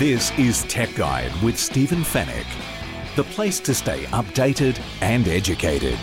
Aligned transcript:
This 0.00 0.32
is 0.38 0.62
Tech 0.62 0.94
Guide 0.94 1.30
with 1.42 1.58
Stephen 1.58 1.98
Fenech, 1.98 2.46
the 3.16 3.24
place 3.24 3.60
to 3.60 3.74
stay 3.74 4.04
updated 4.04 4.80
and 5.02 5.28
educated. 5.28 5.98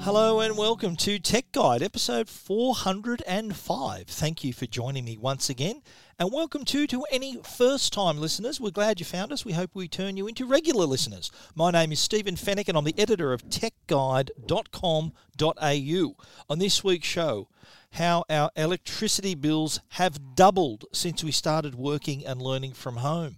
Hello 0.00 0.38
and 0.38 0.56
welcome 0.56 0.94
to 0.98 1.18
Tech 1.18 1.50
Guide, 1.50 1.82
episode 1.82 2.28
405. 2.28 4.06
Thank 4.06 4.44
you 4.44 4.52
for 4.52 4.66
joining 4.66 5.06
me 5.06 5.16
once 5.16 5.50
again. 5.50 5.82
And 6.20 6.32
welcome 6.32 6.64
to 6.66 6.86
to 6.86 7.04
any 7.10 7.40
first 7.42 7.92
time 7.92 8.18
listeners. 8.18 8.60
We're 8.60 8.70
glad 8.70 9.00
you 9.00 9.06
found 9.06 9.32
us. 9.32 9.44
We 9.44 9.54
hope 9.54 9.70
we 9.74 9.88
turn 9.88 10.16
you 10.16 10.28
into 10.28 10.46
regular 10.46 10.86
listeners. 10.86 11.32
My 11.56 11.72
name 11.72 11.90
is 11.90 11.98
Stephen 11.98 12.36
Fenech 12.36 12.68
and 12.68 12.78
I'm 12.78 12.84
the 12.84 12.94
editor 12.96 13.32
of 13.32 13.48
techguide.com.au. 13.48 16.24
On 16.48 16.58
this 16.60 16.84
week's 16.84 17.08
show, 17.08 17.48
how 17.94 18.24
our 18.28 18.50
electricity 18.56 19.34
bills 19.34 19.80
have 19.90 20.34
doubled 20.34 20.84
since 20.92 21.22
we 21.22 21.30
started 21.30 21.74
working 21.74 22.26
and 22.26 22.42
learning 22.42 22.72
from 22.72 22.96
home. 22.96 23.36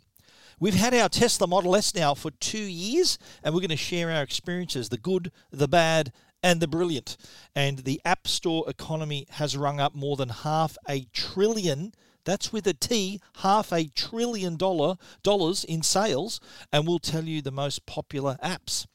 We've 0.59 0.75
had 0.75 0.95
our 0.95 1.11
Tesla 1.11 1.47
Model 1.47 1.77
S 1.77 1.95
now 1.95 2.15
for 2.15 2.31
two 2.31 2.59
years, 2.59 3.19
and 3.43 3.55
we're 3.55 3.61
going 3.61 3.69
to 3.69 3.77
share 3.77 4.11
our 4.11 4.23
experiences 4.23 4.89
the 4.89 4.97
good, 4.97 5.31
the 5.51 5.69
bad, 5.69 6.13
and 6.43 6.61
the 6.61 6.67
brilliant. 6.67 7.19
And 7.55 7.81
the 7.81 8.01
App 8.07 8.27
Store 8.27 8.65
economy 8.67 9.27
has 9.33 9.57
rung 9.57 9.81
up 9.81 9.95
more 9.95 10.17
than 10.17 10.31
half 10.31 10.79
a 10.89 11.07
trillion. 11.13 11.93
That's 12.25 12.53
with 12.55 12.67
a 12.67 12.73
T, 12.73 13.21
half 13.39 13.71
a 13.71 13.89
trillion 13.89 14.57
dollar 14.57 14.97
dollars 15.23 15.65
in 15.65 15.83
sales, 15.83 16.41
and 16.73 16.87
we'll 16.87 16.99
tell 16.99 17.25
you 17.25 17.43
the 17.43 17.53
most 17.53 17.85
popular 17.85 18.39
apps. 18.43 18.87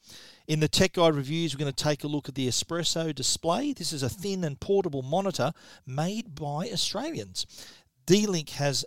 In 0.52 0.60
the 0.60 0.68
Tech 0.68 0.92
Guide 0.92 1.14
reviews, 1.14 1.54
we're 1.54 1.64
going 1.64 1.72
to 1.72 1.84
take 1.84 2.04
a 2.04 2.06
look 2.06 2.28
at 2.28 2.34
the 2.34 2.46
Espresso 2.46 3.14
display. 3.14 3.72
This 3.72 3.90
is 3.90 4.02
a 4.02 4.10
thin 4.10 4.44
and 4.44 4.60
portable 4.60 5.00
monitor 5.00 5.52
made 5.86 6.34
by 6.34 6.68
Australians. 6.70 7.46
D-Link 8.04 8.50
has 8.50 8.84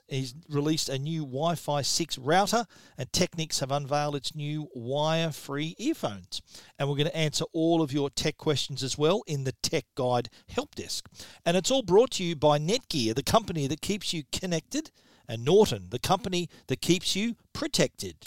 released 0.48 0.90
a 0.90 1.00
new 1.00 1.22
Wi-Fi 1.22 1.82
6 1.82 2.20
router, 2.20 2.68
and 3.00 3.12
Technics 3.12 3.62
have 3.62 3.72
unveiled 3.72 4.16
its 4.16 4.36
new 4.36 4.70
wire-free 4.76 5.74
earphones. 5.80 6.44
And 6.78 6.88
we're 6.88 6.98
going 6.98 7.08
to 7.08 7.18
answer 7.18 7.46
all 7.52 7.82
of 7.82 7.92
your 7.92 8.12
tech 8.12 8.38
questions 8.38 8.84
as 8.84 8.96
well 8.96 9.24
in 9.26 9.44
the 9.44 9.56
Tech 9.64 9.86
Guide 9.96 10.30
Help 10.50 10.76
Desk. 10.76 11.10
And 11.48 11.58
it's 11.58 11.72
all 11.72 11.82
brought 11.82 12.12
to 12.12 12.24
you 12.24 12.36
by 12.36 12.60
Netgear, 12.60 13.16
the 13.16 13.24
company 13.24 13.66
that 13.66 13.82
keeps 13.82 14.14
you 14.14 14.22
connected, 14.32 14.92
and 15.28 15.44
Norton, 15.44 15.88
the 15.90 15.98
company 15.98 16.48
that 16.68 16.82
keeps 16.82 17.16
you 17.16 17.38
protected. 17.54 18.18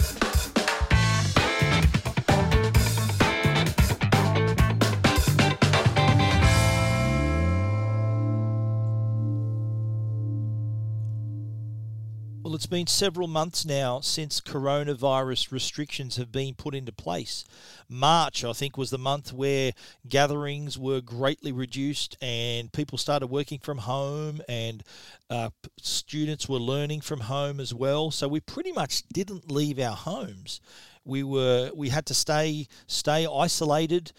It's 12.58 12.66
been 12.66 12.88
several 12.88 13.28
months 13.28 13.64
now 13.64 14.00
since 14.00 14.40
coronavirus 14.40 15.52
restrictions 15.52 16.16
have 16.16 16.32
been 16.32 16.56
put 16.56 16.74
into 16.74 16.90
place. 16.90 17.44
March, 17.88 18.42
I 18.42 18.52
think, 18.52 18.76
was 18.76 18.90
the 18.90 18.98
month 18.98 19.32
where 19.32 19.70
gatherings 20.08 20.76
were 20.76 21.00
greatly 21.00 21.52
reduced 21.52 22.16
and 22.20 22.72
people 22.72 22.98
started 22.98 23.28
working 23.28 23.60
from 23.60 23.78
home 23.78 24.40
and 24.48 24.82
uh, 25.30 25.50
students 25.80 26.48
were 26.48 26.58
learning 26.58 27.02
from 27.02 27.20
home 27.20 27.60
as 27.60 27.72
well. 27.72 28.10
So 28.10 28.26
we 28.26 28.40
pretty 28.40 28.72
much 28.72 29.06
didn't 29.12 29.48
leave 29.48 29.78
our 29.78 29.94
homes. 29.94 30.60
We 31.04 31.22
were 31.22 31.70
we 31.76 31.90
had 31.90 32.06
to 32.06 32.14
stay 32.14 32.66
stay 32.88 33.24
isolated 33.24 34.10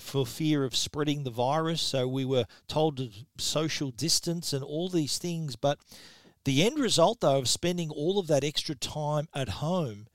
for 0.00 0.26
fear 0.26 0.64
of 0.64 0.74
spreading 0.74 1.22
the 1.22 1.30
virus. 1.30 1.80
So 1.80 2.08
we 2.08 2.24
were 2.24 2.46
told 2.66 2.96
to 2.96 3.10
social 3.38 3.92
distance 3.92 4.52
and 4.52 4.64
all 4.64 4.88
these 4.88 5.16
things, 5.16 5.54
but 5.54 5.78
the 6.44 6.62
end 6.62 6.78
result, 6.78 7.20
though, 7.20 7.38
of 7.38 7.48
spending 7.48 7.90
all 7.90 8.18
of 8.18 8.26
that 8.28 8.44
extra 8.44 8.74
time 8.74 9.28
at 9.34 9.48
home 9.48 10.06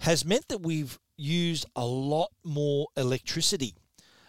has 0.00 0.24
meant 0.24 0.48
that 0.48 0.62
we've 0.62 0.98
used 1.16 1.66
a 1.76 1.86
lot 1.86 2.30
more 2.44 2.88
electricity, 2.96 3.74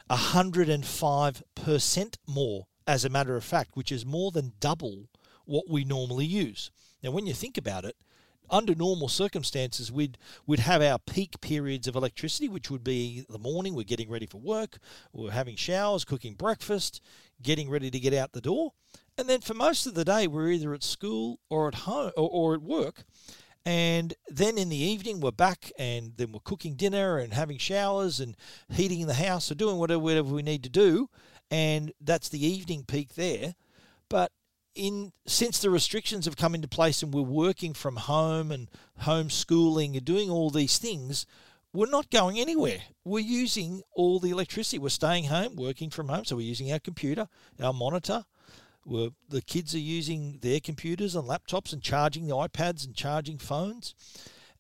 105% 0.10 2.16
more, 2.28 2.68
as 2.86 3.06
a 3.06 3.10
matter 3.10 3.36
of 3.36 3.44
fact, 3.44 3.76
which 3.76 3.92
is 3.92 4.06
more 4.06 4.32
than 4.32 4.54
double 4.60 5.10
what 5.46 5.70
we 5.70 5.84
normally 5.84 6.26
use. 6.26 6.72
Now, 7.02 7.12
when 7.12 7.28
you 7.28 7.34
think 7.34 7.58
about 7.58 7.86
it, 7.86 7.96
under 8.50 8.76
normal 8.76 9.08
circumstances, 9.08 9.92
we'd 9.92 10.18
we'd 10.46 10.60
have 10.60 10.82
our 10.82 11.00
peak 11.00 11.40
periods 11.42 11.88
of 11.88 11.96
electricity, 11.96 12.48
which 12.48 12.70
would 12.70 12.84
be 12.84 13.26
the 13.30 13.40
morning. 13.40 13.74
We're 13.74 13.84
getting 13.84 14.10
ready 14.10 14.26
for 14.26 14.38
work, 14.38 14.78
we're 15.12 15.32
having 15.32 15.56
showers, 15.56 16.06
cooking 16.06 16.36
breakfast, 16.36 17.02
getting 17.42 17.70
ready 17.70 17.90
to 17.90 18.00
get 18.00 18.14
out 18.14 18.32
the 18.32 18.42
door, 18.42 18.74
and 19.18 19.30
then 19.30 19.42
for 19.42 19.54
most 19.54 19.86
of 19.86 19.94
the 19.94 20.06
day, 20.06 20.28
we're 20.28 20.50
either 20.50 20.74
at 20.74 20.84
school 20.84 21.40
or 21.50 21.68
at 21.68 21.76
home 21.76 22.12
or, 22.18 22.30
or 22.30 22.54
at 22.56 22.62
work. 22.62 23.04
And 23.66 24.14
then 24.28 24.58
in 24.58 24.70
the 24.70 24.76
evening, 24.76 25.22
we're 25.22 25.32
back 25.32 25.72
and 25.78 26.14
then 26.18 26.32
we're 26.32 26.42
cooking 26.44 26.76
dinner 26.76 27.18
and 27.18 27.34
having 27.34 27.58
showers 27.58 28.20
and 28.20 28.36
heating 28.70 29.06
the 29.08 29.14
house 29.14 29.50
or 29.50 29.56
doing 29.56 29.78
whatever, 29.78 30.00
whatever 30.00 30.34
we 30.34 30.42
need 30.42 30.64
to 30.64 30.70
do. 30.70 31.10
And 31.50 31.94
that's 32.02 32.30
the 32.30 32.46
evening 32.46 32.84
peak 32.86 33.16
there. 33.16 33.56
But 34.10 34.32
in 34.76 35.14
since 35.28 35.60
the 35.60 35.70
restrictions 35.70 36.26
have 36.26 36.36
come 36.36 36.56
into 36.56 36.68
place 36.68 37.04
and 37.04 37.14
we're 37.14 37.22
working 37.22 37.74
from 37.74 37.96
home 37.96 38.52
and 38.52 38.70
homeschooling 39.04 39.96
and 39.96 40.04
doing 40.04 40.30
all 40.30 40.50
these 40.50 40.78
things, 40.78 41.26
we're 41.74 41.90
not 41.90 42.10
going 42.12 42.40
anywhere. 42.40 42.80
We're 43.04 43.20
using 43.20 43.82
all 43.94 44.20
the 44.20 44.30
electricity. 44.30 44.78
We're 44.78 44.90
staying 44.90 45.26
home, 45.26 45.56
working 45.56 45.90
from 45.90 46.08
home. 46.08 46.24
So 46.24 46.36
we're 46.36 46.48
using 46.48 46.72
our 46.72 46.80
computer, 46.80 47.28
our 47.62 47.74
monitor, 47.74 48.26
where 48.84 49.10
the 49.28 49.42
kids 49.42 49.74
are 49.74 49.80
using 49.80 50.38
their 50.42 50.60
computers 50.60 51.16
and 51.16 51.28
laptops 51.28 51.74
and 51.74 51.82
charging 51.82 52.28
the 52.28 52.36
iPads 52.36 52.86
and 52.86 52.96
charging 52.96 53.40
phones. 53.40 53.96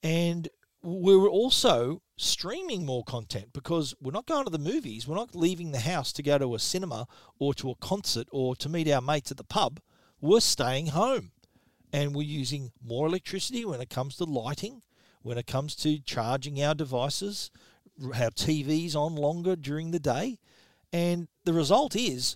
And 0.01 0.49
we're 0.81 1.29
also 1.29 2.01
streaming 2.17 2.85
more 2.85 3.03
content 3.03 3.53
because 3.53 3.93
we're 4.01 4.11
not 4.11 4.25
going 4.25 4.45
to 4.45 4.51
the 4.51 4.57
movies. 4.57 5.07
We're 5.07 5.15
not 5.15 5.35
leaving 5.35 5.71
the 5.71 5.79
house 5.79 6.11
to 6.13 6.23
go 6.23 6.37
to 6.37 6.55
a 6.55 6.59
cinema 6.59 7.07
or 7.37 7.53
to 7.55 7.69
a 7.69 7.75
concert 7.75 8.27
or 8.31 8.55
to 8.55 8.69
meet 8.69 8.89
our 8.89 9.01
mates 9.01 9.31
at 9.31 9.37
the 9.37 9.43
pub. 9.43 9.79
We're 10.19 10.39
staying 10.39 10.87
home 10.87 11.31
and 11.91 12.15
we're 12.15 12.23
using 12.23 12.71
more 12.83 13.05
electricity 13.05 13.65
when 13.65 13.81
it 13.81 13.89
comes 13.89 14.17
to 14.17 14.23
lighting, 14.23 14.81
when 15.23 15.37
it 15.37 15.47
comes 15.47 15.75
to 15.77 15.99
charging 15.99 16.61
our 16.61 16.75
devices, 16.75 17.49
our 18.01 18.29
TVs 18.29 18.95
on 18.95 19.15
longer 19.15 19.55
during 19.55 19.91
the 19.91 19.99
day. 19.99 20.39
And 20.91 21.29
the 21.45 21.53
result 21.53 21.95
is 21.95 22.35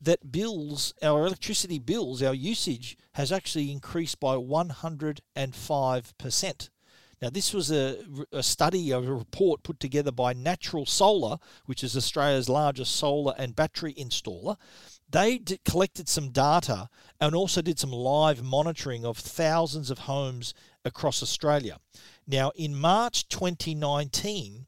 that 0.00 0.32
bills, 0.32 0.94
our 1.02 1.26
electricity 1.26 1.78
bills, 1.78 2.22
our 2.22 2.32
usage 2.34 2.96
has 3.12 3.30
actually 3.30 3.70
increased 3.70 4.18
by 4.20 4.34
105%. 4.34 6.68
Now, 7.22 7.30
this 7.30 7.54
was 7.54 7.70
a, 7.70 7.98
a 8.32 8.42
study, 8.42 8.90
a 8.90 8.98
report 9.00 9.62
put 9.62 9.78
together 9.80 10.12
by 10.12 10.34
Natural 10.34 10.84
Solar, 10.84 11.38
which 11.64 11.84
is 11.84 11.96
Australia's 11.96 12.50
largest 12.50 12.96
solar 12.96 13.32
and 13.38 13.56
battery 13.56 13.94
installer. 13.94 14.58
They 15.08 15.38
d- 15.38 15.60
collected 15.64 16.08
some 16.08 16.30
data 16.30 16.88
and 17.20 17.34
also 17.34 17.62
did 17.62 17.78
some 17.78 17.92
live 17.92 18.42
monitoring 18.42 19.04
of 19.04 19.16
thousands 19.18 19.90
of 19.90 20.00
homes 20.00 20.54
across 20.84 21.22
Australia. 21.22 21.78
Now, 22.26 22.50
in 22.56 22.74
March 22.74 23.28
2019, 23.28 24.66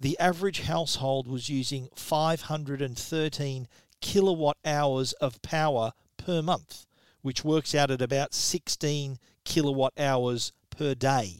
the 0.00 0.18
average 0.18 0.62
household 0.62 1.28
was 1.28 1.48
using 1.48 1.88
513 1.94 3.68
kilowatt 4.00 4.56
hours 4.64 5.12
of 5.14 5.40
power 5.42 5.92
per 6.16 6.42
month, 6.42 6.86
which 7.22 7.44
works 7.44 7.74
out 7.74 7.90
at 7.90 8.02
about 8.02 8.34
16 8.34 9.18
kilowatt 9.44 9.92
hours 9.98 10.52
per 10.70 10.94
day. 10.94 11.36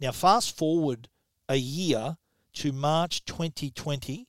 Now, 0.00 0.12
fast 0.12 0.56
forward 0.56 1.08
a 1.48 1.56
year 1.56 2.16
to 2.54 2.72
March 2.72 3.24
2020, 3.24 4.26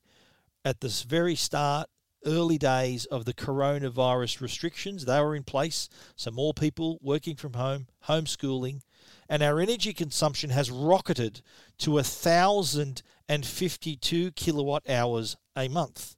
at 0.66 0.80
this 0.80 1.04
very 1.04 1.36
start, 1.36 1.90
early 2.26 2.58
days 2.58 3.06
of 3.06 3.26
the 3.26 3.34
coronavirus 3.34 4.42
restrictions, 4.42 5.06
they 5.06 5.20
were 5.20 5.36
in 5.36 5.44
place. 5.44 5.90
So, 6.16 6.32
more 6.32 6.54
people 6.54 6.98
working 7.02 7.36
from 7.36 7.54
home, 7.54 7.88
homeschooling, 8.08 8.82
and 9.30 9.44
our 9.44 9.60
energy 9.60 9.94
consumption 9.94 10.50
has 10.52 10.72
rocketed 10.72 11.42
to 11.80 11.92
1,052 11.92 14.32
kilowatt 14.32 14.90
hours 14.90 15.36
a 15.56 15.68
month. 15.68 16.16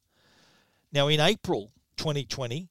Now, 0.91 1.07
in 1.07 1.19
April 1.19 1.71
2020, 1.97 2.69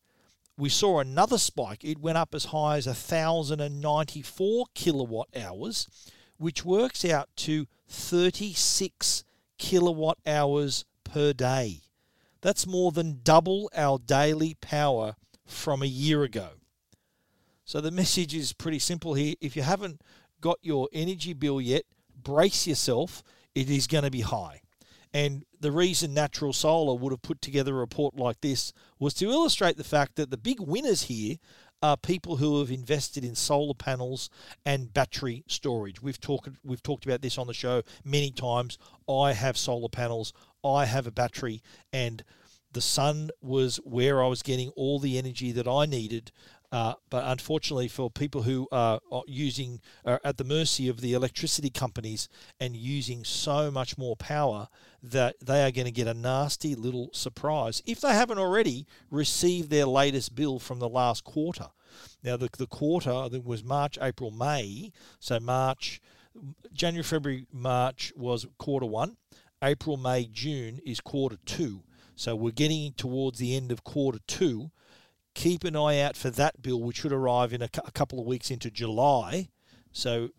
we 0.56 0.68
saw 0.68 1.00
another 1.00 1.38
spike. 1.38 1.84
It 1.84 1.98
went 1.98 2.18
up 2.18 2.34
as 2.34 2.46
high 2.46 2.76
as 2.76 2.86
1,094 2.86 4.66
kilowatt 4.74 5.28
hours, 5.36 5.88
which 6.36 6.64
works 6.64 7.04
out 7.04 7.28
to 7.36 7.66
36 7.88 9.24
kilowatt 9.58 10.18
hours 10.26 10.84
per 11.04 11.32
day. 11.32 11.80
That's 12.44 12.66
more 12.66 12.92
than 12.92 13.20
double 13.24 13.70
our 13.74 13.98
daily 13.98 14.58
power 14.60 15.16
from 15.46 15.82
a 15.82 15.86
year 15.86 16.24
ago. 16.24 16.48
So 17.64 17.80
the 17.80 17.90
message 18.02 18.34
is 18.34 18.52
pretty 18.52 18.78
simple 18.78 19.14
here. 19.14 19.34
If 19.40 19.56
you 19.56 19.62
haven't 19.62 20.02
got 20.42 20.58
your 20.60 20.90
energy 20.92 21.32
bill 21.32 21.58
yet, 21.58 21.84
brace 22.22 22.66
yourself. 22.66 23.22
It 23.54 23.70
is 23.70 23.86
going 23.86 24.04
to 24.04 24.10
be 24.10 24.20
high. 24.20 24.60
And 25.14 25.46
the 25.58 25.72
reason 25.72 26.12
Natural 26.12 26.52
Solar 26.52 26.98
would 26.98 27.12
have 27.12 27.22
put 27.22 27.40
together 27.40 27.76
a 27.76 27.78
report 27.78 28.14
like 28.14 28.42
this 28.42 28.74
was 28.98 29.14
to 29.14 29.30
illustrate 29.30 29.78
the 29.78 29.82
fact 29.82 30.16
that 30.16 30.28
the 30.30 30.36
big 30.36 30.60
winners 30.60 31.04
here 31.04 31.36
are 31.84 31.96
people 31.96 32.36
who 32.36 32.60
have 32.60 32.70
invested 32.70 33.24
in 33.24 33.34
solar 33.34 33.74
panels 33.74 34.28
and 34.66 34.92
battery 34.92 35.44
storage. 35.46 36.02
We've 36.02 36.20
talked 36.20 36.48
we've 36.62 36.82
talked 36.82 37.04
about 37.04 37.22
this 37.22 37.38
on 37.38 37.46
the 37.46 37.54
show 37.54 37.82
many 38.04 38.30
times. 38.30 38.76
I 39.08 39.34
have 39.34 39.56
solar 39.56 39.88
panels, 39.88 40.32
I 40.64 40.86
have 40.86 41.06
a 41.06 41.12
battery 41.12 41.62
and 41.92 42.24
the 42.72 42.80
sun 42.80 43.30
was 43.40 43.76
where 43.84 44.22
I 44.22 44.26
was 44.26 44.42
getting 44.42 44.70
all 44.70 44.98
the 44.98 45.16
energy 45.16 45.52
that 45.52 45.68
I 45.68 45.86
needed 45.86 46.32
uh, 46.74 46.94
but 47.08 47.22
unfortunately, 47.24 47.86
for 47.86 48.10
people 48.10 48.42
who 48.42 48.66
are 48.72 48.98
using 49.28 49.80
are 50.04 50.20
at 50.24 50.38
the 50.38 50.42
mercy 50.42 50.88
of 50.88 51.00
the 51.00 51.12
electricity 51.12 51.70
companies 51.70 52.28
and 52.58 52.74
using 52.74 53.22
so 53.22 53.70
much 53.70 53.96
more 53.96 54.16
power, 54.16 54.66
that 55.00 55.36
they 55.40 55.64
are 55.64 55.70
going 55.70 55.84
to 55.84 55.92
get 55.92 56.08
a 56.08 56.14
nasty 56.14 56.74
little 56.74 57.10
surprise 57.12 57.80
if 57.86 58.00
they 58.00 58.12
haven't 58.12 58.40
already 58.40 58.88
received 59.08 59.70
their 59.70 59.86
latest 59.86 60.34
bill 60.34 60.58
from 60.58 60.80
the 60.80 60.88
last 60.88 61.22
quarter. 61.22 61.68
Now, 62.24 62.36
the, 62.36 62.48
the 62.58 62.66
quarter 62.66 63.12
I 63.12 63.28
think 63.28 63.46
was 63.46 63.62
March, 63.62 63.96
April, 64.02 64.32
May. 64.32 64.90
So 65.20 65.38
March, 65.38 66.00
January, 66.72 67.04
February, 67.04 67.46
March 67.52 68.12
was 68.16 68.46
quarter 68.58 68.86
one. 68.86 69.16
April, 69.64 69.96
May, 69.96 70.26
June 70.26 70.80
is 70.84 71.00
quarter 71.00 71.38
two. 71.46 71.82
So 72.14 72.36
we're 72.36 72.52
getting 72.52 72.92
towards 72.92 73.38
the 73.38 73.56
end 73.56 73.72
of 73.72 73.82
quarter 73.82 74.20
two 74.28 74.70
keep 75.34 75.64
an 75.64 75.76
eye 75.76 76.00
out 76.00 76.16
for 76.16 76.30
that 76.30 76.62
bill, 76.62 76.80
which 76.80 76.98
should 76.98 77.12
arrive 77.12 77.52
in 77.52 77.62
a, 77.62 77.68
a 77.84 77.90
couple 77.90 78.20
of 78.20 78.26
weeks 78.26 78.50
into 78.50 78.70
July. 78.70 79.48
So 79.92 80.30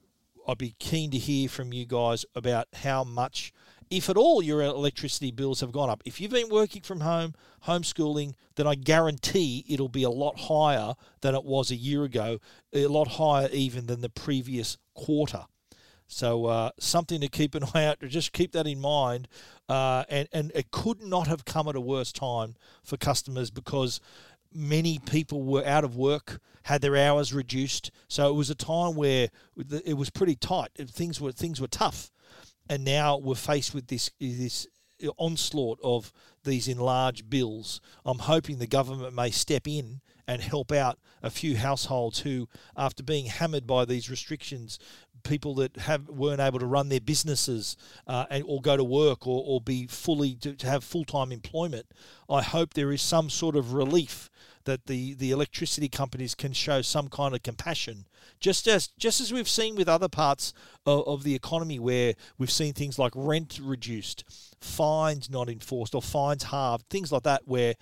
I'd 0.47 0.57
be 0.57 0.75
keen 0.79 1.11
to 1.11 1.17
hear 1.17 1.49
from 1.49 1.73
you 1.73 1.85
guys 1.85 2.25
about 2.33 2.67
how 2.73 3.03
much, 3.03 3.51
if 3.89 4.09
at 4.09 4.17
all, 4.17 4.41
your 4.41 4.61
electricity 4.61 5.31
bills 5.31 5.59
have 5.61 5.71
gone 5.71 5.89
up. 5.89 6.01
If 6.05 6.19
you've 6.19 6.31
been 6.31 6.49
working 6.49 6.81
from 6.81 7.01
home, 7.01 7.33
homeschooling, 7.67 8.33
then 8.55 8.67
I 8.67 8.75
guarantee 8.75 9.65
it'll 9.67 9.89
be 9.89 10.03
a 10.03 10.09
lot 10.09 10.39
higher 10.39 10.93
than 11.21 11.35
it 11.35 11.43
was 11.43 11.71
a 11.71 11.75
year 11.75 12.03
ago, 12.03 12.39
a 12.73 12.87
lot 12.87 13.09
higher 13.09 13.49
even 13.51 13.87
than 13.87 14.01
the 14.01 14.09
previous 14.09 14.77
quarter. 14.93 15.45
So 16.07 16.45
uh, 16.45 16.71
something 16.79 17.21
to 17.21 17.27
keep 17.27 17.55
an 17.55 17.63
eye 17.73 17.85
out. 17.85 17.99
Just 18.07 18.33
keep 18.33 18.51
that 18.53 18.67
in 18.67 18.79
mind, 18.79 19.27
uh, 19.67 20.03
and 20.09 20.27
and 20.31 20.51
it 20.55 20.71
could 20.71 21.01
not 21.01 21.27
have 21.27 21.45
come 21.45 21.67
at 21.67 21.75
a 21.75 21.81
worse 21.81 22.11
time 22.11 22.55
for 22.83 22.97
customers 22.97 23.51
because 23.51 23.99
many 24.53 24.99
people 24.99 25.43
were 25.43 25.65
out 25.65 25.83
of 25.83 25.95
work, 25.95 26.39
had 26.63 26.81
their 26.81 26.95
hours 26.95 27.33
reduced. 27.33 27.91
So 28.07 28.29
it 28.29 28.33
was 28.33 28.49
a 28.49 28.55
time 28.55 28.95
where 28.95 29.29
it 29.85 29.97
was 29.97 30.09
pretty 30.09 30.35
tight. 30.35 30.69
Things 30.77 31.19
were 31.19 31.31
things 31.31 31.59
were 31.59 31.67
tough, 31.67 32.11
and 32.69 32.83
now 32.83 33.17
we're 33.17 33.35
faced 33.35 33.73
with 33.73 33.87
this 33.87 34.09
this 34.19 34.67
onslaught 35.17 35.79
of 35.83 36.13
these 36.43 36.67
enlarged 36.67 37.29
bills. 37.29 37.81
I'm 38.05 38.19
hoping 38.19 38.59
the 38.59 38.67
government 38.67 39.13
may 39.13 39.31
step 39.31 39.67
in 39.67 40.01
and 40.27 40.41
help 40.41 40.71
out 40.71 40.97
a 41.21 41.29
few 41.29 41.57
households 41.57 42.19
who, 42.19 42.47
after 42.75 43.03
being 43.03 43.25
hammered 43.25 43.67
by 43.67 43.85
these 43.85 44.09
restrictions, 44.09 44.79
people 45.25 45.55
that 45.55 45.75
have 45.75 46.07
weren't 46.07 46.39
able 46.39 46.59
to 46.59 46.65
run 46.65 46.87
their 46.87 47.01
businesses 47.01 47.75
uh, 48.07 48.25
and 48.29 48.43
or 48.47 48.61
go 48.61 48.77
to 48.77 48.83
work 48.83 49.27
or, 49.27 49.43
or 49.45 49.59
be 49.59 49.87
fully 49.87 50.35
to, 50.35 50.53
to 50.53 50.67
have 50.67 50.83
full 50.83 51.03
time 51.03 51.31
employment. 51.31 51.87
I 52.29 52.41
hope 52.41 52.73
there 52.73 52.93
is 52.93 53.01
some 53.01 53.29
sort 53.29 53.57
of 53.57 53.73
relief 53.73 54.29
that 54.63 54.87
the, 54.87 55.13
the 55.13 55.31
electricity 55.31 55.89
companies 55.89 56.33
can 56.33 56.53
show 56.53 56.81
some 56.81 57.07
kind 57.07 57.35
of 57.35 57.43
compassion, 57.43 58.05
just 58.39 58.67
as 58.67 58.87
just 58.97 59.19
as 59.19 59.33
we've 59.33 59.49
seen 59.49 59.75
with 59.75 59.89
other 59.89 60.09
parts 60.09 60.53
of, 60.85 61.07
of 61.07 61.23
the 61.23 61.35
economy 61.35 61.79
where 61.79 62.13
we've 62.37 62.51
seen 62.51 62.73
things 62.73 62.97
like 62.97 63.11
rent 63.15 63.59
reduced, 63.61 64.23
fines 64.61 65.29
not 65.29 65.49
enforced, 65.49 65.95
or 65.95 66.01
fines 66.01 66.43
halved, 66.43 66.87
things 66.89 67.11
like 67.11 67.23
that, 67.23 67.41
where 67.45 67.75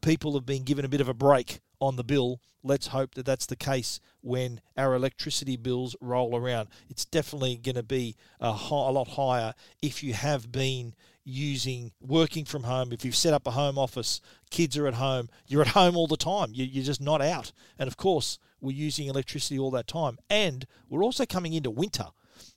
people 0.00 0.34
have 0.34 0.46
been 0.46 0.64
given 0.64 0.84
a 0.84 0.88
bit 0.88 1.00
of 1.00 1.08
a 1.08 1.14
break 1.14 1.60
on 1.84 1.96
the 1.96 2.04
bill. 2.04 2.40
Let's 2.62 2.88
hope 2.88 3.14
that 3.14 3.26
that's 3.26 3.46
the 3.46 3.56
case 3.56 4.00
when 4.22 4.60
our 4.76 4.94
electricity 4.94 5.56
bills 5.56 5.94
roll 6.00 6.34
around. 6.34 6.68
It's 6.88 7.04
definitely 7.04 7.56
going 7.56 7.74
to 7.76 7.82
be 7.82 8.16
a, 8.40 8.52
high, 8.52 8.88
a 8.88 8.90
lot 8.90 9.08
higher 9.08 9.54
if 9.82 10.02
you 10.02 10.14
have 10.14 10.50
been 10.50 10.94
using 11.24 11.92
working 12.00 12.44
from 12.44 12.64
home, 12.64 12.92
if 12.92 13.04
you've 13.04 13.16
set 13.16 13.32
up 13.32 13.46
a 13.46 13.52
home 13.52 13.78
office, 13.78 14.20
kids 14.50 14.76
are 14.76 14.86
at 14.86 14.94
home, 14.94 15.28
you're 15.46 15.62
at 15.62 15.68
home 15.68 15.96
all 15.96 16.06
the 16.06 16.16
time. 16.16 16.50
You're 16.52 16.84
just 16.84 17.00
not 17.00 17.22
out. 17.22 17.52
And 17.78 17.86
of 17.86 17.96
course, 17.96 18.38
we're 18.60 18.76
using 18.76 19.08
electricity 19.08 19.58
all 19.58 19.70
that 19.72 19.86
time. 19.86 20.18
And 20.28 20.66
we're 20.88 21.04
also 21.04 21.26
coming 21.26 21.52
into 21.52 21.70
winter. 21.70 22.08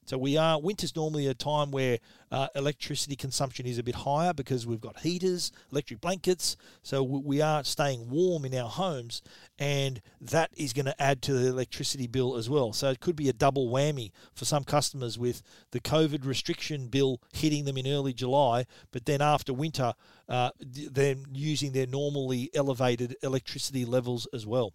So 0.07 0.17
we 0.17 0.37
are 0.37 0.57
winter's 0.57 0.95
normally 0.95 1.27
a 1.27 1.33
time 1.33 1.69
where 1.69 1.99
uh, 2.31 2.47
electricity 2.55 3.17
consumption 3.17 3.65
is 3.65 3.77
a 3.77 3.83
bit 3.83 3.95
higher 3.95 4.33
because 4.33 4.65
we've 4.65 4.79
got 4.79 5.01
heaters, 5.01 5.51
electric 5.69 5.99
blankets. 5.99 6.55
So 6.81 7.03
we 7.03 7.41
are 7.41 7.65
staying 7.65 8.09
warm 8.09 8.45
in 8.45 8.55
our 8.55 8.69
homes, 8.69 9.21
and 9.59 10.01
that 10.21 10.51
is 10.55 10.71
going 10.71 10.85
to 10.85 11.01
add 11.01 11.21
to 11.23 11.33
the 11.33 11.49
electricity 11.49 12.07
bill 12.07 12.37
as 12.37 12.49
well. 12.49 12.71
So 12.71 12.89
it 12.89 13.01
could 13.01 13.17
be 13.17 13.27
a 13.27 13.33
double 13.33 13.69
whammy 13.69 14.11
for 14.33 14.45
some 14.45 14.63
customers 14.63 15.19
with 15.19 15.43
the 15.71 15.81
COVID 15.81 16.25
restriction 16.25 16.87
bill 16.87 17.21
hitting 17.33 17.65
them 17.65 17.77
in 17.77 17.85
early 17.85 18.13
July, 18.13 18.65
but 18.93 19.05
then 19.05 19.21
after 19.21 19.53
winter, 19.53 19.93
uh, 20.29 20.51
they're 20.61 21.15
using 21.33 21.73
their 21.73 21.85
normally 21.85 22.49
elevated 22.53 23.17
electricity 23.21 23.83
levels 23.83 24.25
as 24.33 24.45
well. 24.45 24.71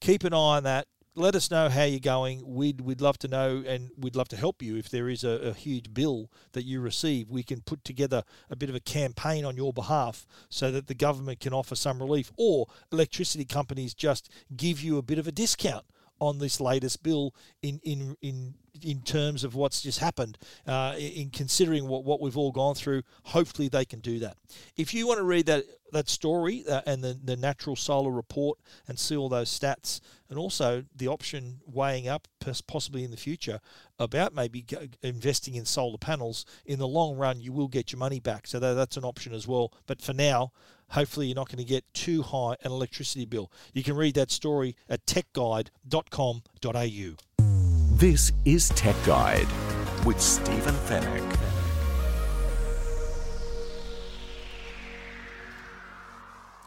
Keep 0.00 0.24
an 0.24 0.34
eye 0.34 0.36
on 0.36 0.64
that 0.64 0.86
let 1.16 1.36
us 1.36 1.50
know 1.50 1.68
how 1.68 1.84
you're 1.84 2.00
going. 2.00 2.42
We'd 2.44 2.80
we'd 2.80 3.00
love 3.00 3.18
to 3.18 3.28
know, 3.28 3.62
and 3.66 3.90
we'd 3.96 4.16
love 4.16 4.28
to 4.28 4.36
help 4.36 4.62
you 4.62 4.76
if 4.76 4.88
there 4.88 5.08
is 5.08 5.24
a, 5.24 5.30
a, 5.30 5.52
huge 5.52 5.94
bill 5.94 6.30
that 6.52 6.64
you 6.64 6.80
receive. 6.80 7.30
We 7.30 7.42
can 7.42 7.60
put 7.60 7.84
together 7.84 8.24
a 8.50 8.56
bit 8.56 8.68
of 8.68 8.74
a 8.74 8.80
campaign 8.80 9.44
on 9.44 9.56
your 9.56 9.72
behalf 9.72 10.26
so 10.48 10.70
that 10.72 10.86
the 10.88 10.94
government 10.94 11.40
can 11.40 11.52
offer 11.52 11.76
some 11.76 12.00
relief, 12.00 12.32
or 12.36 12.66
electricity 12.92 13.44
companies 13.44 13.94
just 13.94 14.28
give 14.56 14.80
you 14.80 14.98
a 14.98 15.02
bit 15.02 15.18
of 15.18 15.28
a 15.28 15.32
discount 15.32 15.84
on 16.20 16.38
this 16.38 16.60
latest 16.60 17.02
bill 17.02 17.34
in 17.62 17.80
in 17.84 18.16
in 18.20 18.54
in 18.82 19.02
terms 19.02 19.44
of 19.44 19.54
what's 19.54 19.82
just 19.82 19.98
happened, 19.98 20.38
uh, 20.66 20.94
in 20.98 21.30
considering 21.30 21.86
what, 21.86 22.04
what 22.04 22.20
we've 22.20 22.36
all 22.36 22.52
gone 22.52 22.74
through, 22.74 23.02
hopefully 23.24 23.68
they 23.68 23.84
can 23.84 24.00
do 24.00 24.18
that. 24.20 24.36
If 24.76 24.94
you 24.94 25.06
want 25.06 25.18
to 25.18 25.24
read 25.24 25.46
that 25.46 25.64
that 25.94 26.08
story 26.08 26.64
uh, 26.68 26.82
and 26.86 27.02
the, 27.02 27.18
the 27.22 27.36
natural 27.36 27.76
solar 27.76 28.10
report 28.10 28.58
and 28.86 28.98
see 28.98 29.16
all 29.16 29.28
those 29.28 29.48
stats, 29.48 30.00
and 30.28 30.38
also 30.38 30.84
the 30.94 31.08
option 31.08 31.60
weighing 31.66 32.08
up 32.08 32.28
possibly 32.66 33.04
in 33.04 33.10
the 33.10 33.16
future 33.16 33.60
about 33.98 34.34
maybe 34.34 34.64
investing 35.02 35.54
in 35.54 35.64
solar 35.64 35.98
panels, 35.98 36.44
in 36.66 36.78
the 36.78 36.88
long 36.88 37.16
run 37.16 37.40
you 37.40 37.52
will 37.52 37.68
get 37.68 37.92
your 37.92 37.98
money 37.98 38.20
back. 38.20 38.46
So 38.46 38.58
that, 38.58 38.74
that's 38.74 38.96
an 38.96 39.04
option 39.04 39.32
as 39.32 39.48
well. 39.48 39.72
But 39.86 40.02
for 40.02 40.12
now, 40.12 40.52
hopefully 40.90 41.28
you're 41.28 41.36
not 41.36 41.48
going 41.48 41.58
to 41.58 41.64
get 41.64 41.84
too 41.94 42.22
high 42.22 42.56
an 42.62 42.72
electricity 42.72 43.24
bill. 43.24 43.50
You 43.72 43.82
can 43.82 43.96
read 43.96 44.14
that 44.16 44.30
story 44.30 44.76
at 44.88 45.06
techguide.com.au. 45.06 47.33
This 48.04 48.32
is 48.44 48.68
Tech 48.68 48.94
Guide 49.06 49.48
with 50.04 50.20
Stephen 50.20 50.74
Fenech. 50.74 51.38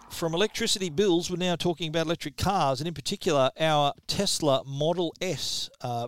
From 0.10 0.34
electricity 0.34 0.90
bills, 0.90 1.30
we're 1.30 1.38
now 1.38 1.56
talking 1.56 1.90
about 1.90 2.08
electric 2.08 2.38
cars, 2.38 2.82
and 2.82 2.88
in 2.88 2.96
particular, 2.96 3.52
our 3.60 3.94
Tesla 4.08 4.64
Model 4.66 5.14
S. 5.22 5.70
Uh, 5.80 6.08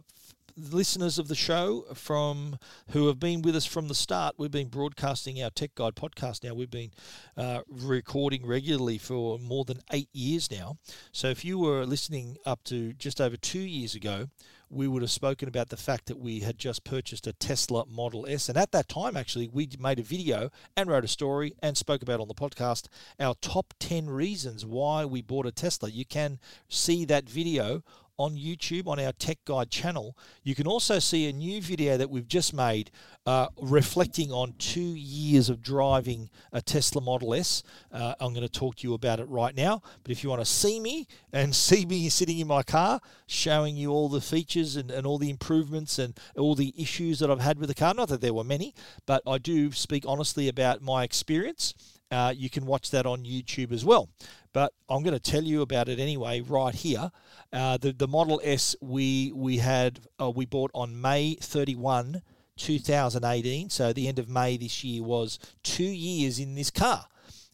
listeners 0.57 1.19
of 1.19 1.27
the 1.27 1.35
show 1.35 1.85
from 1.93 2.57
who 2.89 3.05
have 3.05 3.19
been 3.19 3.43
with 3.43 3.55
us 3.55 3.67
from 3.67 3.87
the 3.87 3.93
start. 3.93 4.33
We've 4.39 4.49
been 4.49 4.67
broadcasting 4.69 5.43
our 5.43 5.51
Tech 5.51 5.75
Guide 5.75 5.93
podcast 5.93 6.43
now. 6.43 6.55
We've 6.55 6.71
been 6.71 6.91
uh, 7.37 7.61
recording 7.67 8.47
regularly 8.47 8.97
for 8.97 9.37
more 9.37 9.63
than 9.63 9.81
eight 9.93 10.09
years 10.11 10.49
now. 10.49 10.77
So 11.11 11.27
if 11.27 11.45
you 11.45 11.59
were 11.59 11.85
listening 11.85 12.37
up 12.47 12.63
to 12.63 12.93
just 12.93 13.21
over 13.21 13.37
two 13.37 13.59
years 13.59 13.93
ago, 13.93 14.25
we 14.69 14.87
would 14.87 15.01
have 15.01 15.11
spoken 15.11 15.47
about 15.47 15.69
the 15.69 15.77
fact 15.77 16.05
that 16.05 16.19
we 16.19 16.41
had 16.41 16.57
just 16.57 16.83
purchased 16.83 17.25
a 17.25 17.33
Tesla 17.33 17.85
Model 17.87 18.25
S. 18.27 18.49
And 18.49 18.57
at 18.57 18.71
that 18.71 18.87
time, 18.87 19.17
actually, 19.17 19.47
we 19.47 19.67
made 19.79 19.99
a 19.99 20.03
video 20.03 20.51
and 20.77 20.89
wrote 20.89 21.03
a 21.03 21.07
story 21.07 21.55
and 21.61 21.75
spoke 21.75 22.01
about 22.01 22.19
on 22.19 22.27
the 22.27 22.35
podcast 22.35 22.87
our 23.19 23.35
top 23.41 23.73
10 23.79 24.09
reasons 24.09 24.65
why 24.65 25.05
we 25.05 25.21
bought 25.21 25.47
a 25.47 25.51
Tesla. 25.51 25.89
You 25.89 26.05
can 26.05 26.39
see 26.67 27.05
that 27.05 27.27
video 27.27 27.83
on 28.19 28.35
YouTube 28.35 28.85
on 28.85 28.99
our 28.99 29.13
Tech 29.13 29.39
Guide 29.45 29.71
channel. 29.71 30.15
You 30.43 30.53
can 30.53 30.67
also 30.67 30.99
see 30.99 31.27
a 31.29 31.33
new 31.33 31.61
video 31.61 31.97
that 31.97 32.09
we've 32.09 32.27
just 32.27 32.53
made 32.53 32.91
uh, 33.25 33.47
reflecting 33.61 34.31
on 34.31 34.53
two 34.59 34.81
years 34.81 35.49
of 35.49 35.61
driving 35.61 36.29
a 36.51 36.61
Tesla 36.61 37.01
Model 37.01 37.33
S. 37.33 37.63
Uh, 37.91 38.13
I'm 38.19 38.33
going 38.33 38.45
to 38.45 38.51
talk 38.51 38.75
to 38.77 38.87
you 38.87 38.93
about 38.93 39.21
it 39.21 39.27
right 39.29 39.55
now. 39.55 39.81
But 40.03 40.11
if 40.11 40.21
you 40.21 40.29
want 40.29 40.41
to 40.41 40.45
see 40.45 40.79
me 40.81 41.07
and 41.31 41.55
see 41.69 41.85
me 41.85 42.09
sitting 42.09 42.39
in 42.39 42.47
my 42.47 42.61
car, 42.61 42.99
showing 43.25 43.77
you 43.77 43.91
all 43.91 44.09
the 44.09 44.21
features 44.21 44.75
and, 44.75 44.91
and 44.91 45.07
all 45.07 45.17
the 45.17 45.29
improvements 45.29 45.97
and 45.97 46.19
all 46.37 46.55
the 46.55 46.73
issues 46.77 47.19
that 47.19 47.31
I've 47.31 47.39
had 47.39 47.57
with 47.57 47.69
the 47.69 47.75
car, 47.75 47.93
not 47.93 48.09
that 48.09 48.19
there 48.19 48.33
were 48.33 48.43
many, 48.43 48.75
but 49.05 49.23
I 49.25 49.37
do 49.37 49.71
speak 49.71 50.03
honestly 50.05 50.49
about 50.49 50.81
my 50.81 51.03
experience. 51.03 51.73
Uh, 52.11 52.33
you 52.35 52.49
can 52.49 52.65
watch 52.65 52.89
that 52.91 53.05
on 53.05 53.23
YouTube 53.23 53.71
as 53.71 53.85
well. 53.85 54.09
But 54.51 54.73
I'm 54.89 55.03
going 55.03 55.13
to 55.13 55.19
tell 55.19 55.43
you 55.43 55.61
about 55.61 55.89
it 55.89 55.99
anyway, 55.99 56.41
right 56.41 56.73
here. 56.73 57.11
Uh, 57.53 57.77
the 57.77 57.91
the 57.91 58.07
Model 58.07 58.41
S 58.43 58.75
we 58.81 59.31
we 59.35 59.57
had 59.57 59.99
uh, 60.19 60.29
we 60.29 60.45
bought 60.45 60.71
on 60.73 60.99
May 60.99 61.35
31, 61.35 62.21
2018. 62.57 63.69
So 63.69 63.93
the 63.93 64.07
end 64.07 64.19
of 64.19 64.27
May 64.27 64.57
this 64.57 64.83
year 64.83 65.03
was 65.03 65.37
two 65.63 65.83
years 65.83 66.39
in 66.39 66.55
this 66.55 66.71
car, 66.71 67.05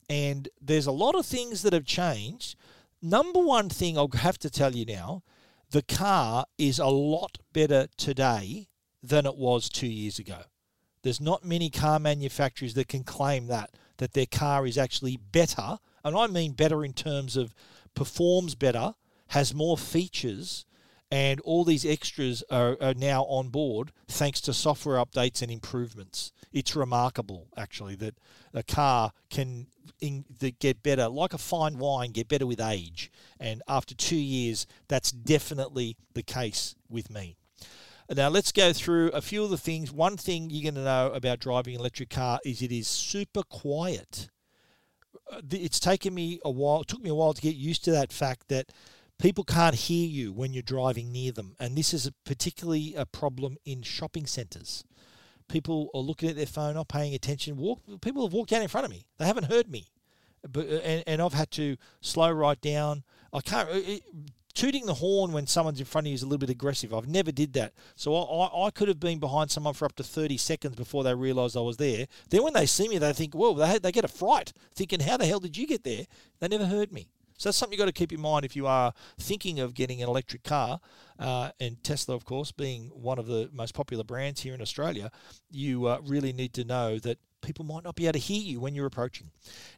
and 0.09 0.47
there's 0.62 0.88
a 0.88 0.91
lot 0.91 1.15
of 1.15 1.25
things 1.25 1.62
that 1.63 1.74
have 1.74 1.85
changed. 1.85 2.55
Number 3.01 3.39
one 3.39 3.69
thing 3.69 3.97
I'll 3.97 4.09
have 4.13 4.39
to 4.39 4.50
tell 4.50 4.74
you 4.74 4.85
now, 4.85 5.21
the 5.69 5.83
car 5.83 6.45
is 6.57 6.79
a 6.79 6.88
lot 6.88 7.38
better 7.53 7.88
today 7.97 8.67
than 9.03 9.25
it 9.25 9.35
was 9.35 9.69
two 9.69 9.88
years 9.88 10.17
ago. 10.17 10.43
There's 11.03 11.21
not 11.21 11.45
many 11.45 11.69
car 11.69 12.00
manufacturers 12.00 12.74
that 12.74 12.88
can 12.88 13.03
claim 13.03 13.47
that 13.47 13.69
that 13.98 14.14
their 14.14 14.25
car 14.25 14.66
is 14.66 14.78
actually 14.78 15.18
better, 15.18 15.80
and 16.04 16.16
I 16.16 16.28
mean 16.28 16.54
better 16.54 16.84
in 16.84 16.94
terms 16.94 17.38
of 17.38 17.54
performs 17.94 18.56
better, 18.56 18.96
has 19.30 19.54
more 19.54 19.78
features, 19.78 20.66
and 21.12 21.40
all 21.42 21.64
these 21.64 21.86
extras 21.86 22.44
are, 22.50 22.78
are 22.82 22.94
now 22.94 23.24
on 23.24 23.50
board 23.50 23.92
thanks 24.08 24.42
to 24.42 24.54
software 24.54 24.98
updates 24.98 25.42
and 25.42 25.52
improvements. 25.52 26.32
It's 26.52 26.75
remarkable, 26.75 27.48
actually, 27.56 27.96
that 27.96 28.16
a 28.54 28.64
car 28.64 29.12
can 29.30 29.68
in, 30.02 30.25
get 30.60 30.84
better, 30.84 31.08
like 31.08 31.34
a 31.34 31.38
fine 31.38 31.78
wine, 31.78 32.12
get 32.12 32.28
better 32.28 32.46
with 32.46 32.60
age. 32.60 33.12
And 33.40 33.62
after 33.68 33.94
two 33.94 34.18
years, 34.18 34.66
that's 34.88 35.12
definitely 35.12 35.98
the 36.14 36.24
case 36.24 36.75
with 36.90 37.10
me. 37.10 37.38
Now 38.13 38.29
let's 38.29 38.51
go 38.51 38.71
through 38.71 39.09
a 39.09 39.21
few 39.21 39.43
of 39.43 39.50
the 39.50 39.57
things. 39.57 39.91
One 39.91 40.15
thing 40.15 40.50
you're 40.50 40.71
going 40.71 40.75
to 40.75 40.89
know 40.89 41.12
about 41.12 41.39
driving 41.39 41.74
an 41.74 41.79
electric 41.79 42.12
car 42.12 42.39
is 42.45 42.62
it 42.62 42.71
is 42.71 42.88
super 42.88 43.41
quiet. 43.41 44.29
Uh, 45.31 45.41
it's 45.51 45.79
taken 45.79 46.13
me 46.13 46.39
a 46.45 46.51
while. 46.51 46.81
It 46.81 46.88
took 46.88 47.01
me 47.01 47.09
a 47.09 47.15
while 47.15 47.33
to 47.33 47.41
get 47.41 47.55
used 47.55 47.83
to 47.85 47.91
that 47.91 48.13
fact 48.13 48.47
that 48.50 48.71
people 49.17 49.43
can't 49.43 49.75
hear 49.75 50.07
you 50.07 50.31
when 50.31 50.53
you're 50.53 50.62
driving 50.62 51.12
near 51.12 51.31
them, 51.31 51.55
and 51.59 51.75
this 51.75 51.93
is 51.93 52.05
a 52.05 52.13
particularly 52.25 52.93
a 52.95 53.07
problem 53.07 53.57
in 53.65 53.81
shopping 53.81 54.27
centres. 54.27 54.83
People 55.47 55.89
are 55.95 56.01
looking 56.01 56.29
at 56.29 56.35
their 56.35 56.45
phone, 56.45 56.75
not 56.75 56.88
paying 56.88 57.15
attention. 57.15 57.57
Walk. 57.57 57.81
People 58.01 58.25
have 58.25 58.33
walked 58.33 58.53
out 58.53 58.62
in 58.62 58.67
front 58.67 58.85
of 58.85 58.91
me. 58.91 59.05
They 59.17 59.25
haven't 59.25 59.51
heard 59.51 59.69
me, 59.69 59.88
but 60.47 60.67
uh, 60.67 60.75
and, 60.83 61.03
and 61.07 61.21
I've 61.24 61.33
had 61.33 61.50
to 61.51 61.77
slow 62.01 62.31
right 62.31 62.59
down. 62.62 63.03
I 63.33 63.41
can't. 63.41 63.69
It, 63.71 64.03
tooting 64.55 64.85
the 64.85 64.95
horn 64.95 65.33
when 65.33 65.45
someone's 65.45 65.79
in 65.79 65.85
front 65.85 66.07
of 66.07 66.09
you 66.09 66.15
is 66.15 66.24
a 66.24 66.25
little 66.25 66.39
bit 66.39 66.50
aggressive. 66.50 66.93
I've 66.93 67.07
never 67.07 67.31
did 67.31 67.53
that. 67.53 67.74
So 67.95 68.15
I, 68.15 68.67
I 68.67 68.71
could 68.71 68.88
have 68.88 69.00
been 69.00 69.19
behind 69.19 69.51
someone 69.51 69.74
for 69.74 69.85
up 69.85 69.95
to 69.97 70.03
30 70.03 70.38
seconds 70.38 70.75
before 70.75 71.03
they 71.03 71.13
realised 71.13 71.55
I 71.55 71.62
was 71.62 71.77
there. 71.77 72.07
Then 72.29 72.43
when 72.43 72.53
they 72.53 72.65
see 72.65 72.88
me, 72.88 72.97
they 72.97 73.13
think, 73.13 73.35
whoa, 73.35 73.53
they, 73.53 73.77
they 73.77 73.91
get 73.91 74.05
a 74.05 74.09
fright, 74.09 74.53
thinking, 74.74 75.01
how 75.01 75.17
the 75.17 75.25
hell 75.25 75.39
did 75.41 75.57
you 75.57 75.67
get 75.67 75.83
there? 75.83 76.05
They 76.39 76.47
never 76.47 76.65
heard 76.65 76.91
me. 76.91 77.09
So 77.38 77.50
that's 77.50 77.58
something 77.58 77.77
you've 77.77 77.86
got 77.86 77.94
to 77.94 77.94
keep 77.94 78.13
in 78.13 78.22
mind 78.22 78.46
if 78.46 78.56
you 78.56 78.68
are 78.68 78.94
thinking 79.20 79.60
of 79.60 79.74
getting 79.74 80.01
an 80.01 80.10
electric 80.10 80.44
car. 80.44 80.80
Uh, 81.20 81.51
and 81.60 81.82
Tesla, 81.84 82.15
of 82.15 82.25
course, 82.25 82.51
being 82.51 82.89
one 82.94 83.20
of 83.20 83.27
the 83.27 83.50
most 83.54 83.74
popular 83.74 84.04
brands 84.04 84.42
here 84.42 84.54
in 84.54 84.62
Australia, 84.62 85.12
you 85.50 85.88
uh, 85.88 86.00
really 86.04 86.34
need 86.34 86.54
to 86.54 86.63
know 86.63 87.00
that 87.00 87.18
people 87.46 87.63
might 87.63 87.84
not 87.84 87.96
be 87.96 88.06
able 88.06 88.13
to 88.13 88.20
hear 88.20 88.42
you 88.42 88.60
when 88.60 88.74
you're 88.74 88.88
approaching. 88.88 89.32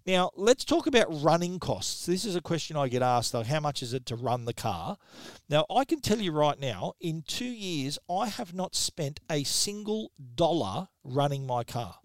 Now, 0.06 0.32
let's 0.36 0.64
talk 0.64 0.88
about 0.88 1.08
running 1.10 1.60
costs. 1.60 2.06
This 2.06 2.26
is 2.26 2.36
a 2.36 2.42
question 2.42 2.78
I 2.78 2.88
get 2.88 3.02
asked 3.02 3.34
though 3.34 3.44
how 3.44 3.60
much 3.60 3.84
is 3.84 3.94
it 3.94 4.06
to 4.08 4.16
run 4.16 4.46
the 4.46 4.54
car? 4.54 4.98
Now, 5.50 5.66
I 5.70 5.84
can 5.86 6.00
tell 6.00 6.20
you 6.20 6.32
right 6.32 6.60
now, 6.60 6.94
in 7.00 7.24
two 7.28 7.46
years, 7.46 8.00
I 8.10 8.28
have 8.28 8.54
not 8.54 8.74
spent 8.74 9.20
a 9.30 9.44
single 9.44 10.12
dollar 10.36 10.88
running 11.04 11.46
my 11.46 11.64
car. 11.64 11.96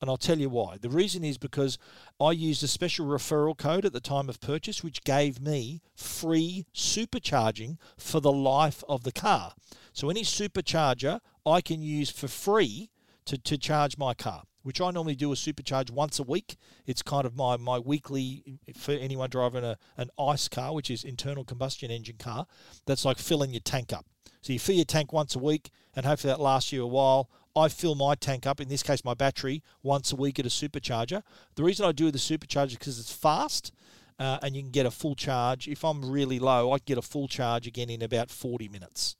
And 0.00 0.10
I'll 0.10 0.18
tell 0.18 0.38
you 0.38 0.50
why. 0.50 0.76
The 0.78 0.90
reason 0.90 1.24
is 1.24 1.38
because 1.38 1.78
I 2.20 2.32
used 2.32 2.62
a 2.62 2.68
special 2.68 3.06
referral 3.06 3.56
code 3.56 3.86
at 3.86 3.94
the 3.94 4.00
time 4.00 4.28
of 4.28 4.40
purchase, 4.40 4.84
which 4.84 5.04
gave 5.04 5.40
me 5.40 5.80
free 5.94 6.66
supercharging 6.74 7.78
for 7.96 8.20
the 8.20 8.32
life 8.32 8.84
of 8.88 9.04
the 9.04 9.12
car. 9.12 9.54
So, 9.92 10.10
any 10.10 10.22
supercharger 10.22 11.20
I 11.46 11.62
can 11.62 11.80
use 11.80 12.10
for 12.10 12.28
free 12.28 12.90
to, 13.24 13.38
to 13.38 13.56
charge 13.56 13.96
my 13.96 14.12
car 14.12 14.42
which 14.66 14.80
I 14.80 14.90
normally 14.90 15.14
do 15.14 15.30
a 15.30 15.36
supercharge 15.36 15.92
once 15.92 16.18
a 16.18 16.24
week. 16.24 16.56
It's 16.86 17.00
kind 17.00 17.24
of 17.24 17.36
my, 17.36 17.56
my 17.56 17.78
weekly 17.78 18.58
for 18.76 18.90
anyone 18.90 19.30
driving 19.30 19.62
a, 19.62 19.78
an 19.96 20.10
ICE 20.18 20.48
car, 20.48 20.74
which 20.74 20.90
is 20.90 21.04
internal 21.04 21.44
combustion 21.44 21.92
engine 21.92 22.16
car. 22.18 22.48
That's 22.84 23.04
like 23.04 23.18
filling 23.18 23.52
your 23.52 23.60
tank 23.60 23.92
up. 23.92 24.06
So 24.42 24.52
you 24.52 24.58
fill 24.58 24.74
your 24.74 24.84
tank 24.84 25.12
once 25.12 25.36
a 25.36 25.38
week, 25.38 25.70
and 25.94 26.04
hopefully 26.04 26.32
that 26.32 26.40
lasts 26.40 26.72
you 26.72 26.82
a 26.82 26.88
while. 26.88 27.30
I 27.56 27.68
fill 27.68 27.94
my 27.94 28.14
tank 28.14 28.46
up, 28.46 28.60
in 28.60 28.68
this 28.68 28.82
case 28.82 29.04
my 29.04 29.14
battery, 29.14 29.62
once 29.82 30.12
a 30.12 30.16
week 30.16 30.38
at 30.38 30.46
a 30.46 30.50
supercharger. 30.50 31.22
The 31.54 31.64
reason 31.64 31.86
I 31.86 31.92
do 31.92 32.10
the 32.10 32.18
supercharger 32.18 32.66
is 32.66 32.74
because 32.74 32.98
it's 32.98 33.12
fast. 33.12 33.72
Uh, 34.18 34.38
and 34.42 34.56
you 34.56 34.62
can 34.62 34.70
get 34.70 34.86
a 34.86 34.90
full 34.90 35.14
charge. 35.14 35.68
If 35.68 35.84
I'm 35.84 36.10
really 36.10 36.38
low, 36.38 36.72
I 36.72 36.78
can 36.78 36.84
get 36.86 36.96
a 36.96 37.02
full 37.02 37.28
charge 37.28 37.66
again 37.66 37.90
in 37.90 38.00
about 38.00 38.30
40 38.30 38.66
minutes 38.66 39.14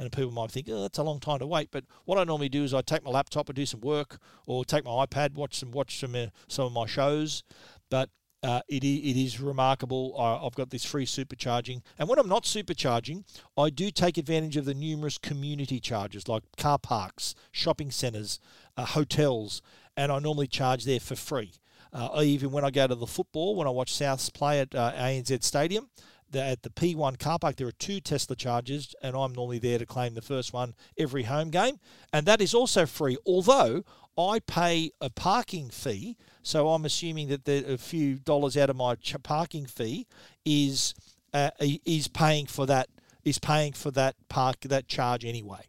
and 0.00 0.10
people 0.10 0.30
might 0.30 0.50
think, 0.50 0.66
oh, 0.70 0.80
that's 0.82 0.98
a 0.98 1.02
long 1.02 1.20
time 1.20 1.38
to 1.40 1.46
wait. 1.46 1.68
But 1.70 1.84
what 2.06 2.18
I 2.18 2.24
normally 2.24 2.48
do 2.48 2.64
is 2.64 2.72
I 2.72 2.80
take 2.80 3.04
my 3.04 3.10
laptop 3.10 3.50
and 3.50 3.56
do 3.56 3.66
some 3.66 3.80
work, 3.80 4.18
or 4.46 4.64
take 4.64 4.84
my 4.84 5.04
iPad, 5.04 5.34
watch 5.34 5.58
some 5.58 5.70
watch 5.70 6.00
some 6.00 6.14
uh, 6.14 6.26
some 6.48 6.64
of 6.64 6.72
my 6.72 6.86
shows. 6.86 7.44
But 7.90 8.08
uh, 8.42 8.60
it, 8.68 8.84
it 8.84 9.22
is 9.22 9.40
remarkable. 9.40 10.18
I've 10.18 10.54
got 10.54 10.70
this 10.70 10.84
free 10.84 11.06
supercharging. 11.06 11.82
And 11.98 12.08
when 12.08 12.18
I'm 12.18 12.28
not 12.28 12.44
supercharging, 12.44 13.24
I 13.56 13.70
do 13.70 13.90
take 13.90 14.16
advantage 14.16 14.56
of 14.56 14.64
the 14.64 14.74
numerous 14.74 15.18
community 15.18 15.80
charges 15.80 16.28
like 16.28 16.44
car 16.56 16.78
parks, 16.78 17.34
shopping 17.52 17.90
centres, 17.90 18.40
uh, 18.76 18.86
hotels, 18.86 19.60
and 19.96 20.10
I 20.10 20.18
normally 20.18 20.46
charge 20.46 20.84
there 20.84 21.00
for 21.00 21.16
free. 21.16 21.52
Uh, 21.92 22.22
even 22.22 22.50
when 22.52 22.64
I 22.64 22.70
go 22.70 22.86
to 22.86 22.94
the 22.94 23.06
football, 23.06 23.56
when 23.56 23.66
I 23.66 23.70
watch 23.70 23.92
Souths 23.92 24.32
play 24.32 24.60
at 24.60 24.74
uh, 24.74 24.92
ANZ 24.92 25.42
Stadium, 25.42 25.90
the, 26.30 26.42
at 26.42 26.62
the 26.62 26.70
P1 26.70 27.18
car 27.18 27.38
park, 27.38 27.56
there 27.56 27.66
are 27.66 27.72
two 27.72 28.00
Tesla 28.00 28.36
chargers, 28.36 28.94
and 29.02 29.16
I'm 29.16 29.32
normally 29.32 29.58
there 29.58 29.78
to 29.78 29.86
claim 29.86 30.14
the 30.14 30.22
first 30.22 30.52
one 30.52 30.74
every 30.96 31.24
home 31.24 31.50
game. 31.50 31.80
And 32.12 32.26
that 32.26 32.40
is 32.40 32.54
also 32.54 32.86
free, 32.86 33.18
although 33.26 33.84
I 34.28 34.40
pay 34.40 34.92
a 35.00 35.10
parking 35.10 35.70
fee. 35.70 36.16
So 36.42 36.68
I'm 36.70 36.84
assuming 36.84 37.28
that 37.28 37.44
the, 37.44 37.74
a 37.74 37.78
few 37.78 38.16
dollars 38.16 38.56
out 38.56 38.70
of 38.70 38.76
my 38.76 38.94
ch- 38.94 39.22
parking 39.22 39.66
fee 39.66 40.06
is 40.44 40.94
uh, 41.32 41.50
is 41.60 42.08
paying 42.08 42.46
for 42.46 42.66
that 42.66 42.88
is 43.24 43.38
paying 43.38 43.72
for 43.72 43.90
that 43.92 44.16
park 44.28 44.60
that 44.62 44.88
charge 44.88 45.24
anyway. 45.24 45.60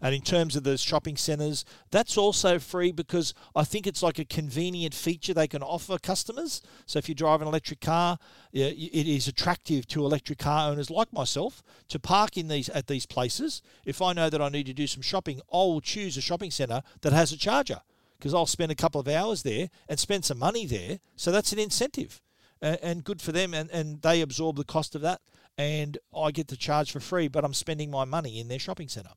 And 0.00 0.14
in 0.14 0.20
terms 0.20 0.54
of 0.54 0.64
the 0.64 0.76
shopping 0.76 1.16
centres, 1.16 1.64
that's 1.90 2.16
also 2.16 2.58
free 2.58 2.92
because 2.92 3.34
I 3.56 3.64
think 3.64 3.86
it's 3.86 4.02
like 4.02 4.18
a 4.18 4.24
convenient 4.24 4.94
feature 4.94 5.34
they 5.34 5.48
can 5.48 5.62
offer 5.62 5.98
customers. 5.98 6.62
So 6.86 6.98
if 6.98 7.08
you 7.08 7.14
drive 7.14 7.42
an 7.42 7.48
electric 7.48 7.80
car, 7.80 8.18
it 8.52 9.06
is 9.06 9.28
attractive 9.28 9.86
to 9.88 10.04
electric 10.04 10.38
car 10.38 10.70
owners 10.70 10.90
like 10.90 11.12
myself 11.12 11.62
to 11.88 11.98
park 11.98 12.36
in 12.36 12.48
these 12.48 12.68
at 12.68 12.86
these 12.86 13.06
places. 13.06 13.62
If 13.84 14.02
I 14.02 14.12
know 14.12 14.30
that 14.30 14.42
I 14.42 14.48
need 14.48 14.66
to 14.66 14.74
do 14.74 14.86
some 14.86 15.02
shopping, 15.02 15.40
I 15.52 15.56
will 15.56 15.80
choose 15.80 16.16
a 16.16 16.20
shopping 16.20 16.50
centre 16.50 16.82
that 17.00 17.12
has 17.12 17.32
a 17.32 17.36
charger 17.38 17.80
because 18.18 18.34
I'll 18.34 18.46
spend 18.46 18.72
a 18.72 18.76
couple 18.76 19.00
of 19.00 19.08
hours 19.08 19.42
there 19.42 19.70
and 19.88 19.98
spend 19.98 20.24
some 20.24 20.38
money 20.38 20.66
there. 20.66 20.98
So 21.16 21.30
that's 21.30 21.52
an 21.52 21.58
incentive 21.58 22.20
and, 22.60 23.04
good 23.04 23.22
for 23.22 23.32
them, 23.32 23.54
and, 23.54 23.70
and 23.70 24.02
they 24.02 24.20
absorb 24.20 24.56
the 24.56 24.64
cost 24.64 24.94
of 24.94 25.02
that, 25.02 25.20
and 25.56 25.98
I 26.16 26.30
get 26.30 26.48
to 26.48 26.56
charge 26.56 26.90
for 26.90 27.00
free, 27.00 27.28
but 27.28 27.44
I'm 27.44 27.54
spending 27.54 27.90
my 27.90 28.04
money 28.04 28.40
in 28.40 28.48
their 28.48 28.58
shopping 28.58 28.88
centre. 28.88 29.10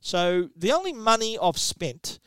So 0.00 0.50
the 0.56 0.72
only 0.72 0.92
money 0.92 1.38
I've 1.40 1.58
spent 1.58 2.18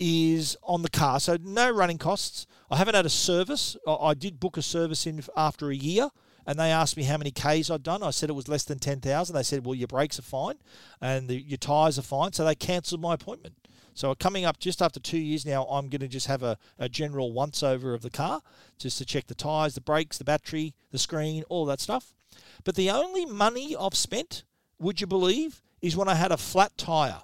is 0.00 0.56
on 0.64 0.82
the 0.82 0.90
car. 0.90 1.20
So 1.20 1.36
no 1.40 1.70
running 1.70 1.98
costs. 1.98 2.46
I 2.70 2.76
haven't 2.76 2.96
had 2.96 3.06
a 3.06 3.10
service. 3.10 3.76
I 3.86 4.14
did 4.14 4.40
book 4.40 4.56
a 4.56 4.62
service 4.62 5.06
in 5.06 5.22
after 5.36 5.70
a 5.70 5.76
year 5.76 6.08
and 6.44 6.58
they 6.58 6.72
asked 6.72 6.96
me 6.96 7.04
how 7.04 7.16
many 7.16 7.30
Ks 7.30 7.70
I'd 7.70 7.84
done. 7.84 8.02
I 8.02 8.10
said 8.10 8.30
it 8.30 8.34
was 8.34 8.48
less 8.48 8.64
than 8.64 8.80
10,000. 8.80 9.34
They 9.34 9.44
said, 9.44 9.64
well, 9.64 9.76
your 9.76 9.86
brakes 9.86 10.18
are 10.18 10.22
fine 10.22 10.56
and 11.00 11.28
the, 11.28 11.40
your 11.40 11.56
tyres 11.56 11.98
are 11.98 12.02
fine. 12.02 12.32
So 12.32 12.44
they 12.44 12.56
cancelled 12.56 13.00
my 13.00 13.14
appointment. 13.14 13.54
So 13.94 14.14
coming 14.14 14.44
up 14.44 14.58
just 14.58 14.82
after 14.82 14.98
two 14.98 15.18
years 15.18 15.46
now, 15.46 15.64
I'm 15.64 15.88
going 15.88 16.00
to 16.00 16.08
just 16.08 16.26
have 16.26 16.42
a, 16.42 16.58
a 16.78 16.88
general 16.88 17.32
once 17.32 17.62
over 17.62 17.94
of 17.94 18.02
the 18.02 18.10
car 18.10 18.42
just 18.76 18.98
to 18.98 19.04
check 19.04 19.28
the 19.28 19.34
tyres, 19.34 19.74
the 19.74 19.80
brakes, 19.80 20.18
the 20.18 20.24
battery, 20.24 20.74
the 20.90 20.98
screen, 20.98 21.44
all 21.48 21.64
that 21.66 21.80
stuff. 21.80 22.12
But 22.64 22.74
the 22.74 22.90
only 22.90 23.24
money 23.24 23.76
I've 23.78 23.94
spent, 23.94 24.42
would 24.78 25.00
you 25.00 25.06
believe, 25.06 25.62
is 25.80 25.96
when 25.96 26.08
I 26.08 26.14
had 26.14 26.32
a 26.32 26.36
flat 26.36 26.76
tyre. 26.76 27.22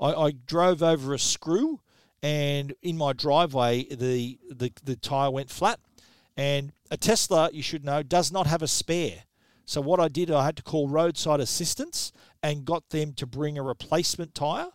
I, 0.00 0.12
I 0.12 0.30
drove 0.30 0.82
over 0.82 1.12
a 1.12 1.18
screw, 1.18 1.80
and 2.22 2.74
in 2.80 2.96
my 2.96 3.12
driveway, 3.12 3.84
the, 3.84 4.38
the, 4.50 4.72
the 4.84 4.96
tyre 4.96 5.30
went 5.30 5.50
flat. 5.50 5.80
And 6.36 6.72
a 6.90 6.96
Tesla, 6.96 7.50
you 7.52 7.62
should 7.62 7.84
know, 7.84 8.02
does 8.02 8.30
not 8.30 8.46
have 8.46 8.62
a 8.62 8.68
spare. 8.68 9.24
So 9.66 9.80
what 9.80 9.98
I 9.98 10.08
did, 10.08 10.30
I 10.30 10.44
had 10.44 10.56
to 10.56 10.62
call 10.62 10.88
roadside 10.88 11.40
assistance 11.40 12.12
and 12.42 12.64
got 12.64 12.90
them 12.90 13.14
to 13.14 13.26
bring 13.26 13.58
a 13.58 13.62
replacement 13.62 14.34
tyre, 14.34 14.68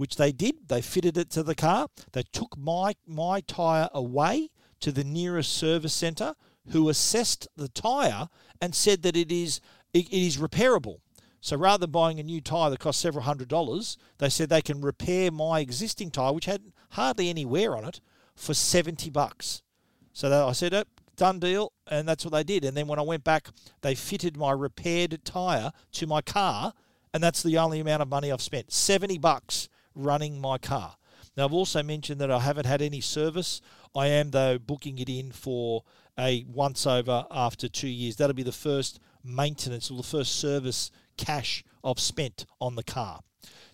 which 0.00 0.16
they 0.16 0.32
did. 0.32 0.68
They 0.68 0.80
fitted 0.80 1.18
it 1.18 1.28
to 1.32 1.42
the 1.42 1.54
car. 1.54 1.88
They 2.12 2.22
took 2.32 2.56
my 2.56 2.94
my 3.06 3.42
tyre 3.42 3.90
away 3.92 4.48
to 4.80 4.90
the 4.90 5.04
nearest 5.04 5.52
service 5.52 5.92
centre, 5.92 6.34
who 6.70 6.88
assessed 6.88 7.46
the 7.54 7.68
tyre 7.68 8.30
and 8.62 8.74
said 8.74 9.02
that 9.02 9.14
it 9.14 9.30
is 9.30 9.60
it, 9.92 10.08
it 10.08 10.26
is 10.26 10.38
repairable. 10.38 11.00
So 11.42 11.58
rather 11.58 11.82
than 11.82 11.90
buying 11.90 12.18
a 12.18 12.22
new 12.22 12.40
tyre 12.40 12.70
that 12.70 12.78
cost 12.78 12.98
several 12.98 13.24
hundred 13.24 13.48
dollars, 13.48 13.98
they 14.16 14.30
said 14.30 14.48
they 14.48 14.62
can 14.62 14.80
repair 14.80 15.30
my 15.30 15.60
existing 15.60 16.10
tyre, 16.10 16.32
which 16.32 16.46
had 16.46 16.72
hardly 16.92 17.28
any 17.28 17.44
wear 17.44 17.76
on 17.76 17.84
it, 17.84 18.00
for 18.34 18.54
70 18.54 19.10
bucks. 19.10 19.62
So 20.14 20.48
I 20.48 20.52
said, 20.52 20.72
oh, 20.74 20.84
done 21.16 21.40
deal, 21.40 21.72
and 21.86 22.08
that's 22.08 22.24
what 22.24 22.32
they 22.32 22.44
did. 22.44 22.64
And 22.64 22.76
then 22.76 22.86
when 22.86 22.98
I 22.98 23.02
went 23.02 23.24
back, 23.24 23.48
they 23.82 23.94
fitted 23.94 24.36
my 24.36 24.52
repaired 24.52 25.18
tyre 25.24 25.72
to 25.92 26.06
my 26.06 26.20
car, 26.20 26.72
and 27.12 27.22
that's 27.22 27.42
the 27.42 27.58
only 27.58 27.80
amount 27.80 28.02
of 28.02 28.08
money 28.08 28.30
I've 28.30 28.42
spent 28.42 28.72
70 28.72 29.18
bucks 29.18 29.69
running 29.94 30.40
my 30.40 30.58
car. 30.58 30.96
Now, 31.36 31.44
I've 31.44 31.52
also 31.52 31.82
mentioned 31.82 32.20
that 32.20 32.30
I 32.30 32.40
haven't 32.40 32.66
had 32.66 32.82
any 32.82 33.00
service. 33.00 33.60
I 33.94 34.08
am, 34.08 34.30
though, 34.30 34.58
booking 34.58 34.98
it 34.98 35.08
in 35.08 35.32
for 35.32 35.84
a 36.18 36.44
once 36.48 36.86
over 36.86 37.26
after 37.30 37.68
two 37.68 37.88
years. 37.88 38.16
That'll 38.16 38.34
be 38.34 38.42
the 38.42 38.52
first 38.52 39.00
maintenance 39.24 39.90
or 39.90 39.96
the 39.96 40.02
first 40.02 40.36
service 40.36 40.90
cash 41.16 41.62
I've 41.84 42.00
spent 42.00 42.46
on 42.60 42.76
the 42.76 42.82
car. 42.82 43.20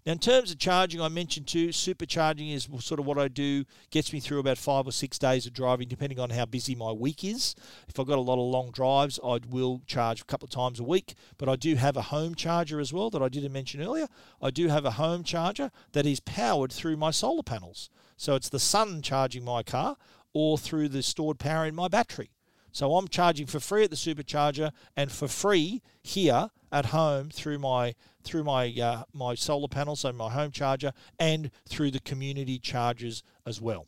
Now, 0.04 0.12
in 0.12 0.18
terms 0.20 0.52
of 0.52 0.58
charging, 0.58 1.00
I 1.00 1.08
mentioned 1.08 1.48
too, 1.48 1.68
supercharging 1.70 2.54
is 2.54 2.68
sort 2.78 3.00
of 3.00 3.06
what 3.06 3.18
I 3.18 3.26
do, 3.26 3.64
gets 3.90 4.12
me 4.12 4.20
through 4.20 4.38
about 4.38 4.56
five 4.56 4.86
or 4.86 4.92
six 4.92 5.18
days 5.18 5.46
of 5.46 5.52
driving, 5.52 5.88
depending 5.88 6.20
on 6.20 6.30
how 6.30 6.46
busy 6.46 6.76
my 6.76 6.92
week 6.92 7.24
is. 7.24 7.56
If 7.88 7.98
I've 7.98 8.06
got 8.06 8.18
a 8.18 8.20
lot 8.20 8.34
of 8.34 8.48
long 8.48 8.70
drives, 8.70 9.18
I 9.24 9.40
will 9.48 9.82
charge 9.86 10.20
a 10.20 10.24
couple 10.24 10.46
of 10.46 10.52
times 10.52 10.78
a 10.78 10.84
week, 10.84 11.16
but 11.38 11.48
I 11.48 11.56
do 11.56 11.74
have 11.74 11.96
a 11.96 12.02
home 12.02 12.36
charger 12.36 12.78
as 12.78 12.92
well 12.92 13.10
that 13.10 13.22
I 13.22 13.28
didn't 13.28 13.52
mention 13.52 13.82
earlier. 13.82 14.06
I 14.40 14.50
do 14.50 14.68
have 14.68 14.84
a 14.84 14.92
home 14.92 15.24
charger 15.24 15.72
that 15.90 16.06
is 16.06 16.20
powered 16.20 16.72
through 16.72 16.96
my 16.96 17.10
solar 17.10 17.42
panels. 17.42 17.90
So 18.16 18.36
it's 18.36 18.48
the 18.48 18.60
sun 18.60 19.02
charging 19.02 19.44
my 19.44 19.64
car 19.64 19.96
or 20.32 20.56
through 20.56 20.90
the 20.90 21.02
stored 21.02 21.40
power 21.40 21.66
in 21.66 21.74
my 21.74 21.88
battery. 21.88 22.30
So 22.76 22.94
I'm 22.94 23.08
charging 23.08 23.46
for 23.46 23.58
free 23.58 23.84
at 23.84 23.90
the 23.90 23.96
supercharger 23.96 24.70
and 24.94 25.10
for 25.10 25.28
free 25.28 25.80
here 26.02 26.50
at 26.70 26.84
home 26.84 27.30
through 27.30 27.58
my 27.58 27.94
through 28.22 28.44
my 28.44 28.70
uh, 28.70 29.04
my 29.14 29.34
solar 29.34 29.66
panels, 29.66 30.00
so 30.00 30.12
my 30.12 30.28
home 30.28 30.50
charger, 30.50 30.92
and 31.18 31.50
through 31.66 31.92
the 31.92 32.00
community 32.00 32.58
chargers 32.58 33.22
as 33.46 33.62
well. 33.62 33.86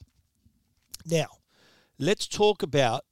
Now, 1.04 1.26
let's 1.98 2.26
talk 2.26 2.62
about 2.62 3.04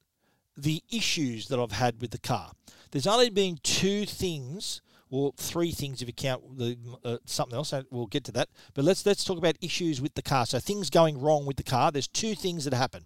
the 0.57 0.81
issues 0.91 1.47
that 1.49 1.59
I've 1.59 1.73
had 1.73 2.01
with 2.01 2.09
the 2.09 2.17
car. 2.17 2.53
There's 2.89 3.05
only 3.05 3.29
been 3.29 3.59
two 3.61 4.07
things, 4.07 4.81
or 5.11 5.31
three 5.37 5.69
things 5.69 6.01
if 6.01 6.07
you 6.07 6.13
count 6.15 6.57
the, 6.57 6.75
uh, 7.05 7.17
something 7.25 7.55
else. 7.55 7.71
We'll 7.91 8.07
get 8.07 8.23
to 8.23 8.31
that. 8.31 8.49
But 8.73 8.83
let's 8.83 9.05
let's 9.05 9.23
talk 9.23 9.37
about 9.37 9.57
issues 9.61 10.01
with 10.01 10.15
the 10.15 10.23
car. 10.23 10.47
So 10.47 10.57
things 10.57 10.89
going 10.89 11.21
wrong 11.21 11.45
with 11.45 11.57
the 11.57 11.63
car. 11.63 11.91
There's 11.91 12.07
two 12.07 12.33
things 12.33 12.65
that 12.65 12.73
happen. 12.73 13.05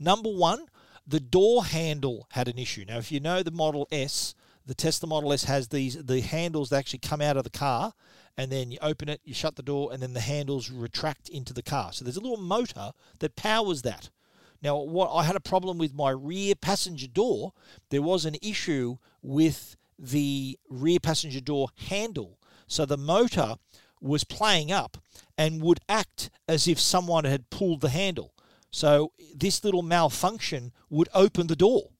Number 0.00 0.30
one, 0.30 0.66
the 1.08 1.20
door 1.20 1.64
handle 1.64 2.28
had 2.32 2.48
an 2.48 2.58
issue. 2.58 2.84
Now, 2.86 2.98
if 2.98 3.10
you 3.10 3.18
know 3.18 3.42
the 3.42 3.50
Model 3.50 3.88
S, 3.90 4.34
the 4.66 4.74
Tesla 4.74 5.08
Model 5.08 5.32
S 5.32 5.44
has 5.44 5.68
these 5.68 5.96
the 5.96 6.20
handles 6.20 6.68
that 6.68 6.76
actually 6.76 6.98
come 6.98 7.22
out 7.22 7.38
of 7.38 7.44
the 7.44 7.50
car, 7.50 7.94
and 8.36 8.52
then 8.52 8.70
you 8.70 8.78
open 8.82 9.08
it, 9.08 9.22
you 9.24 9.32
shut 9.32 9.56
the 9.56 9.62
door, 9.62 9.90
and 9.90 10.02
then 10.02 10.12
the 10.12 10.20
handles 10.20 10.70
retract 10.70 11.30
into 11.30 11.54
the 11.54 11.62
car. 11.62 11.92
So 11.92 12.04
there's 12.04 12.18
a 12.18 12.20
little 12.20 12.36
motor 12.36 12.92
that 13.20 13.36
powers 13.36 13.82
that. 13.82 14.10
Now, 14.62 14.76
what 14.76 15.10
I 15.12 15.22
had 15.22 15.36
a 15.36 15.40
problem 15.40 15.78
with 15.78 15.94
my 15.94 16.10
rear 16.10 16.54
passenger 16.54 17.06
door. 17.06 17.52
There 17.90 18.02
was 18.02 18.24
an 18.24 18.36
issue 18.42 18.98
with 19.22 19.76
the 19.98 20.58
rear 20.68 20.98
passenger 21.00 21.40
door 21.40 21.68
handle. 21.88 22.38
So 22.66 22.84
the 22.84 22.96
motor 22.98 23.54
was 24.00 24.24
playing 24.24 24.70
up 24.70 24.98
and 25.36 25.62
would 25.62 25.80
act 25.88 26.30
as 26.46 26.68
if 26.68 26.78
someone 26.78 27.24
had 27.24 27.50
pulled 27.50 27.80
the 27.80 27.88
handle. 27.88 28.34
So 28.70 29.12
this 29.34 29.64
little 29.64 29.82
malfunction 29.82 30.72
would 30.90 31.08
open 31.14 31.46
the 31.46 31.56
door 31.56 31.90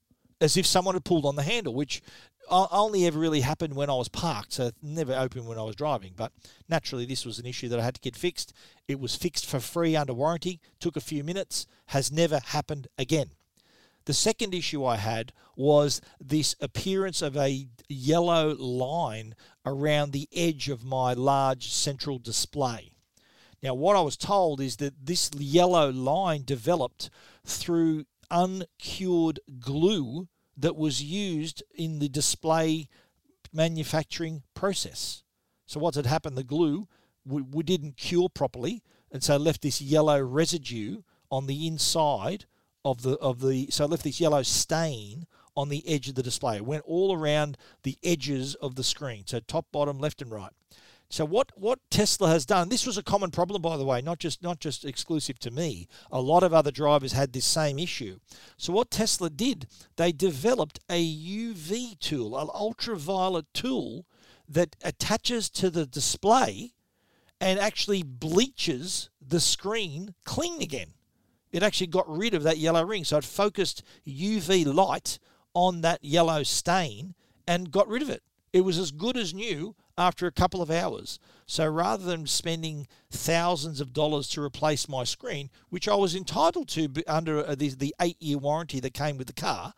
as 0.41 0.57
if 0.57 0.67
someone 0.67 0.95
had 0.95 1.05
pulled 1.05 1.27
on 1.27 1.37
the 1.37 1.43
handle, 1.43 1.75
which 1.75 2.03
uh, 2.51 2.67
only 2.71 3.07
ever 3.07 3.19
really 3.19 3.41
happened 3.41 3.75
when 3.75 3.91
I 3.91 3.95
was 3.95 4.09
parked, 4.09 4.53
so 4.55 4.71
never 4.83 5.15
opened 5.15 5.47
when 5.47 5.59
I 5.59 5.63
was 5.63 5.77
driving. 5.77 6.13
But 6.17 6.33
naturally, 6.69 7.05
this 7.05 7.27
was 7.27 7.39
an 7.39 7.47
issue 7.47 7.69
that 7.69 7.79
I 7.79 7.85
had 7.85 7.95
to 7.95 8.01
get 8.01 8.17
fixed. 8.17 8.53
It 8.87 9.01
was 9.01 9.17
fixed 9.17 9.47
for 9.47 9.61
free 9.61 9.97
under 9.97 10.15
warranty, 10.15 10.61
took 10.81 10.97
a 10.97 11.01
few 11.01 11.25
minutes, 11.25 11.67
has 11.87 12.13
never 12.13 12.41
happened 12.47 12.89
again. 12.97 13.31
The 14.05 14.15
second 14.15 14.55
issue 14.55 14.87
I 14.87 14.97
had 14.97 15.33
was 15.55 16.01
this 16.19 16.55
appearance 16.61 17.21
of 17.21 17.37
a 17.37 17.69
yellow 17.89 18.55
line 18.55 19.35
around 19.67 20.13
the 20.13 20.29
edge 20.33 20.71
of 20.71 20.85
my 20.85 21.13
large 21.13 21.71
central 21.71 22.19
display. 22.19 22.93
Now, 23.63 23.75
what 23.75 23.97
I 23.97 24.01
was 24.01 24.17
told 24.17 24.61
is 24.61 24.77
that 24.77 25.07
this 25.07 25.31
yellow 25.37 25.91
line 25.91 26.45
developed 26.45 27.11
through 27.45 28.05
uncured 28.31 29.41
glue 29.59 30.29
that 30.57 30.77
was 30.77 31.03
used 31.03 31.63
in 31.75 31.99
the 31.99 32.09
display 32.09 32.89
manufacturing 33.53 34.43
process. 34.55 35.23
So, 35.67 35.81
what 35.81 35.95
had 35.95 36.07
happened? 36.07 36.37
The 36.37 36.45
glue 36.45 36.89
we, 37.29 37.43
we 37.43 37.63
didn't 37.63 37.97
cure 37.97 38.29
properly, 38.29 38.83
and 39.13 39.23
so 39.23 39.37
left 39.37 39.63
this 39.63 39.81
yellow 39.81 40.21
residue 40.21 41.03
on 41.31 41.47
the 41.47 41.67
inside 41.67 42.47
of 42.85 43.03
the 43.03 43.19
of 43.19 43.41
the 43.41 43.69
so 43.71 43.87
left 43.87 44.05
this 44.05 44.21
yellow 44.21 44.43
stain 44.43 45.27
on 45.57 45.69
the 45.69 45.87
edge 45.89 46.09
of 46.09 46.15
the 46.15 46.23
display. 46.23 46.57
It 46.57 46.65
went 46.65 46.85
all 46.87 47.15
around 47.15 47.59
the 47.83 47.99
edges 48.03 48.55
of 48.57 48.77
the 48.77 48.85
screen, 48.85 49.25
so 49.27 49.41
top, 49.41 49.67
bottom, 49.73 49.99
left, 49.99 50.23
and 50.23 50.31
right. 50.31 50.53
So 51.11 51.25
what 51.25 51.53
what 51.57 51.79
Tesla 51.91 52.29
has 52.29 52.45
done, 52.45 52.69
this 52.69 52.87
was 52.87 52.99
a 52.99 53.03
common 53.03 53.31
problem 53.31 53.63
by 53.63 53.77
the 53.77 53.85
way, 53.85 54.03
not 54.03 54.19
just 54.19 54.43
not 54.43 54.61
just 54.61 54.85
exclusive 54.85 55.39
to 55.41 55.51
me. 55.51 55.89
A 56.11 56.21
lot 56.21 56.43
of 56.43 56.53
other 56.53 56.71
drivers 56.71 57.13
had 57.13 57.33
this 57.33 57.47
same 57.47 57.79
issue. 57.79 58.19
So 58.59 58.73
what 58.75 58.91
Tesla 58.91 59.31
did, 59.31 59.67
they 59.97 60.13
developed 60.13 60.81
a 60.91 61.03
UV 61.03 61.99
tool, 61.99 62.39
an 62.39 62.49
ultraviolet 62.55 63.47
tool 63.55 64.07
that 64.49 64.77
attaches 64.83 65.49
to 65.51 65.71
the 65.71 65.87
display 65.87 66.75
and 67.41 67.59
actually 67.59 68.03
bleaches 68.03 69.09
the 69.27 69.41
screen 69.41 70.15
clean 70.25 70.61
again. 70.61 70.93
It 71.53 71.63
actually 71.63 71.87
got 71.87 72.09
rid 72.09 72.35
of 72.35 72.43
that 72.43 72.59
yellow 72.59 72.85
ring. 72.85 73.05
So 73.05 73.17
it 73.17 73.25
focused 73.25 73.83
UV 74.07 74.67
light 74.75 75.19
on 75.55 75.81
that 75.81 76.05
yellow 76.05 76.43
stain 76.43 77.15
and 77.47 77.71
got 77.71 77.89
rid 77.89 78.03
of 78.03 78.11
it. 78.11 78.23
It 78.53 78.63
was 78.63 78.79
as 78.79 78.91
good 78.91 79.17
as 79.17 79.33
new 79.33 79.75
after 79.99 80.27
a 80.27 80.33
couple 80.33 80.63
of 80.63 80.71
hours. 80.71 81.19
So 81.47 81.67
rather 81.67 82.05
than 82.05 82.27
spending 82.27 82.87
thousands 83.11 83.81
of 83.81 83.93
dollars 83.93 84.29
to 84.31 84.43
replace 84.43 84.89
my 84.89 85.05
screen, 85.05 85.51
which 85.69 85.89
I 85.89 85.95
was 85.95 86.15
entitled 86.15 86.69
to 86.69 86.89
under 87.07 87.47
uh, 87.47 87.55
the, 87.55 87.71
the 87.71 87.95
eight 88.01 88.21
year 88.21 88.39
warranty 88.39 88.81
that 88.81 88.95
came 88.95 89.19
with 89.19 89.27
the 89.27 89.33
car, 89.33 89.75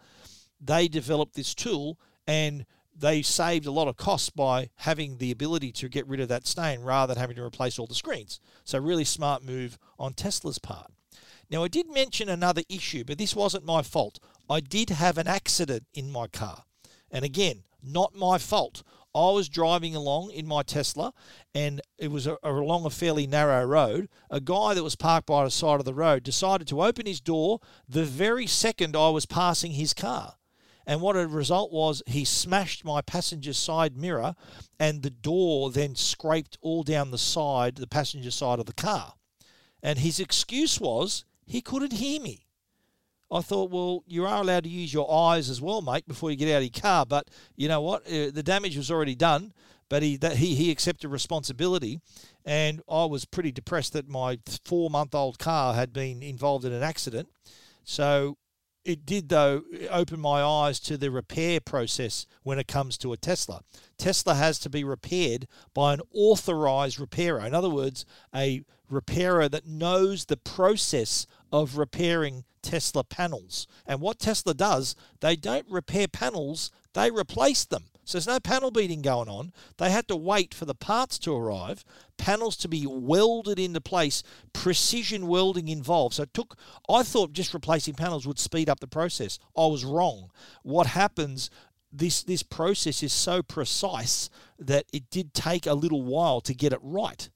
they 0.61 0.89
developed 0.89 1.35
this 1.35 1.55
tool 1.55 1.99
and 2.27 2.67
they 2.95 3.23
saved 3.23 3.67
a 3.67 3.71
lot 3.71 3.89
of 3.89 3.97
costs 3.97 4.31
by 4.31 4.69
having 4.77 5.17
the 5.17 5.31
ability 5.31 5.73
to 5.73 5.89
get 5.89 6.07
rid 6.07 6.21
of 6.21 6.29
that 6.29 6.47
stain 6.47 6.83
rather 6.83 7.15
than 7.15 7.21
having 7.21 7.37
to 7.37 7.43
replace 7.43 7.79
all 7.79 7.87
the 7.87 7.95
screens. 7.95 8.41
So, 8.65 8.79
really 8.79 9.05
smart 9.05 9.43
move 9.43 9.79
on 9.99 10.13
Tesla's 10.13 10.59
part. 10.59 10.93
Now, 11.51 11.65
I 11.65 11.69
did 11.69 11.89
mention 11.89 12.29
another 12.29 12.63
issue, 12.69 13.05
but 13.05 13.19
this 13.19 13.35
wasn't 13.35 13.65
my 13.65 13.83
fault. 13.83 14.21
I 14.49 14.61
did 14.61 14.91
have 14.91 15.19
an 15.19 15.27
accident 15.27 15.85
in 15.95 16.11
my 16.11 16.27
car. 16.27 16.65
And 17.11 17.25
again, 17.25 17.65
not 17.83 18.15
my 18.15 18.39
fault. 18.39 18.83
I 19.15 19.31
was 19.31 19.49
driving 19.49 19.97
along 19.97 20.31
in 20.31 20.47
my 20.47 20.63
Tesla, 20.63 21.13
and 21.55 21.81
it 21.99 22.11
was 22.11 22.27
a, 22.27 22.37
along 22.43 22.85
a 22.85 22.91
fairly 22.91 23.27
narrow 23.27 23.65
road. 23.65 24.09
A 24.31 24.41
guy 24.41 24.75
that 24.75 24.85
was 24.85 24.95
parked 24.95 25.27
by 25.27 25.45
the 25.45 25.51
side 25.51 25.81
of 25.81 25.85
the 25.85 25.95
road 25.95 26.23
decided 26.23 26.69
to 26.69 26.83
open 26.83 27.07
his 27.07 27.21
door 27.21 27.61
the 27.89 28.05
very 28.05 28.47
second 28.47 28.97
I 28.97 29.09
was 29.09 29.27
passing 29.27 29.73
his 29.73 29.95
car. 29.95 30.37
And 30.87 31.01
what 31.01 31.17
a 31.17 31.27
result 31.27 31.73
was, 31.73 32.03
he 32.07 32.25
smashed 32.25 32.85
my 32.85 33.01
passenger 33.01 33.53
side 33.53 33.97
mirror, 33.97 34.35
and 34.79 35.03
the 35.03 35.11
door 35.11 35.71
then 35.71 35.95
scraped 35.95 36.59
all 36.63 36.83
down 36.83 37.11
the 37.11 37.19
side, 37.19 37.77
the 37.77 37.87
passenger 37.87 38.31
side 38.31 38.59
of 38.59 38.67
the 38.67 38.73
car. 38.73 39.15
And 39.83 39.99
his 39.99 40.21
excuse 40.21 40.81
was 40.81 41.25
he 41.47 41.61
couldn't 41.61 41.95
hear 41.95 42.21
me. 42.21 42.47
I 43.31 43.41
thought, 43.41 43.71
well, 43.71 44.03
you 44.07 44.27
are 44.27 44.41
allowed 44.41 44.65
to 44.65 44.71
use 44.71 44.93
your 44.93 45.13
eyes 45.13 45.49
as 45.49 45.61
well, 45.61 45.83
mate, 45.83 46.07
before 46.09 46.31
you 46.31 46.37
get 46.37 46.53
out 46.53 46.59
of 46.59 46.63
your 46.65 46.83
car. 46.83 47.07
But 47.07 47.29
you 47.57 47.69
know 47.69 47.81
what? 47.81 48.07
Uh, 48.07 48.31
the 48.33 48.43
damage 48.43 48.77
was 48.77 48.91
already 48.91 49.15
done. 49.15 49.53
But 49.89 50.05
he 50.05 50.17
that 50.19 50.37
he 50.37 50.55
he 50.55 50.71
accepted 50.71 51.09
responsibility, 51.09 52.01
and 52.45 52.81
I 52.89 53.07
was 53.07 53.25
pretty 53.25 53.51
depressed 53.51 53.93
that 53.95 54.09
my 54.09 54.39
four 54.65 54.89
month 54.89 55.17
old 55.17 55.41
car 55.41 55.75
had 55.75 55.93
been 55.93 56.23
involved 56.23 56.65
in 56.65 56.73
an 56.73 56.85
accident. 56.85 57.29
So 57.83 58.39
it 58.85 59.05
did 59.05 59.29
though 59.29 59.63
open 59.91 60.21
my 60.21 60.43
eyes 60.43 60.81
to 60.81 60.97
the 60.97 61.11
repair 61.11 61.61
process 61.61 62.27
when 62.43 62.59
it 62.59 62.69
comes 62.69 62.97
to 62.99 63.13
a 63.13 63.17
Tesla. 63.17 63.63
Tesla 63.99 64.35
has 64.35 64.59
to 64.61 64.71
be 64.71 64.85
repaired 64.85 65.47
by 65.75 65.95
an 65.95 66.01
authorized 66.13 66.99
repairer. 66.99 67.45
In 67.45 67.55
other 67.55 67.71
words, 67.71 68.05
a 68.35 68.63
repairer 68.89 69.49
that 69.49 69.67
knows 69.67 70.25
the 70.25 70.37
process 70.37 71.27
of 71.53 71.77
repairing 71.77 72.45
Tesla 72.63 73.05
panels. 73.05 73.67
And 73.87 74.01
what 74.01 74.19
Tesla 74.19 74.55
does, 74.55 74.97
they 75.21 75.37
don't 75.37 75.67
repair 75.71 76.09
panels, 76.09 76.71
they 76.95 77.11
replace 77.11 77.65
them. 77.65 77.85
So 78.11 78.19
there's 78.19 78.27
no 78.27 78.41
panel 78.41 78.73
beating 78.73 79.03
going 79.03 79.29
on. 79.29 79.53
They 79.79 79.91
had 79.91 80.09
to 80.09 80.17
wait 80.17 80.53
for 80.53 80.65
the 80.65 80.75
parts 80.75 81.17
to 81.21 81.33
arrive, 81.33 81.85
panels 82.17 82.57
to 82.57 82.69
be 82.69 82.85
welded 82.85 83.59
into 83.61 83.81
place, 83.81 84.25
precision 84.53 85.29
welding 85.29 85.69
involved. 85.69 86.17
So 86.17 86.25
it 86.25 86.35
took, 86.35 86.57
I 86.89 87.05
thought 87.05 87.33
just 87.33 87.55
replacing 87.55 87.95
panels 87.95 88.27
would 88.27 88.41
speed 88.41 88.69
up 88.69 88.81
the 88.81 88.89
process. 88.89 89.39
I 89.57 89.67
was 89.67 89.85
wrong. 89.85 90.33
What 90.65 90.89
happens 90.89 91.51
this 91.93 92.23
this 92.23 92.43
process 92.43 93.03
is 93.03 93.13
so 93.13 93.43
precise 93.43 94.29
that 94.59 94.87
it 94.93 95.09
did 95.11 95.33
take 95.35 95.67
a 95.67 95.75
little 95.75 96.03
while 96.03 96.41
to 96.41 96.55
get 96.55 96.73
it 96.73 96.81
right. 96.83 97.29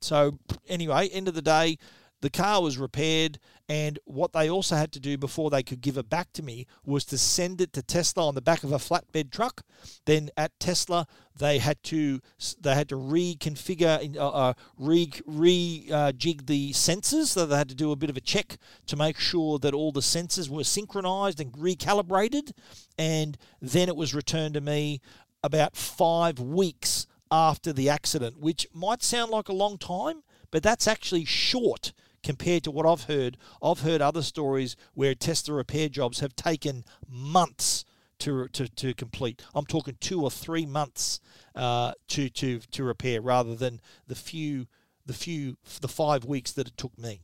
So 0.00 0.38
anyway, 0.66 1.08
end 1.08 1.28
of 1.28 1.34
the 1.34 1.42
day, 1.42 1.78
the 2.20 2.30
car 2.30 2.62
was 2.62 2.78
repaired, 2.78 3.38
and 3.68 3.98
what 4.04 4.32
they 4.32 4.48
also 4.48 4.76
had 4.76 4.92
to 4.92 5.00
do 5.00 5.16
before 5.16 5.50
they 5.50 5.62
could 5.62 5.80
give 5.80 5.96
it 5.96 6.08
back 6.08 6.32
to 6.32 6.42
me 6.42 6.66
was 6.84 7.04
to 7.06 7.18
send 7.18 7.60
it 7.60 7.72
to 7.74 7.82
Tesla 7.82 8.26
on 8.26 8.34
the 8.34 8.40
back 8.40 8.64
of 8.64 8.72
a 8.72 8.78
flatbed 8.78 9.30
truck. 9.30 9.62
Then 10.06 10.30
at 10.36 10.58
Tesla, 10.58 11.06
they 11.36 11.58
had 11.58 11.82
to 11.84 12.20
they 12.60 12.74
had 12.74 12.88
to 12.88 12.96
reconfigure, 12.96 14.16
uh, 14.16 14.28
uh, 14.28 14.52
re 14.76 15.12
re 15.26 15.88
uh, 15.92 16.12
jig 16.12 16.46
the 16.46 16.72
sensors. 16.72 17.26
So 17.26 17.46
they 17.46 17.56
had 17.56 17.68
to 17.68 17.74
do 17.74 17.92
a 17.92 17.96
bit 17.96 18.10
of 18.10 18.16
a 18.16 18.22
check 18.22 18.58
to 18.86 18.96
make 18.96 19.18
sure 19.18 19.58
that 19.60 19.74
all 19.74 19.92
the 19.92 20.00
sensors 20.00 20.48
were 20.48 20.64
synchronized 20.64 21.40
and 21.40 21.52
recalibrated, 21.52 22.52
and 22.98 23.38
then 23.60 23.88
it 23.88 23.96
was 23.96 24.14
returned 24.14 24.54
to 24.54 24.60
me 24.60 25.00
about 25.44 25.76
five 25.76 26.40
weeks 26.40 27.06
after 27.30 27.72
the 27.72 27.88
accident, 27.88 28.38
which 28.40 28.66
might 28.72 29.02
sound 29.02 29.30
like 29.30 29.48
a 29.48 29.52
long 29.52 29.78
time, 29.78 30.22
but 30.50 30.62
that's 30.62 30.88
actually 30.88 31.24
short 31.24 31.92
compared 32.28 32.62
to 32.62 32.70
what 32.70 32.84
I've 32.84 33.04
heard. 33.04 33.38
I've 33.62 33.80
heard 33.80 34.02
other 34.02 34.20
stories 34.20 34.76
where 34.92 35.14
Tesla 35.14 35.54
repair 35.54 35.88
jobs 35.88 36.20
have 36.20 36.36
taken 36.36 36.84
months 37.08 37.86
to, 38.18 38.48
to, 38.48 38.68
to 38.68 38.92
complete. 38.92 39.40
I'm 39.54 39.64
talking 39.64 39.96
two 39.98 40.22
or 40.22 40.30
three 40.30 40.66
months 40.66 41.20
uh, 41.54 41.92
to, 42.08 42.28
to, 42.28 42.58
to 42.58 42.84
repair 42.84 43.22
rather 43.22 43.54
than 43.56 43.80
the 44.06 44.14
few 44.14 44.66
the 45.06 45.14
few 45.14 45.56
the 45.80 45.88
five 45.88 46.26
weeks 46.26 46.52
that 46.52 46.68
it 46.68 46.76
took 46.76 46.98
me. 46.98 47.22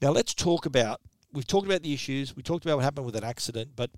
Now 0.00 0.12
let's 0.12 0.32
talk 0.32 0.64
about 0.64 1.02
we've 1.30 1.46
talked 1.46 1.66
about 1.66 1.82
the 1.82 1.92
issues, 1.92 2.34
we 2.34 2.42
talked 2.42 2.64
about 2.64 2.76
what 2.76 2.84
happened 2.84 3.04
with 3.04 3.16
an 3.16 3.24
accident, 3.24 3.72
but 3.76 3.90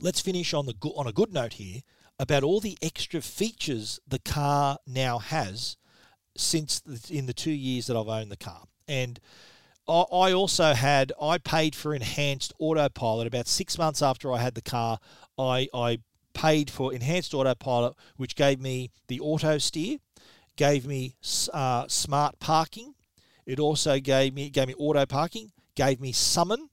let's 0.00 0.20
finish 0.20 0.52
on 0.52 0.66
the 0.66 0.74
on 0.96 1.06
a 1.06 1.12
good 1.12 1.32
note 1.32 1.52
here 1.52 1.82
about 2.18 2.42
all 2.42 2.58
the 2.58 2.76
extra 2.82 3.20
features 3.20 4.00
the 4.08 4.18
car 4.18 4.78
now 4.88 5.20
has 5.20 5.76
since 6.36 6.82
in 7.08 7.26
the 7.26 7.32
two 7.32 7.52
years 7.52 7.86
that 7.86 7.96
I've 7.96 8.08
owned 8.08 8.32
the 8.32 8.36
car. 8.36 8.64
And 8.88 9.20
I 9.88 10.32
also 10.32 10.74
had 10.74 11.12
I 11.20 11.38
paid 11.38 11.74
for 11.74 11.94
enhanced 11.94 12.52
autopilot 12.58 13.26
about 13.26 13.46
six 13.46 13.78
months 13.78 14.02
after 14.02 14.32
I 14.32 14.38
had 14.38 14.54
the 14.54 14.62
car. 14.62 14.98
I 15.38 15.68
I 15.72 15.98
paid 16.34 16.70
for 16.70 16.92
enhanced 16.92 17.32
autopilot, 17.34 17.94
which 18.16 18.36
gave 18.36 18.60
me 18.60 18.90
the 19.08 19.20
auto 19.20 19.58
steer, 19.58 19.98
gave 20.56 20.86
me 20.86 21.16
uh, 21.54 21.86
smart 21.88 22.38
parking. 22.38 22.94
It 23.46 23.58
also 23.58 23.98
gave 23.98 24.34
me 24.34 24.50
gave 24.50 24.68
me 24.68 24.74
auto 24.74 25.06
parking, 25.06 25.52
gave 25.74 26.00
me 26.00 26.12
summon, 26.12 26.68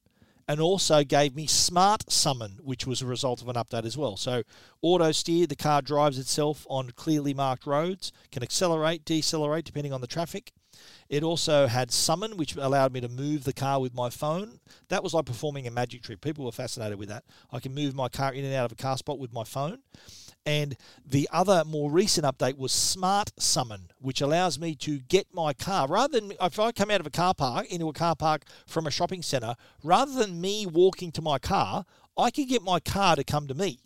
and 0.48 0.60
also 0.60 1.04
gave 1.04 1.36
me 1.36 1.48
Smart 1.48 2.12
Summon, 2.12 2.60
which 2.64 2.86
was 2.86 3.02
a 3.02 3.06
result 3.06 3.42
of 3.42 3.50
an 3.50 3.56
update 3.56 3.86
as 3.86 3.98
well. 3.98 4.16
So, 4.18 4.44
auto 4.82 5.12
steer, 5.12 5.48
the 5.48 5.56
car 5.56 5.82
drives 5.82 6.20
itself 6.20 6.68
on 6.70 6.92
clearly 6.92 7.34
marked 7.34 7.66
roads, 7.66 8.12
can 8.32 8.44
accelerate, 8.44 9.06
decelerate 9.06 9.66
depending 9.66 9.94
on 9.94 10.02
the 10.02 10.08
traffic. 10.08 10.52
It 11.10 11.24
also 11.24 11.68
had 11.68 11.92
Summon, 11.92 12.38
which 12.38 12.56
allowed 12.56 12.94
me 12.94 13.02
to 13.02 13.08
move 13.08 13.44
the 13.44 13.54
car 13.54 13.80
with 13.80 13.94
my 13.94 14.10
phone. 14.10 14.60
That 14.90 15.04
was 15.04 15.14
like 15.14 15.26
performing 15.26 15.68
a 15.68 15.72
magic 15.72 16.04
trick. 16.04 16.22
People 16.22 16.46
were 16.46 16.52
fascinated 16.52 16.98
with 16.98 17.10
that. 17.10 17.24
I 17.52 17.60
can 17.60 17.74
move 17.74 17.96
my 17.96 18.10
car 18.10 18.34
in 18.34 18.46
and 18.46 18.54
out 18.54 18.66
of 18.66 18.72
a 18.72 18.76
car 18.76 18.98
spot 18.98 19.20
with 19.20 19.34
my 19.34 19.44
phone. 19.44 19.80
And 20.46 20.78
the 21.04 21.28
other 21.32 21.64
more 21.66 21.90
recent 21.90 22.26
update 22.26 22.58
was 22.58 22.72
Smart 22.72 23.32
Summon, 23.40 23.90
which 24.00 24.22
allows 24.22 24.60
me 24.60 24.76
to 24.76 25.00
get 25.00 25.34
my 25.34 25.54
car 25.54 25.88
rather 25.88 26.20
than 26.20 26.34
if 26.40 26.60
I 26.60 26.72
come 26.72 26.92
out 26.92 27.00
of 27.00 27.08
a 27.08 27.12
car 27.12 27.34
park 27.34 27.72
into 27.72 27.90
a 27.90 27.94
car 27.94 28.16
park 28.16 28.44
from 28.68 28.86
a 28.86 28.92
shopping 28.92 29.24
centre, 29.24 29.56
rather 29.84 30.14
than 30.14 30.40
me 30.40 30.68
walking 30.68 31.12
to 31.14 31.22
my 31.22 31.40
car, 31.40 31.86
I 32.16 32.30
can 32.30 32.46
get 32.46 32.62
my 32.62 32.80
car 32.80 33.16
to 33.16 33.24
come 33.24 33.48
to 33.48 33.56
me. 33.56 33.80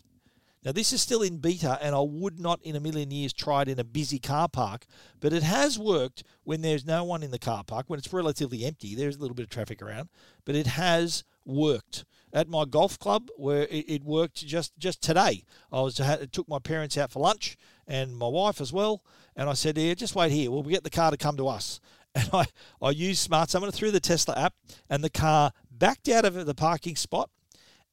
Now, 0.62 0.72
this 0.72 0.92
is 0.92 1.00
still 1.00 1.22
in 1.22 1.38
beta, 1.38 1.78
and 1.80 1.94
I 1.94 2.00
would 2.00 2.38
not 2.38 2.60
in 2.62 2.76
a 2.76 2.80
million 2.80 3.10
years 3.10 3.32
try 3.32 3.62
it 3.62 3.68
in 3.68 3.78
a 3.78 3.84
busy 3.84 4.18
car 4.18 4.46
park, 4.46 4.84
but 5.18 5.32
it 5.32 5.42
has 5.42 5.78
worked 5.78 6.22
when 6.44 6.60
there's 6.60 6.84
no 6.84 7.02
one 7.02 7.22
in 7.22 7.30
the 7.30 7.38
car 7.38 7.64
park, 7.64 7.86
when 7.88 7.98
it's 7.98 8.12
relatively 8.12 8.66
empty. 8.66 8.94
There's 8.94 9.16
a 9.16 9.20
little 9.20 9.34
bit 9.34 9.44
of 9.44 9.50
traffic 9.50 9.80
around, 9.80 10.10
but 10.44 10.54
it 10.54 10.66
has 10.66 11.24
worked 11.46 12.04
at 12.32 12.48
my 12.48 12.64
golf 12.64 12.98
club 12.98 13.30
where 13.36 13.66
it, 13.70 14.04
worked 14.04 14.46
just 14.46 14.72
just 14.78 15.02
today. 15.02 15.44
I 15.72 15.80
was 15.80 16.00
took 16.30 16.48
my 16.48 16.58
parents 16.58 16.96
out 16.98 17.10
for 17.10 17.20
lunch 17.20 17.56
and 17.88 18.16
my 18.16 18.28
wife 18.28 18.60
as 18.60 18.72
well, 18.72 19.02
and 19.34 19.48
I 19.48 19.54
said, 19.54 19.78
"Yeah, 19.78 19.94
just 19.94 20.14
wait 20.14 20.30
here. 20.30 20.50
We'll 20.50 20.62
get 20.62 20.84
the 20.84 20.90
car 20.90 21.10
to 21.10 21.16
come 21.16 21.36
to 21.36 21.48
us." 21.48 21.80
And 22.12 22.28
I 22.32 22.46
I 22.82 22.90
used 22.90 23.20
Smart 23.20 23.50
Summon 23.50 23.70
through 23.70 23.92
the 23.92 24.00
Tesla 24.00 24.34
app, 24.36 24.54
and 24.88 25.04
the 25.04 25.10
car 25.10 25.52
backed 25.70 26.08
out 26.08 26.24
of 26.24 26.44
the 26.44 26.54
parking 26.54 26.96
spot 26.96 27.30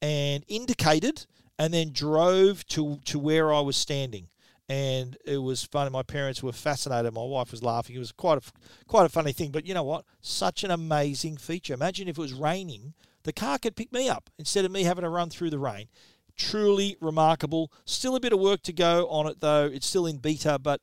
and 0.02 0.44
indicated, 0.48 1.28
and 1.60 1.74
then 1.74 1.92
drove 1.92 2.66
to 2.68 3.00
to 3.06 3.20
where 3.20 3.54
I 3.54 3.62
was 3.62 3.78
standing 3.78 4.28
and 4.70 5.18
it 5.26 5.38
was 5.38 5.64
funny. 5.64 5.90
My 5.90 6.04
parents 6.04 6.44
were 6.44 6.52
fascinated. 6.52 7.14
My 7.14 7.24
wife 7.24 7.52
was 7.52 7.64
laughing. 7.64 7.96
It 7.96 8.00
was 8.00 8.12
quite 8.12 8.38
a 8.38 8.42
quite 8.88 9.06
a 9.06 9.10
funny 9.10 9.32
thing. 9.32 9.52
But 9.52 9.66
you 9.66 9.74
know 9.74 9.84
what? 9.84 10.06
Such 10.22 10.64
an 10.64 10.72
amazing 10.72 11.38
feature. 11.38 11.74
Imagine 11.74 12.08
if 12.08 12.18
it 12.18 12.22
was 12.22 12.34
raining 12.34 12.94
the 13.28 13.34
car 13.34 13.60
could 13.60 13.76
pick 13.76 13.92
me 13.92 14.08
up 14.08 14.30
instead 14.38 14.64
of 14.64 14.72
me 14.72 14.84
having 14.84 15.04
to 15.04 15.10
run 15.10 15.30
through 15.30 15.50
the 15.50 15.60
rain. 15.60 15.90
Truly 16.38 16.96
remarkable. 17.02 17.70
Still 17.84 18.16
a 18.16 18.22
bit 18.22 18.32
of 18.32 18.40
work 18.40 18.62
to 18.64 18.72
go 18.72 19.06
on 19.10 19.28
it, 19.28 19.42
though. 19.42 19.66
It's 19.66 19.86
still 19.86 20.06
in 20.06 20.20
beta, 20.20 20.58
but 20.58 20.82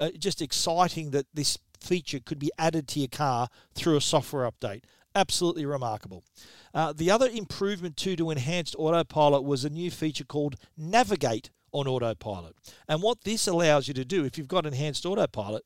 uh, 0.00 0.08
just 0.18 0.40
exciting 0.40 1.10
that 1.10 1.26
this 1.34 1.58
feature 1.80 2.18
could 2.18 2.38
be 2.38 2.50
added 2.58 2.88
to 2.88 3.00
your 3.00 3.08
car 3.08 3.48
through 3.74 3.96
a 3.96 4.00
software 4.00 4.50
update. 4.50 4.84
Absolutely 5.14 5.66
remarkable. 5.66 6.24
Uh, 6.72 6.92
the 6.92 7.10
other 7.10 7.28
improvement, 7.28 7.96
too, 7.96 8.16
to 8.16 8.30
enhanced 8.30 8.74
autopilot 8.78 9.44
was 9.44 9.64
a 9.64 9.70
new 9.70 9.90
feature 9.90 10.24
called 10.24 10.56
Navigate 10.76 11.50
on 11.72 11.86
autopilot. 11.86 12.54
And 12.88 13.02
what 13.02 13.24
this 13.24 13.46
allows 13.46 13.88
you 13.88 13.94
to 13.94 14.04
do, 14.04 14.24
if 14.24 14.38
you've 14.38 14.48
got 14.48 14.66
enhanced 14.66 15.04
autopilot, 15.04 15.64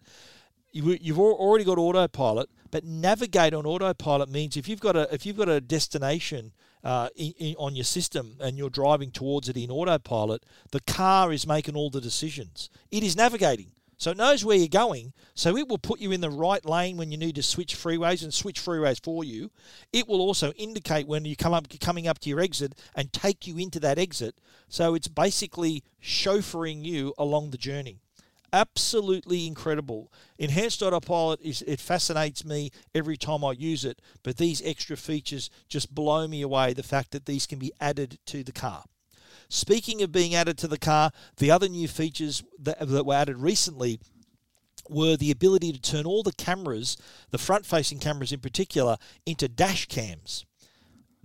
you've 0.73 1.19
already 1.19 1.65
got 1.65 1.79
autopilot, 1.79 2.51
but 2.71 2.85
navigate 2.85 3.55
on 3.55 3.67
autopilot 3.67 4.29
means 4.29 4.57
if 4.57 4.69
you've 4.69 4.81
got 4.81 4.97
a 4.97 5.13
if 5.15 5.25
you've 5.25 5.37
got 5.37 5.49
a 5.49 5.61
destination 5.61 6.53
uh, 6.85 7.09
in, 7.17 7.33
in, 7.39 7.55
on 7.59 7.75
your 7.75 7.85
system 7.85 8.37
and 8.41 8.59
you're 8.59 8.71
driving 8.71 9.11
towards 9.11 9.49
it 9.49 9.57
in 9.57 9.71
autopilot, 9.71 10.45
the 10.73 10.81
car 10.81 11.33
is 11.33 11.47
making 11.47 11.77
all 11.77 11.91
the 11.91 12.01
decisions. 12.01 12.69
It 12.91 13.03
is 13.03 13.17
navigating. 13.17 13.73
So 13.99 14.11
it 14.11 14.17
knows 14.17 14.45
where 14.45 14.57
you're 14.57 14.69
going. 14.69 15.13
So 15.35 15.57
it 15.57 15.69
will 15.69 15.79
put 15.79 16.01
you 16.01 16.13
in 16.13 16.21
the 16.21 16.31
right 16.31 16.65
lane 16.65 16.97
when 16.97 17.11
you 17.11 17.17
need 17.17 17.35
to 17.37 17.43
switch 17.43 17.77
freeways 17.77 18.23
and 18.23 18.33
switch 18.33 18.61
freeways 18.63 19.03
for 19.03 19.25
you. 19.25 19.51
It 19.93 20.07
will 20.07 20.21
also 20.21 20.53
indicate 20.53 21.07
when 21.07 21.25
you 21.25 21.37
come 21.37 21.55
up 21.55 21.67
coming 21.81 22.07
up 22.07 22.19
to 22.21 22.29
your 22.29 22.41
exit 22.41 22.75
and 22.95 23.13
take 23.13 23.47
you 23.47 23.57
into 23.59 23.81
that 23.81 23.99
exit. 23.99 24.37
So 24.69 24.95
it's 24.95 25.09
basically 25.09 25.83
chauffeuring 26.03 26.85
you 26.85 27.15
along 27.19 27.51
the 27.51 27.59
journey 27.59 28.01
absolutely 28.53 29.47
incredible. 29.47 30.11
Enhanced 30.39 30.83
Autopilot 30.83 31.41
is 31.43 31.63
it 31.63 31.81
fascinates 31.81 32.45
me 32.45 32.71
every 32.95 33.17
time 33.17 33.45
I 33.45 33.53
use 33.53 33.85
it, 33.85 34.01
but 34.23 34.39
these 34.39 34.63
extra 34.65 34.97
features 34.97 35.51
just 35.69 35.95
blow 35.95 36.27
me 36.27 36.43
away. 36.43 36.73
The 36.73 36.83
fact 36.83 37.11
that 37.11 37.27
these 37.27 37.47
can 37.47 37.59
be 37.59 37.73
added 37.81 38.19
to 38.27 38.43
the 38.43 38.53
car. 38.53 38.85
Speaking 39.49 40.03
of 40.03 40.13
being 40.13 40.35
added 40.35 40.59
to 40.59 40.69
the 40.69 40.79
car, 40.79 41.11
the 41.37 41.51
other 41.51 41.69
new 41.69 41.89
features 41.89 42.43
that, 42.59 42.79
that 42.81 43.07
were 43.07 43.15
added 43.15 43.39
recently 43.39 44.01
were 44.89 45.17
the 45.17 45.31
ability 45.31 45.73
to 45.73 45.81
turn 45.81 46.07
all 46.07 46.23
the 46.23 46.33
cameras, 46.33 46.97
the 47.31 47.39
front 47.39 47.67
facing 47.67 47.99
cameras 47.99 48.33
in 48.33 48.41
particular, 48.41 48.97
into 49.25 49.49
dash 49.49 49.87
cams 49.87 50.45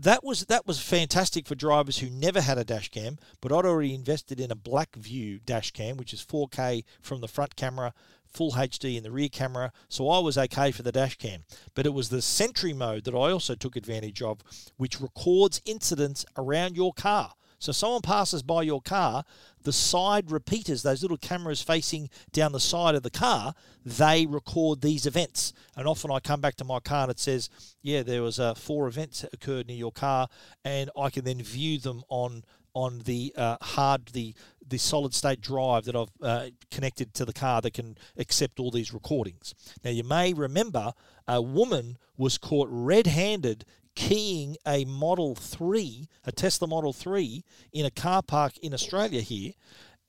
that 0.02 0.24
was 0.24 0.46
that 0.46 0.66
was 0.66 0.82
fantastic 0.82 1.48
for 1.48 1.54
drivers 1.54 2.00
who 2.00 2.10
never 2.10 2.42
had 2.42 2.58
a 2.58 2.64
dash 2.64 2.90
cam, 2.90 3.18
but 3.40 3.52
I'd 3.52 3.66
already 3.66 3.94
invested 3.94 4.40
in 4.40 4.52
a 4.52 4.56
BlackVue 4.56 5.46
dash 5.46 5.72
cam, 5.72 5.96
which 5.96 6.12
is 6.12 6.26
4K 6.26 6.84
from 7.02 7.22
the 7.22 7.28
front 7.28 7.56
camera, 7.56 7.94
full 8.26 8.54
HD 8.54 8.98
in 8.98 9.04
the 9.04 9.12
rear 9.12 9.30
camera, 9.30 9.72
so 9.90 10.10
I 10.10 10.20
was 10.20 10.40
okay 10.40 10.72
for 10.72 10.82
the 10.82 10.92
dash 10.92 11.18
cam. 11.18 11.44
But 11.76 11.86
it 11.86 11.94
was 11.94 12.10
the 12.10 12.22
Sentry 12.22 12.74
mode 12.74 13.04
that 13.04 13.14
I 13.14 13.32
also 13.32 13.54
took 13.54 13.76
advantage 13.76 14.24
of, 14.24 14.40
which 14.78 15.00
records 15.00 15.62
incidents 15.66 16.26
around 16.36 16.76
your 16.76 16.94
car. 16.94 17.34
So 17.62 17.72
someone 17.72 18.02
passes 18.02 18.42
by 18.42 18.64
your 18.64 18.82
car, 18.82 19.24
the 19.62 19.72
side 19.72 20.32
repeaters, 20.32 20.82
those 20.82 21.04
little 21.04 21.18
cameras 21.18 21.62
facing 21.62 22.10
down 22.34 22.54
the 22.54 22.60
side 22.60 22.96
of 22.96 23.04
the 23.04 23.12
car, 23.12 23.54
they 23.86 24.26
record 24.26 24.82
these 24.82 25.06
events. 25.06 25.54
And 25.78 25.88
often 25.88 26.10
I 26.10 26.20
come 26.20 26.42
back 26.42 26.56
to 26.56 26.64
my 26.64 26.80
car 26.80 27.04
and 27.04 27.12
it 27.12 27.20
says, 27.20 27.52
yeah, 27.84 28.02
there 28.02 28.24
was 28.24 28.40
uh, 28.40 28.56
four 28.56 28.88
events 28.88 29.22
that 29.22 29.32
occurred 29.32 29.68
near 29.68 29.78
your 29.78 29.92
car, 29.92 30.28
and 30.66 30.90
I 30.98 31.12
can 31.12 31.24
then 31.24 31.42
view 31.42 31.78
them 31.78 32.04
on 32.10 32.44
on 32.74 33.00
the 33.00 33.34
uh, 33.38 33.58
hard 33.62 34.08
the 34.08 34.34
the 34.68 34.78
solid 34.80 35.14
state 35.14 35.42
drive 35.42 35.84
that 35.86 35.96
I've 35.96 36.12
uh, 36.22 36.46
connected 36.72 37.14
to 37.16 37.26
the 37.26 37.34
car 37.34 37.62
that 37.62 37.74
can 37.74 37.98
accept 38.18 38.60
all 38.60 38.72
these 38.72 38.94
recordings. 38.94 39.54
Now 39.84 39.92
you 39.92 40.04
may 40.04 40.34
remember 40.34 40.94
a 41.32 41.42
woman 41.42 41.98
was 42.18 42.38
caught 42.38 42.68
red-handed 42.70 43.64
keying 43.96 44.58
a 44.68 44.84
Model 44.84 45.34
3, 45.34 46.10
a 46.26 46.32
Tesla 46.34 46.68
Model 46.68 46.92
3, 46.92 47.44
in 47.72 47.86
a 47.86 47.90
car 47.90 48.22
park 48.22 48.58
in 48.58 48.74
Australia 48.74 49.22
here. 49.22 49.54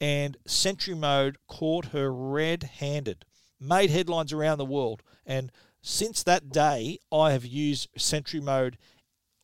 and 0.00 0.36
Sentry 0.46 0.94
Mode 0.94 1.38
caught 1.46 1.86
her 1.86 2.12
red 2.12 2.64
handed, 2.64 3.24
made 3.60 3.88
headlines 3.88 4.32
around 4.32 4.58
the 4.58 4.64
world. 4.64 5.00
And 5.24 5.52
since 5.80 6.24
that 6.24 6.50
day, 6.50 6.98
I 7.12 7.30
have 7.30 7.46
used 7.46 7.88
Sentry 7.96 8.40
Mode 8.40 8.76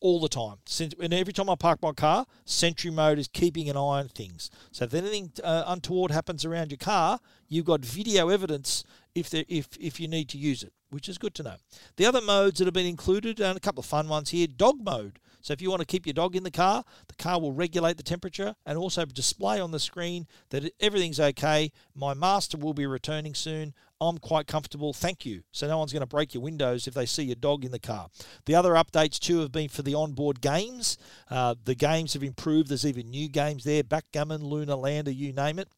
all 0.01 0.21
the 0.21 0.29
time. 0.29 0.57
Since 0.67 0.95
and 1.01 1.15
every 1.15 1.33
time 1.33 1.49
I 1.49 1.55
park 1.55 1.81
my 1.81 1.93
car, 1.93 2.27
Sentry 2.45 2.91
Mode 2.91 3.19
is 3.19 3.29
keeping 3.29 3.69
an 3.69 3.77
eye 3.77 4.01
on 4.01 4.09
things. 4.09 4.51
So 4.73 4.85
if 4.85 4.95
anything 4.95 5.33
uh, 5.43 5.65
untoward 5.67 6.11
happens 6.11 6.45
around 6.45 6.71
your 6.71 6.79
car, 6.79 7.21
you've 7.49 7.67
got 7.67 7.85
video 7.85 8.29
evidence 8.29 8.85
if 9.19 9.31
there, 9.31 9.45
if 9.49 9.69
if 9.81 10.01
you 10.01 10.09
need 10.09 10.29
to 10.31 10.39
use 10.39 10.63
it, 10.63 10.73
which 10.91 11.09
is 11.09 11.19
good 11.19 11.35
to 11.37 11.43
know. 11.43 11.57
The 11.97 12.07
other 12.07 12.21
modes 12.21 12.59
that 12.59 12.67
have 12.67 12.75
been 12.75 12.87
included, 12.87 13.41
and 13.41 13.57
a 13.57 13.61
couple 13.61 13.81
of 13.81 13.87
fun 13.87 14.09
ones 14.09 14.31
here, 14.31 14.47
dog 14.47 14.83
mode. 14.83 15.19
So 15.41 15.53
if 15.53 15.63
you 15.63 15.71
want 15.71 15.81
to 15.81 15.87
keep 15.87 16.05
your 16.05 16.15
dog 16.15 16.37
in 16.37 16.43
the 16.43 16.51
car, 16.51 16.85
the 17.07 17.15
car 17.15 17.41
will 17.41 17.53
regulate 17.53 17.97
the 17.97 18.03
temperature 18.03 18.57
and 18.67 18.77
also 18.77 19.05
display 19.05 19.61
on 19.61 19.71
the 19.71 19.79
screen 19.79 20.27
that 20.51 20.73
everything's 20.81 21.21
okay. 21.21 21.71
My 21.99 22.15
master 22.15 22.57
will 22.57 22.75
be 22.75 22.87
returning 22.87 23.35
soon. 23.35 23.75
I'm 24.01 24.19
quite 24.19 24.47
comfortable. 24.47 24.93
Thank 24.93 25.27
you. 25.27 25.43
So 25.51 25.67
no 25.67 25.79
one's 25.79 25.93
going 25.93 26.03
to 26.03 26.07
break 26.07 26.33
your 26.33 26.43
windows 26.45 26.87
if 26.87 26.95
they 26.95 27.07
see 27.07 27.25
your 27.25 27.35
dog 27.35 27.65
in 27.65 27.73
the 27.73 27.81
car. 27.81 28.09
The 28.47 28.55
other 28.55 28.75
updates 28.75 29.19
too 29.19 29.41
have 29.41 29.51
been 29.51 29.69
for 29.69 29.83
the 29.83 29.95
onboard 29.95 30.41
games. 30.41 30.97
Uh, 31.29 31.57
the 31.65 31.75
games 31.75 32.13
have 32.13 32.23
improved. 32.23 32.69
There's 32.69 32.87
even 32.87 33.11
new 33.11 33.29
games 33.29 33.65
there: 33.65 33.83
Backgammon, 33.83 34.45
Lunar 34.45 34.77
Lander, 34.77 35.11
you 35.11 35.33
name 35.33 35.59
it, 35.59 35.69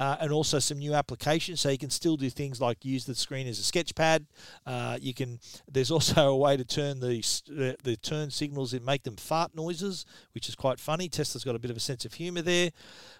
uh, 0.00 0.16
and 0.18 0.32
also 0.32 0.58
some 0.58 0.78
new 0.78 0.94
applications. 0.94 1.60
So 1.60 1.68
you 1.68 1.76
can 1.76 1.90
still 1.90 2.16
do 2.16 2.30
things 2.30 2.58
like 2.58 2.82
use 2.82 3.04
the 3.04 3.14
screen 3.14 3.46
as 3.46 3.58
a 3.58 3.62
sketch 3.62 3.94
pad. 3.94 4.24
Uh, 4.64 4.96
you 4.98 5.12
can. 5.12 5.38
There's 5.70 5.90
also 5.96 6.30
a 6.30 6.36
way 6.36 6.56
to 6.56 6.64
turn 6.64 7.00
the 7.00 7.22
the 7.84 7.96
turn 7.98 8.30
signals 8.30 8.72
and 8.72 8.86
make 8.86 9.02
them 9.02 9.16
fart 9.16 9.54
noises, 9.54 10.06
which 10.32 10.48
is 10.48 10.54
quite 10.54 10.80
funny. 10.80 11.10
Tesla's 11.10 11.44
got 11.44 11.54
a 11.54 11.58
bit 11.58 11.70
of 11.70 11.76
a 11.76 11.80
sense 11.80 12.06
of 12.06 12.14
humour 12.14 12.40
there. 12.40 12.70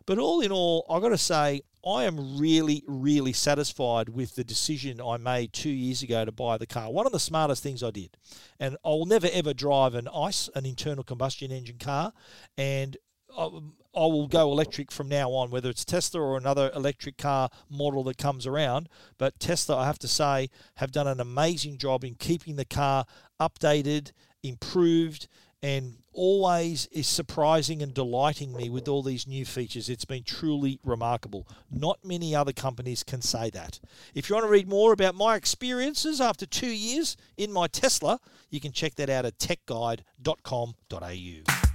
But 0.06 0.18
all 0.18 0.40
in 0.40 0.52
all, 0.52 0.86
I've 0.88 1.02
got 1.02 1.08
to 1.08 1.18
say, 1.18 1.62
I 1.86 2.04
am 2.04 2.38
really, 2.38 2.82
really 2.88 3.32
satisfied 3.32 4.08
with 4.08 4.34
the 4.34 4.42
decision 4.42 5.00
I 5.00 5.18
made 5.18 5.52
two 5.52 5.70
years 5.70 6.02
ago 6.02 6.24
to 6.24 6.32
buy 6.32 6.58
the 6.58 6.66
car. 6.66 6.90
One 6.90 7.06
of 7.06 7.12
the 7.12 7.20
smartest 7.20 7.62
things 7.62 7.82
I 7.82 7.92
did. 7.92 8.16
And 8.58 8.76
I'll 8.84 9.06
never 9.06 9.28
ever 9.32 9.54
drive 9.54 9.94
an 9.94 10.08
ICE, 10.08 10.50
an 10.56 10.66
internal 10.66 11.04
combustion 11.04 11.52
engine 11.52 11.78
car. 11.78 12.12
And 12.58 12.96
um, 13.36 13.74
I 13.94 14.00
will 14.00 14.26
go 14.26 14.50
electric 14.50 14.90
from 14.90 15.08
now 15.08 15.30
on, 15.30 15.50
whether 15.50 15.70
it's 15.70 15.84
Tesla 15.84 16.20
or 16.20 16.36
another 16.36 16.72
electric 16.74 17.18
car 17.18 17.50
model 17.70 18.02
that 18.04 18.18
comes 18.18 18.46
around. 18.46 18.88
But 19.16 19.38
Tesla, 19.38 19.76
I 19.76 19.86
have 19.86 19.98
to 20.00 20.08
say, 20.08 20.50
have 20.76 20.90
done 20.90 21.06
an 21.06 21.20
amazing 21.20 21.78
job 21.78 22.02
in 22.02 22.16
keeping 22.16 22.56
the 22.56 22.64
car 22.64 23.04
updated, 23.40 24.10
improved, 24.42 25.28
and 25.62 25.98
always 26.16 26.86
is 26.86 27.06
surprising 27.06 27.82
and 27.82 27.94
delighting 27.94 28.56
me 28.56 28.68
with 28.68 28.88
all 28.88 29.02
these 29.02 29.26
new 29.26 29.44
features. 29.44 29.88
It's 29.88 30.04
been 30.04 30.24
truly 30.24 30.80
remarkable. 30.82 31.46
Not 31.70 32.00
many 32.02 32.34
other 32.34 32.52
companies 32.52 33.04
can 33.04 33.22
say 33.22 33.50
that. 33.50 33.78
If 34.14 34.28
you 34.28 34.34
want 34.34 34.46
to 34.46 34.50
read 34.50 34.68
more 34.68 34.92
about 34.92 35.14
my 35.14 35.36
experiences 35.36 36.20
after 36.20 36.46
two 36.46 36.66
years 36.66 37.16
in 37.36 37.52
my 37.52 37.68
Tesla, 37.68 38.18
you 38.50 38.60
can 38.60 38.72
check 38.72 38.96
that 38.96 39.10
out 39.10 39.26
at 39.26 39.38
techguide.com.au. 39.38 41.66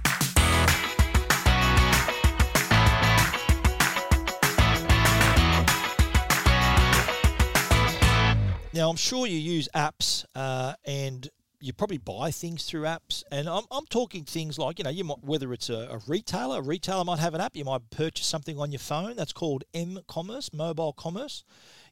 Now, 8.74 8.88
I'm 8.88 8.96
sure 8.96 9.26
you 9.26 9.36
use 9.36 9.68
apps 9.74 10.24
uh, 10.34 10.72
and 10.86 11.28
you 11.62 11.72
probably 11.72 11.98
buy 11.98 12.32
things 12.32 12.64
through 12.64 12.82
apps, 12.82 13.22
and 13.30 13.48
I'm, 13.48 13.62
I'm 13.70 13.86
talking 13.86 14.24
things 14.24 14.58
like 14.58 14.78
you 14.78 14.84
know 14.84 14.90
you 14.90 15.04
might 15.04 15.22
whether 15.22 15.52
it's 15.52 15.70
a, 15.70 15.88
a 15.90 16.00
retailer, 16.08 16.58
a 16.58 16.62
retailer 16.62 17.04
might 17.04 17.20
have 17.20 17.34
an 17.34 17.40
app. 17.40 17.54
You 17.54 17.64
might 17.64 17.88
purchase 17.90 18.26
something 18.26 18.58
on 18.58 18.72
your 18.72 18.80
phone. 18.80 19.14
That's 19.14 19.32
called 19.32 19.62
M 19.72 20.00
commerce, 20.08 20.52
mobile 20.52 20.92
commerce. 20.92 21.44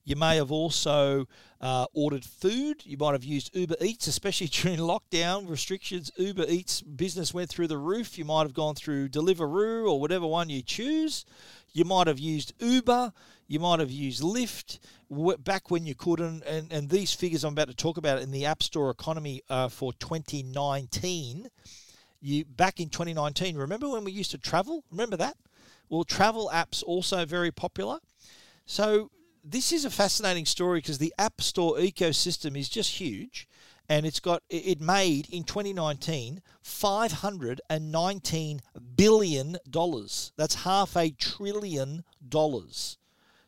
You 0.03 0.17
may 0.17 0.37
have 0.37 0.51
also 0.51 1.27
uh, 1.61 1.87
ordered 1.93 2.25
food. 2.25 2.85
You 2.85 2.97
might 2.97 3.13
have 3.13 3.23
used 3.23 3.55
Uber 3.55 3.77
Eats, 3.81 4.07
especially 4.07 4.47
during 4.51 4.79
lockdown 4.79 5.49
restrictions. 5.49 6.11
Uber 6.17 6.47
Eats 6.49 6.83
business 6.83 7.33
went 7.33 7.49
through 7.49 7.69
the 7.69 7.79
roof. 7.79 8.19
You 8.19 8.25
might 8.25 8.43
have 8.43 8.55
gone 8.55 8.75
through 8.75 9.11
Deliveroo 9.11 9.89
or 9.89 10.01
whatever 10.01 10.27
one 10.27 10.49
you 10.49 10.63
choose. 10.63 11.25
You 11.73 11.85
might 11.85 12.07
have 12.07 12.19
used 12.19 12.53
Uber. 12.59 13.13
You 13.47 13.61
might 13.61 13.81
have 13.81 13.91
used 13.91 14.23
Lyft 14.23 14.79
back 15.43 15.71
when 15.71 15.87
you 15.87 15.95
could. 15.95 16.21
And, 16.21 16.43
and, 16.45 16.73
and 16.73 16.89
these 16.89 17.13
figures 17.13 17.45
I'm 17.45 17.53
about 17.53 17.69
to 17.69 17.75
talk 17.75 17.97
about 17.97 18.23
in 18.23 18.31
the 18.31 18.47
App 18.47 18.63
Store 18.63 18.91
economy 18.91 19.43
uh, 19.49 19.69
for 19.69 19.93
2019. 19.95 21.49
You 22.21 22.45
back 22.45 22.81
in 22.81 22.89
2019. 22.89 23.57
Remember 23.57 23.89
when 23.89 24.05
we 24.05 24.13
used 24.13 24.31
to 24.33 24.39
travel? 24.39 24.85
Remember 24.91 25.17
that? 25.17 25.37
Well, 25.89 26.05
travel 26.05 26.51
apps 26.53 26.83
also 26.85 27.25
very 27.25 27.51
popular. 27.51 27.99
So 28.67 29.11
this 29.43 29.73
is 29.73 29.85
a 29.85 29.91
fascinating 29.91 30.47
story 30.47 30.79
because 30.79 30.99
the 30.99 31.15
App 31.19 31.41
Store 31.41 31.77
ecosystem 31.77 32.57
is 32.57 32.69
just 32.69 33.01
huge 33.01 33.49
and 33.91 34.07
it's 34.07 34.21
got 34.21 34.43
it 34.49 34.81
made 34.81 35.29
in 35.31 35.43
2019 35.43 36.41
519 36.63 38.61
billion 38.97 39.57
dollars. 39.69 40.33
That's 40.37 40.55
half 40.55 40.97
a 40.97 41.11
trillion 41.11 42.05
dollars. 42.27 42.97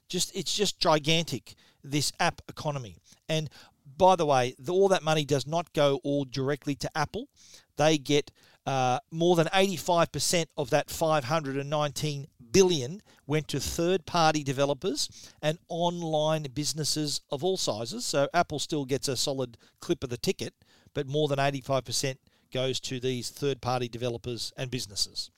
Just 0.09 0.37
it's 0.37 0.55
just 0.55 0.81
gigantic 0.81 1.55
this 1.85 2.13
app 2.19 2.43
economy. 2.49 2.97
And 3.29 3.49
by 3.97 4.17
the 4.17 4.27
way 4.27 4.57
all 4.69 4.89
that 4.89 5.05
money 5.05 5.25
does 5.25 5.47
not 5.47 5.73
go 5.73 6.01
all 6.03 6.25
directly 6.25 6.75
to 6.75 6.91
apple. 6.95 7.29
They 7.77 7.97
get 7.97 8.33
uh, 8.67 8.99
more 9.11 9.37
than 9.37 9.47
85% 9.47 10.47
of 10.57 10.71
that 10.71 10.91
519 10.91 12.27
billion 12.53 13.03
went 13.27 13.49
to 13.49 13.61
third-party 13.61 14.45
developers 14.45 15.33
and 15.41 15.59
online 15.69 16.47
businesses 16.55 17.21
of 17.31 17.43
all 17.43 17.57
sizes. 17.57 18.05
So 18.05 18.29
Apple 18.35 18.59
still 18.59 18.85
gets 18.85 19.09
a 19.09 19.17
solid 19.17 19.57
clip 19.81 20.05
of 20.05 20.11
the 20.11 20.17
ticket, 20.17 20.55
but 20.95 21.07
more 21.07 21.29
than 21.29 21.39
85% 21.39 22.17
goes 22.53 22.79
to 22.81 23.01
these 23.01 23.31
third-party 23.31 23.89
developers 23.89 24.53
and 24.57 24.71
businesses. 24.71 25.31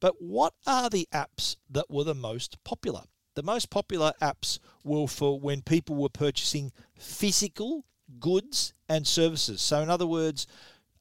But 0.00 0.20
what 0.20 0.54
are 0.66 0.90
the 0.90 1.08
apps 1.12 1.56
that 1.70 1.90
were 1.90 2.04
the 2.04 2.14
most 2.14 2.62
popular? 2.64 3.02
The 3.34 3.42
most 3.42 3.70
popular 3.70 4.12
apps 4.20 4.58
were 4.84 5.06
for 5.06 5.40
when 5.40 5.62
people 5.62 5.96
were 5.96 6.10
purchasing 6.10 6.72
physical 6.98 7.86
goods 8.20 8.74
and 8.88 9.06
services. 9.06 9.62
So, 9.62 9.80
in 9.80 9.88
other 9.88 10.06
words, 10.06 10.46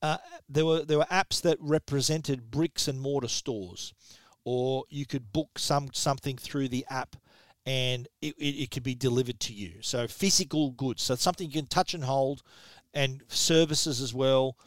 uh, 0.02 0.18
there 0.48 0.66
were 0.66 0.86
there 0.86 0.98
were 0.98 1.06
apps 1.06 1.42
that 1.42 1.58
represented 1.60 2.52
bricks 2.52 2.88
and 2.88 3.00
mortar 3.02 3.28
stores, 3.28 3.94
or 4.44 4.86
you 4.90 5.06
could 5.06 5.32
book 5.32 5.58
some 5.58 5.90
something 5.94 6.38
through 6.38 6.70
the 6.70 6.86
app, 6.90 7.16
and 7.66 8.08
it, 8.22 8.36
it, 8.38 8.64
it 8.64 8.72
could 8.72 8.84
be 8.84 8.96
delivered 8.96 9.40
to 9.42 9.54
you. 9.54 9.74
So 9.82 10.08
physical 10.08 10.72
goods, 10.72 11.04
so 11.04 11.16
something 11.16 11.48
you 11.48 11.62
can 11.62 11.68
touch 11.68 11.94
and 11.94 12.04
hold, 12.04 12.42
and 12.94 13.24
services 13.28 14.02
as 14.02 14.14
well 14.14 14.58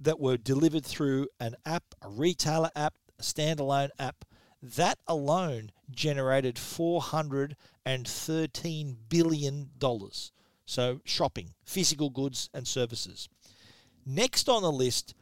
that 0.00 0.18
were 0.18 0.36
delivered 0.36 0.84
through 0.84 1.28
an 1.38 1.54
app, 1.64 1.84
a 2.02 2.08
retailer 2.08 2.70
app, 2.74 2.94
a 3.18 3.22
standalone 3.22 3.90
app. 3.98 4.24
That 4.60 4.98
alone 5.08 5.70
generated 5.90 6.58
four 6.58 7.00
hundred 7.00 7.56
and 7.84 8.06
thirteen 8.06 8.96
billion 9.08 9.70
dollars. 9.78 10.32
So 10.64 11.00
shopping, 11.04 11.50
physical 11.64 12.10
goods 12.10 12.48
and 12.54 12.66
services. 12.66 13.28
Next 14.06 14.48
on 14.48 14.62
the 14.62 14.72
list 14.72 15.14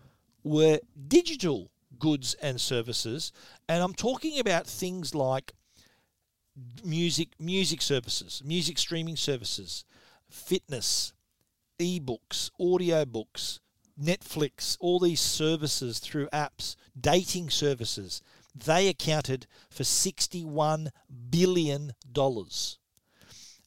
were 0.44 0.80
digital 1.08 1.70
goods 2.00 2.34
and 2.42 2.60
services, 2.60 3.30
and 3.68 3.80
I'm 3.82 3.94
talking 3.94 4.40
about 4.40 4.66
things 4.66 5.14
like 5.14 5.52
music 6.84 7.28
music 7.38 7.80
services, 7.80 8.42
music 8.44 8.78
streaming 8.78 9.16
services, 9.16 9.84
fitness, 10.28 11.12
ebooks, 11.78 12.50
audiobooks, 12.60 13.60
Netflix, 14.00 14.76
all 14.80 14.98
these 14.98 15.20
services 15.20 15.98
through 15.98 16.28
apps, 16.28 16.74
dating 16.98 17.50
services, 17.50 18.22
they 18.54 18.88
accounted 18.88 19.46
for 19.68 19.82
$61 19.82 20.88
billion. 21.30 21.92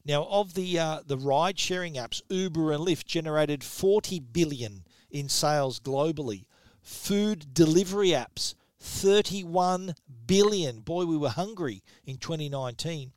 Now, 0.06 0.24
of 0.26 0.54
the 0.54 0.80
uh, 0.80 1.00
the 1.06 1.18
ride 1.18 1.58
sharing 1.58 1.94
apps, 1.94 2.22
Uber 2.30 2.74
and 2.74 2.86
Lyft 2.86 3.06
generated 3.06 3.64
40 3.64 4.20
billion 4.20 4.84
in 5.10 5.30
sales 5.30 5.80
globally. 5.80 6.46
Food 6.84 7.54
delivery 7.54 8.10
apps, 8.10 8.54
31 8.80 9.96
billion. 10.28 10.82
Boy, 10.82 11.06
we 11.06 11.18
were 11.18 11.30
hungry 11.30 11.82
in 12.06 12.18
2019. 12.18 13.14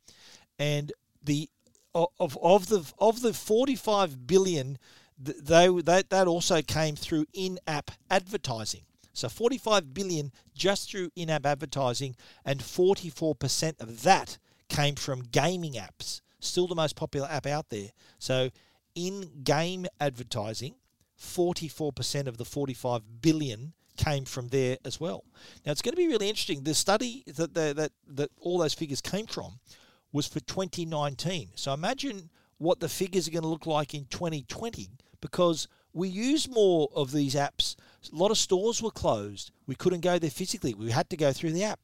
And 0.59 0.92
the 1.22 1.50
of 1.94 2.38
of 2.42 2.68
the 2.68 2.92
of 2.98 3.22
the 3.22 3.33
45 3.33 4.26
billion 4.26 4.79
they 5.18 5.68
that 5.68 6.11
that 6.11 6.26
also 6.26 6.62
came 6.62 6.94
through 6.94 7.26
in-app 7.33 7.90
advertising. 8.11 8.83
So 9.12 9.29
45 9.31 9.94
billion 9.94 10.31
just 10.55 10.90
through 10.90 11.11
in-app 11.16 11.46
advertising 11.46 12.16
and 12.44 12.61
44% 12.61 13.81
of 13.81 14.02
that 14.02 14.37
came 14.68 14.94
from 14.94 15.22
gaming 15.22 15.72
apps. 15.72 16.20
Still 16.38 16.66
the 16.66 16.74
most 16.74 16.96
popular 16.96 17.26
app 17.31 17.46
out 17.46 17.70
there. 17.70 17.88
So 18.18 18.50
in-game 18.94 19.87
advertising 19.98 20.74
44% 21.18 22.26
of 22.26 22.37
the 22.37 22.44
45 22.44 23.20
billion 23.20 23.72
came 23.96 24.24
from 24.24 24.48
there 24.48 24.76
as 24.85 25.00
well. 25.00 25.24
Now 25.64 25.72
it's 25.72 25.83
going 25.83 25.92
to 25.92 25.96
be 25.96 26.09
really 26.09 26.29
interesting. 26.29 26.62
The 26.62 26.74
study 26.74 27.24
that 27.26 27.55
the, 27.55 27.72
that 27.74 27.92
that 28.09 28.31
all 28.40 28.59
those 28.59 28.74
figures 28.74 29.00
came 29.00 29.26
from 29.26 29.59
was 30.12 30.26
for 30.26 30.40
2019. 30.40 31.50
So 31.55 31.72
imagine 31.72 32.31
what 32.59 32.81
the 32.81 32.88
figures 32.88 33.29
are 33.29 33.31
going 33.31 33.42
to 33.42 33.48
look 33.48 33.66
like 33.66 33.94
in 33.94 34.07
2020 34.07 34.88
because 35.20 35.68
we 35.92 36.09
use 36.09 36.48
more 36.48 36.88
of 36.94 37.12
these 37.12 37.35
apps. 37.35 37.76
A 38.12 38.16
lot 38.16 38.31
of 38.31 38.38
stores 38.38 38.83
were 38.83 38.90
closed. 38.90 39.50
We 39.66 39.74
couldn't 39.74 40.00
go 40.00 40.18
there 40.18 40.31
physically. 40.31 40.74
We 40.74 40.90
had 40.90 41.11
to 41.11 41.16
go 41.16 41.33
through 41.33 41.52
the 41.52 41.64
app. 41.64 41.81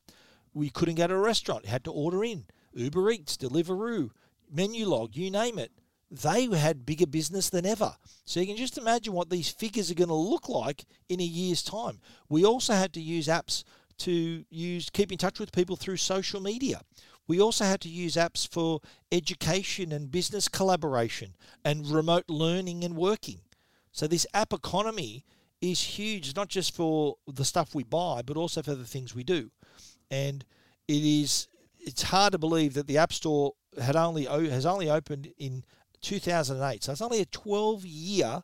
We 0.54 0.70
couldn't 0.70 0.96
go 0.96 1.06
to 1.06 1.14
a 1.14 1.18
restaurant. 1.18 1.64
We 1.64 1.70
had 1.70 1.84
to 1.84 1.92
order 1.92 2.22
in. 2.22 2.44
Uber 2.74 3.10
Eats, 3.10 3.36
Deliveroo, 3.36 4.10
Menulog, 4.54 5.16
you 5.16 5.30
name 5.30 5.58
it. 5.58 5.72
They 6.12 6.44
had 6.44 6.84
bigger 6.84 7.06
business 7.06 7.48
than 7.48 7.64
ever. 7.64 7.96
So 8.26 8.38
you 8.38 8.46
can 8.46 8.58
just 8.58 8.76
imagine 8.76 9.14
what 9.14 9.30
these 9.30 9.48
figures 9.48 9.90
are 9.90 9.94
going 9.94 10.08
to 10.08 10.14
look 10.14 10.46
like 10.46 10.84
in 11.08 11.20
a 11.20 11.24
year's 11.24 11.62
time. 11.62 12.00
We 12.28 12.44
also 12.44 12.74
had 12.74 12.92
to 12.92 13.00
use 13.00 13.28
apps 13.28 13.64
to 13.98 14.44
use 14.50 14.90
keep 14.90 15.10
in 15.10 15.16
touch 15.16 15.40
with 15.40 15.52
people 15.52 15.74
through 15.74 15.96
social 15.96 16.40
media. 16.40 16.82
We 17.26 17.40
also 17.40 17.64
had 17.64 17.80
to 17.82 17.88
use 17.88 18.16
apps 18.16 18.46
for 18.46 18.80
education 19.10 19.90
and 19.90 20.10
business 20.10 20.48
collaboration 20.48 21.34
and 21.64 21.86
remote 21.86 22.24
learning 22.28 22.84
and 22.84 22.94
working. 22.94 23.40
So 23.90 24.06
this 24.06 24.26
app 24.34 24.52
economy 24.52 25.24
is 25.62 25.80
huge, 25.80 26.36
not 26.36 26.48
just 26.48 26.74
for 26.74 27.16
the 27.26 27.44
stuff 27.44 27.74
we 27.74 27.84
buy, 27.84 28.20
but 28.20 28.36
also 28.36 28.60
for 28.62 28.74
the 28.74 28.84
things 28.84 29.14
we 29.14 29.24
do. 29.24 29.50
And 30.10 30.44
it 30.88 31.02
is 31.02 31.48
it's 31.78 32.02
hard 32.02 32.32
to 32.32 32.38
believe 32.38 32.74
that 32.74 32.86
the 32.86 32.98
App 32.98 33.14
Store 33.14 33.54
had 33.80 33.96
only 33.96 34.24
has 34.26 34.66
only 34.66 34.90
opened 34.90 35.32
in 35.38 35.64
2008. 36.02 36.84
So 36.84 36.92
it's 36.92 37.00
only 37.00 37.20
a 37.20 37.26
12 37.26 37.86
year 37.86 38.42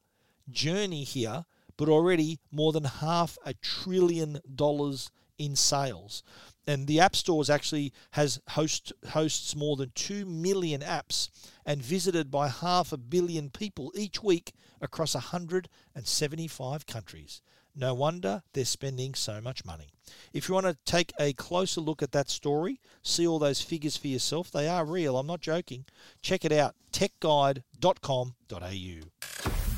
journey 0.51 1.05
here, 1.05 1.45
but 1.77 1.89
already 1.89 2.39
more 2.51 2.73
than 2.73 2.85
half 2.85 3.39
a 3.45 3.55
trillion 3.55 4.41
dollars 4.55 5.11
in 5.39 5.55
sales. 5.55 6.23
And 6.67 6.87
the 6.87 7.01
App 7.01 7.17
Stores 7.17 7.49
actually 7.49 7.93
has 8.13 8.41
host 8.51 8.93
hosts 9.11 9.57
more 9.57 9.77
than 9.77 9.93
2 9.95 10.27
million 10.27 10.83
apps 10.83 11.31
and 11.65 11.81
visited 11.81 12.31
by 12.31 12.49
half 12.49 12.93
a 12.93 12.99
billion 12.99 13.49
people 13.49 13.93
each 13.95 14.23
week 14.23 14.53
across 14.81 15.15
175 15.15 16.87
countries. 16.87 17.41
No 17.75 17.95
wonder 17.95 18.43
they're 18.53 18.65
spending 18.65 19.15
so 19.15 19.41
much 19.41 19.65
money. 19.65 19.89
If 20.33 20.49
you 20.49 20.55
want 20.55 20.67
to 20.67 20.77
take 20.85 21.13
a 21.21 21.33
closer 21.33 21.81
look 21.81 22.03
at 22.03 22.13
that 22.13 22.29
story, 22.29 22.81
see 23.03 23.27
all 23.27 23.39
those 23.39 23.61
figures 23.61 23.97
for 23.97 24.09
yourself, 24.09 24.51
they 24.51 24.69
are 24.69 24.85
real, 24.85 25.19
I'm 25.19 25.27
not 25.27 25.41
joking. 25.41 25.85
Check 26.23 26.45
it 26.45 26.53
out 26.53 26.75
techguide.com.au. 26.93 29.01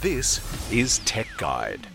This 0.01 0.73
is 0.73 0.99
Tech 1.01 1.27
Guide. 1.37 1.87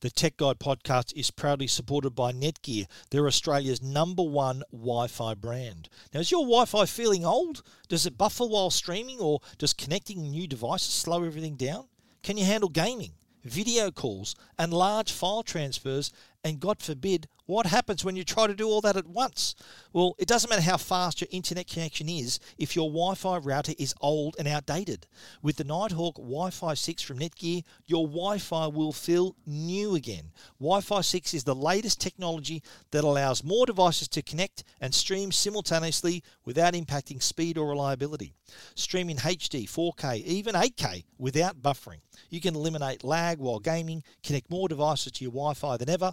The 0.00 0.10
Tech 0.10 0.36
Guide 0.36 0.58
podcast 0.58 1.12
is 1.16 1.30
proudly 1.30 1.66
supported 1.66 2.10
by 2.10 2.32
Netgear. 2.32 2.86
They're 3.10 3.26
Australia's 3.26 3.82
number 3.82 4.22
one 4.22 4.62
Wi 4.70 5.06
Fi 5.06 5.34
brand. 5.34 5.88
Now, 6.12 6.20
is 6.20 6.30
your 6.30 6.42
Wi 6.42 6.66
Fi 6.66 6.84
feeling 6.84 7.24
old? 7.24 7.62
Does 7.88 8.06
it 8.06 8.18
buffer 8.18 8.44
while 8.44 8.70
streaming, 8.70 9.20
or 9.20 9.40
does 9.56 9.72
connecting 9.72 10.30
new 10.30 10.46
devices 10.46 10.92
slow 10.92 11.24
everything 11.24 11.56
down? 11.56 11.86
Can 12.22 12.36
you 12.36 12.44
handle 12.44 12.68
gaming? 12.68 13.12
Video 13.48 13.90
calls, 13.90 14.34
and 14.58 14.72
large 14.72 15.12
file 15.12 15.42
transfers. 15.42 16.12
And 16.44 16.60
God 16.60 16.80
forbid, 16.80 17.28
what 17.46 17.66
happens 17.66 18.04
when 18.04 18.16
you 18.16 18.24
try 18.24 18.46
to 18.46 18.54
do 18.54 18.68
all 18.68 18.80
that 18.82 18.96
at 18.96 19.06
once? 19.06 19.54
Well, 19.92 20.14
it 20.18 20.28
doesn't 20.28 20.50
matter 20.50 20.62
how 20.62 20.76
fast 20.76 21.20
your 21.20 21.28
internet 21.30 21.68
connection 21.68 22.08
is 22.08 22.38
if 22.58 22.76
your 22.76 22.90
Wi 22.90 23.14
Fi 23.14 23.38
router 23.38 23.72
is 23.78 23.94
old 24.00 24.36
and 24.38 24.48
outdated. 24.48 25.06
With 25.42 25.56
the 25.56 25.64
Nighthawk 25.64 26.16
Wi 26.16 26.50
Fi 26.50 26.74
6 26.74 27.02
from 27.02 27.20
Netgear, 27.20 27.64
your 27.86 28.06
Wi 28.06 28.38
Fi 28.38 28.66
will 28.66 28.92
feel 28.92 29.36
new 29.46 29.94
again. 29.94 30.32
Wi 30.60 30.80
Fi 30.80 31.00
6 31.00 31.34
is 31.34 31.44
the 31.44 31.54
latest 31.54 32.00
technology 32.00 32.62
that 32.90 33.04
allows 33.04 33.44
more 33.44 33.64
devices 33.64 34.08
to 34.08 34.22
connect 34.22 34.64
and 34.80 34.92
stream 34.92 35.30
simultaneously 35.30 36.22
without 36.44 36.74
impacting 36.74 37.22
speed 37.22 37.56
or 37.56 37.68
reliability. 37.70 38.34
Stream 38.74 39.08
in 39.08 39.18
HD, 39.18 39.68
4K, 39.68 40.24
even 40.24 40.54
8K 40.54 41.04
without 41.18 41.62
buffering. 41.62 42.00
You 42.30 42.40
can 42.40 42.54
eliminate 42.54 43.04
lag 43.04 43.38
while 43.38 43.60
gaming, 43.60 44.02
connect 44.22 44.50
more 44.50 44.68
devices 44.68 45.12
to 45.12 45.24
your 45.24 45.32
Wi 45.32 45.54
Fi 45.54 45.76
than 45.76 45.88
ever. 45.88 46.12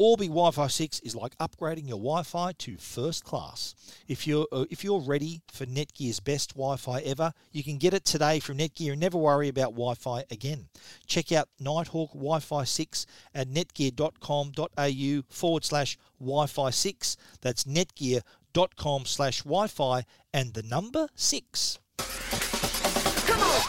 Orbi 0.00 0.28
Wi-Fi 0.28 0.66
6 0.66 1.00
is 1.00 1.14
like 1.14 1.36
upgrading 1.36 1.86
your 1.86 1.98
Wi-Fi 1.98 2.52
to 2.52 2.78
first 2.78 3.22
class. 3.22 3.74
If 4.08 4.26
you're 4.26 4.46
uh, 4.50 4.64
if 4.70 4.82
you're 4.82 5.02
ready 5.02 5.42
for 5.52 5.66
Netgear's 5.66 6.20
best 6.20 6.54
Wi-Fi 6.54 7.00
ever, 7.00 7.34
you 7.52 7.62
can 7.62 7.76
get 7.76 7.92
it 7.92 8.06
today 8.06 8.40
from 8.40 8.56
Netgear 8.56 8.92
and 8.92 9.00
never 9.00 9.18
worry 9.18 9.48
about 9.48 9.72
Wi-Fi 9.72 10.24
again. 10.30 10.68
Check 11.06 11.32
out 11.32 11.50
Nighthawk 11.60 12.14
Wi-Fi 12.14 12.64
6 12.64 13.04
at 13.34 13.48
netgear.com.au 13.50 15.22
forward 15.28 15.64
slash 15.66 15.98
Wi-Fi 16.18 16.70
6. 16.70 17.16
That's 17.42 17.64
netgear.com 17.64 19.04
slash 19.04 19.42
Wi-Fi 19.42 20.04
and 20.32 20.54
the 20.54 20.62
number 20.62 21.08
6. 21.14 21.78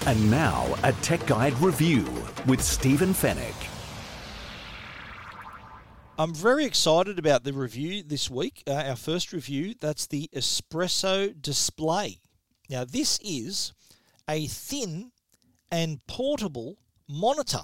And 0.07 0.31
now, 0.31 0.79
a 0.83 0.93
Tech 0.93 1.25
Guide 1.25 1.59
review 1.59 2.05
with 2.47 2.63
Stephen 2.63 3.13
Fenech. 3.13 3.80
I'm 6.21 6.35
very 6.35 6.65
excited 6.65 7.17
about 7.17 7.43
the 7.43 7.51
review 7.51 8.03
this 8.03 8.29
week. 8.29 8.61
Uh, 8.67 8.73
our 8.73 8.95
first 8.95 9.33
review, 9.33 9.73
that's 9.81 10.05
the 10.05 10.29
Espresso 10.35 11.33
Display. 11.41 12.19
Now, 12.69 12.85
this 12.85 13.17
is 13.23 13.73
a 14.29 14.45
thin 14.45 15.13
and 15.71 16.05
portable 16.05 16.77
monitor. 17.09 17.63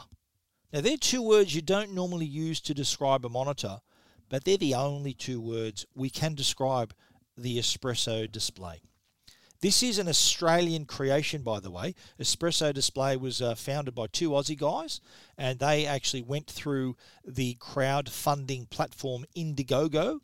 Now, 0.73 0.81
they're 0.81 0.97
two 0.97 1.21
words 1.21 1.53
you 1.53 1.61
don't 1.61 1.93
normally 1.93 2.25
use 2.25 2.59
to 2.61 2.73
describe 2.73 3.23
a 3.25 3.29
monitor, 3.29 3.77
but 4.27 4.43
they're 4.43 4.57
the 4.57 4.73
only 4.73 5.13
two 5.13 5.39
words 5.39 5.85
we 5.93 6.09
can 6.09 6.33
describe 6.33 6.95
the 7.37 7.59
Espresso 7.59 8.25
Display. 8.31 8.81
This 9.59 9.81
is 9.81 9.97
an 9.97 10.07
Australian 10.07 10.85
creation, 10.85 11.41
by 11.41 11.59
the 11.59 11.71
way. 11.71 11.95
Espresso 12.19 12.71
Display 12.71 13.17
was 13.17 13.41
uh, 13.41 13.55
founded 13.55 13.95
by 13.95 14.05
two 14.05 14.29
Aussie 14.29 14.57
guys, 14.57 15.01
and 15.35 15.57
they 15.57 15.87
actually 15.87 16.21
went 16.21 16.45
through 16.45 16.95
the 17.25 17.55
crowdfunding 17.55 18.69
platform 18.69 19.25
Indiegogo, 19.35 20.19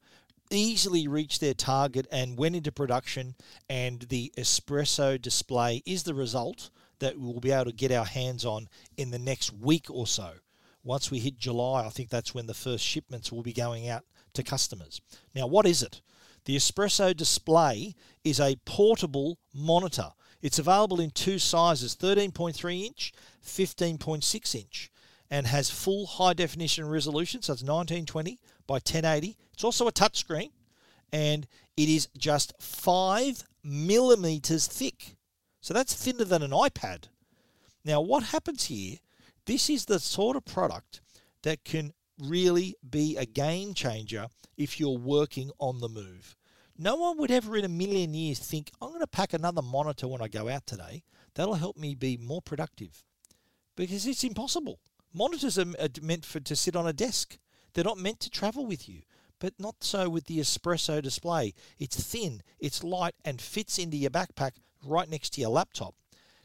easily 0.52 1.08
reached 1.08 1.42
their 1.42 1.56
target, 1.56 2.06
and 2.12 2.38
went 2.38 2.56
into 2.56 2.72
production. 2.72 3.34
And 3.68 4.02
the 4.02 4.32
Espresso 4.38 5.20
Display 5.20 5.82
is 5.84 6.04
the 6.04 6.14
result 6.14 6.70
that 7.00 7.18
we'll 7.18 7.40
be 7.40 7.52
able 7.52 7.66
to 7.66 7.72
get 7.72 7.92
our 7.92 8.06
hands 8.06 8.46
on 8.46 8.70
in 8.98 9.10
the 9.10 9.20
next 9.20 9.52
week 9.52 9.88
or 9.90 10.06
so. 10.06 10.34
Once 10.84 11.10
we 11.10 11.18
hit 11.18 11.40
July, 11.40 11.86
I 11.86 11.90
think 11.90 12.10
that's 12.10 12.36
when 12.36 12.46
the 12.46 12.54
first 12.54 12.86
shipments 12.86 13.32
will 13.32 13.42
be 13.42 13.54
going 13.54 13.90
out 13.90 14.04
to 14.34 14.44
customers. 14.44 15.02
Now, 15.34 15.48
what 15.48 15.66
is 15.66 15.82
it? 15.82 16.02
The 16.46 16.56
Espresso 16.56 17.16
display 17.16 17.96
is 18.24 18.40
a 18.40 18.58
portable 18.66 19.40
monitor. 19.54 20.12
It's 20.42 20.60
available 20.60 21.00
in 21.00 21.12
two 21.12 21.40
sizes 21.40 21.96
13.3 21.96 22.86
inch, 22.86 23.14
15.6 23.46 24.56
inch, 24.56 24.92
and 25.30 25.48
has 25.48 25.70
full 25.70 26.06
high 26.06 26.34
definition 26.34 26.88
resolution, 26.88 27.42
so 27.42 27.54
it's 27.54 27.64
1920 27.64 28.40
by 28.68 28.76
1080. 28.76 29.38
It's 29.54 29.64
also 29.64 29.88
a 29.88 29.92
touchscreen, 29.92 30.52
and 31.14 31.48
it 31.78 31.88
is 31.88 32.10
just 32.18 32.54
5 32.60 33.44
millimeters 33.64 34.68
thick. 34.68 35.16
So 35.62 35.74
that's 35.74 35.94
thinner 35.94 36.26
than 36.26 36.44
an 36.44 36.52
iPad. 36.52 37.06
Now, 37.86 38.02
what 38.02 38.24
happens 38.24 38.66
here? 38.66 38.98
This 39.46 39.70
is 39.70 39.86
the 39.86 40.00
sort 40.00 40.36
of 40.36 40.46
product 40.46 41.02
that 41.44 41.64
can 41.64 41.94
really 42.24 42.76
be 42.88 43.18
a 43.18 43.26
game 43.26 43.74
changer 43.74 44.28
if 44.58 44.80
you're 44.80 44.98
working 44.98 45.52
on 45.60 45.80
the 45.80 45.90
move. 45.90 46.36
No 46.78 46.96
one 46.96 47.18
would 47.18 47.32
ever 47.32 47.56
in 47.56 47.66
a 47.66 47.70
million 47.70 48.14
years 48.14 48.40
think, 48.40 48.72
I'm 48.82 48.90
going 48.90 49.02
to 49.02 49.08
pack 49.08 49.34
another 49.34 49.62
monitor 49.62 50.08
when 50.08 50.22
I 50.22 50.28
go 50.28 50.50
out 50.50 50.66
today. 50.66 51.04
That'll 51.36 51.56
help 51.56 51.78
me 51.78 51.96
be 51.96 52.18
more 52.18 52.42
productive. 52.42 53.04
Because 53.76 54.06
it's 54.06 54.24
impossible. 54.24 54.80
Monitors 55.14 55.60
are 55.60 55.66
meant 56.02 56.26
for 56.26 56.40
to 56.40 56.56
sit 56.56 56.76
on 56.76 56.88
a 56.88 56.94
desk. 56.94 57.38
They're 57.74 57.84
not 57.84 57.98
meant 57.98 58.20
to 58.22 58.30
travel 58.30 58.66
with 58.66 58.90
you. 58.90 59.02
But 59.40 59.54
not 59.60 59.76
so 59.82 60.10
with 60.10 60.26
the 60.26 60.40
espresso 60.40 61.02
display. 61.02 61.54
It's 61.78 62.02
thin, 62.02 62.42
it's 62.60 62.84
light, 62.84 63.16
and 63.26 63.42
fits 63.42 63.78
into 63.78 63.98
your 63.98 64.12
backpack 64.12 64.54
right 64.86 65.10
next 65.10 65.32
to 65.32 65.42
your 65.42 65.50
laptop. 65.50 65.96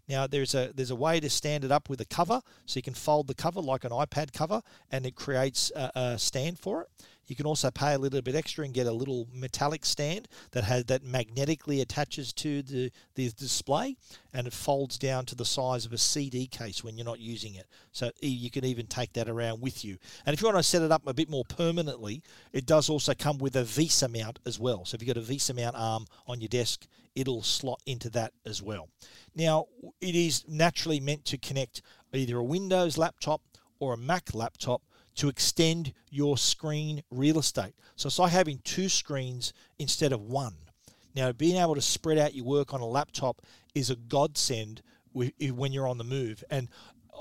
Now 0.09 0.27
there's 0.27 0.55
a 0.55 0.73
there's 0.75 0.91
a 0.91 0.97
way 0.97 1.21
to 1.21 1.29
stand 1.29 1.65
it 1.65 1.73
up 1.73 1.89
with 1.89 2.01
a 2.01 2.05
cover, 2.05 2.41
so 2.67 2.79
you 2.79 2.83
can 2.83 2.95
fold 2.95 3.27
the 3.27 3.35
cover 3.35 3.61
like 3.61 3.85
an 3.85 3.91
iPad 3.91 4.33
cover, 4.33 4.63
and 4.91 5.05
it 5.07 5.15
creates 5.15 5.71
a, 5.75 5.91
a 5.95 6.19
stand 6.19 6.59
for 6.59 6.83
it. 6.83 6.89
You 7.29 7.37
can 7.37 7.47
also 7.47 7.71
pay 7.71 7.95
a 7.95 7.99
little 7.99 8.23
bit 8.23 8.35
extra 8.35 8.65
and 8.65 8.75
get 8.75 8.87
a 8.87 8.93
little 8.93 9.29
metallic 9.33 9.85
stand 9.85 10.29
that 10.53 10.65
has 10.65 10.87
that 10.87 11.05
magnetically 11.05 11.81
attaches 11.81 12.33
to 12.35 12.63
the, 12.63 12.91
the 13.15 13.31
display 13.31 13.97
and 14.33 14.47
it 14.47 14.53
folds 14.53 14.99
down 14.99 15.27
to 15.27 15.35
the 15.35 15.45
size 15.45 15.85
of 15.87 15.93
a 15.93 15.99
CD 15.99 16.47
case 16.47 16.83
when 16.83 16.97
you're 16.97 17.05
not 17.05 17.21
using 17.21 17.55
it. 17.55 17.67
So 17.93 18.11
you 18.21 18.51
can 18.51 18.65
even 18.65 18.87
take 18.87 19.13
that 19.13 19.29
around 19.29 19.61
with 19.61 19.85
you. 19.85 19.99
And 20.25 20.35
if 20.35 20.41
you 20.41 20.49
want 20.49 20.59
to 20.59 20.63
set 20.63 20.83
it 20.83 20.91
up 20.91 21.07
a 21.07 21.15
bit 21.15 21.29
more 21.29 21.45
permanently, 21.45 22.23
it 22.53 22.67
does 22.67 22.89
also 22.89 23.13
come 23.15 23.39
with 23.39 23.57
a 23.57 23.63
VESA 23.63 24.09
mount 24.09 24.39
as 24.47 24.59
well. 24.59 24.85
So 24.85 24.95
if 24.95 25.03
you've 25.03 25.15
got 25.15 25.23
a 25.23 25.25
VESA 25.25 25.55
mount 25.55 25.77
arm 25.77 26.07
on 26.27 26.41
your 26.41 26.49
desk, 26.49 26.87
it'll 27.15 27.43
slot 27.43 27.83
into 27.85 28.09
that 28.11 28.33
as 28.47 28.63
well. 28.63 28.89
Now, 29.35 29.67
it 30.01 30.15
is 30.15 30.45
naturally 30.49 31.01
meant 31.01 31.25
to 31.27 31.39
connect 31.39 31.83
either 32.13 32.39
a 32.39 32.45
Windows 32.45 32.97
laptop 32.97 33.43
or 33.81 33.95
a 33.95 33.99
Mac 33.99 34.35
laptop 34.35 34.83
to 35.19 35.29
extend 35.29 35.93
your 36.11 36.39
screen 36.39 37.03
real 37.11 37.39
estate. 37.39 37.75
So 37.97 38.07
it's 38.07 38.19
like 38.19 38.33
having 38.33 38.61
two 38.65 38.89
screens 38.89 39.53
instead 39.79 40.13
of 40.13 40.21
one. 40.21 40.55
Now, 41.15 41.33
being 41.33 41.57
able 41.57 41.75
to 41.75 41.81
spread 41.83 42.19
out 42.19 42.35
your 42.35 42.45
work 42.45 42.73
on 42.73 42.81
a 42.81 42.87
laptop 42.87 43.43
is 43.75 43.91
a 43.91 43.97
godsend 43.97 44.83
when 45.13 45.73
you're 45.73 45.89
on 45.89 45.99
the 45.99 46.05
move. 46.05 46.45
And 46.51 46.69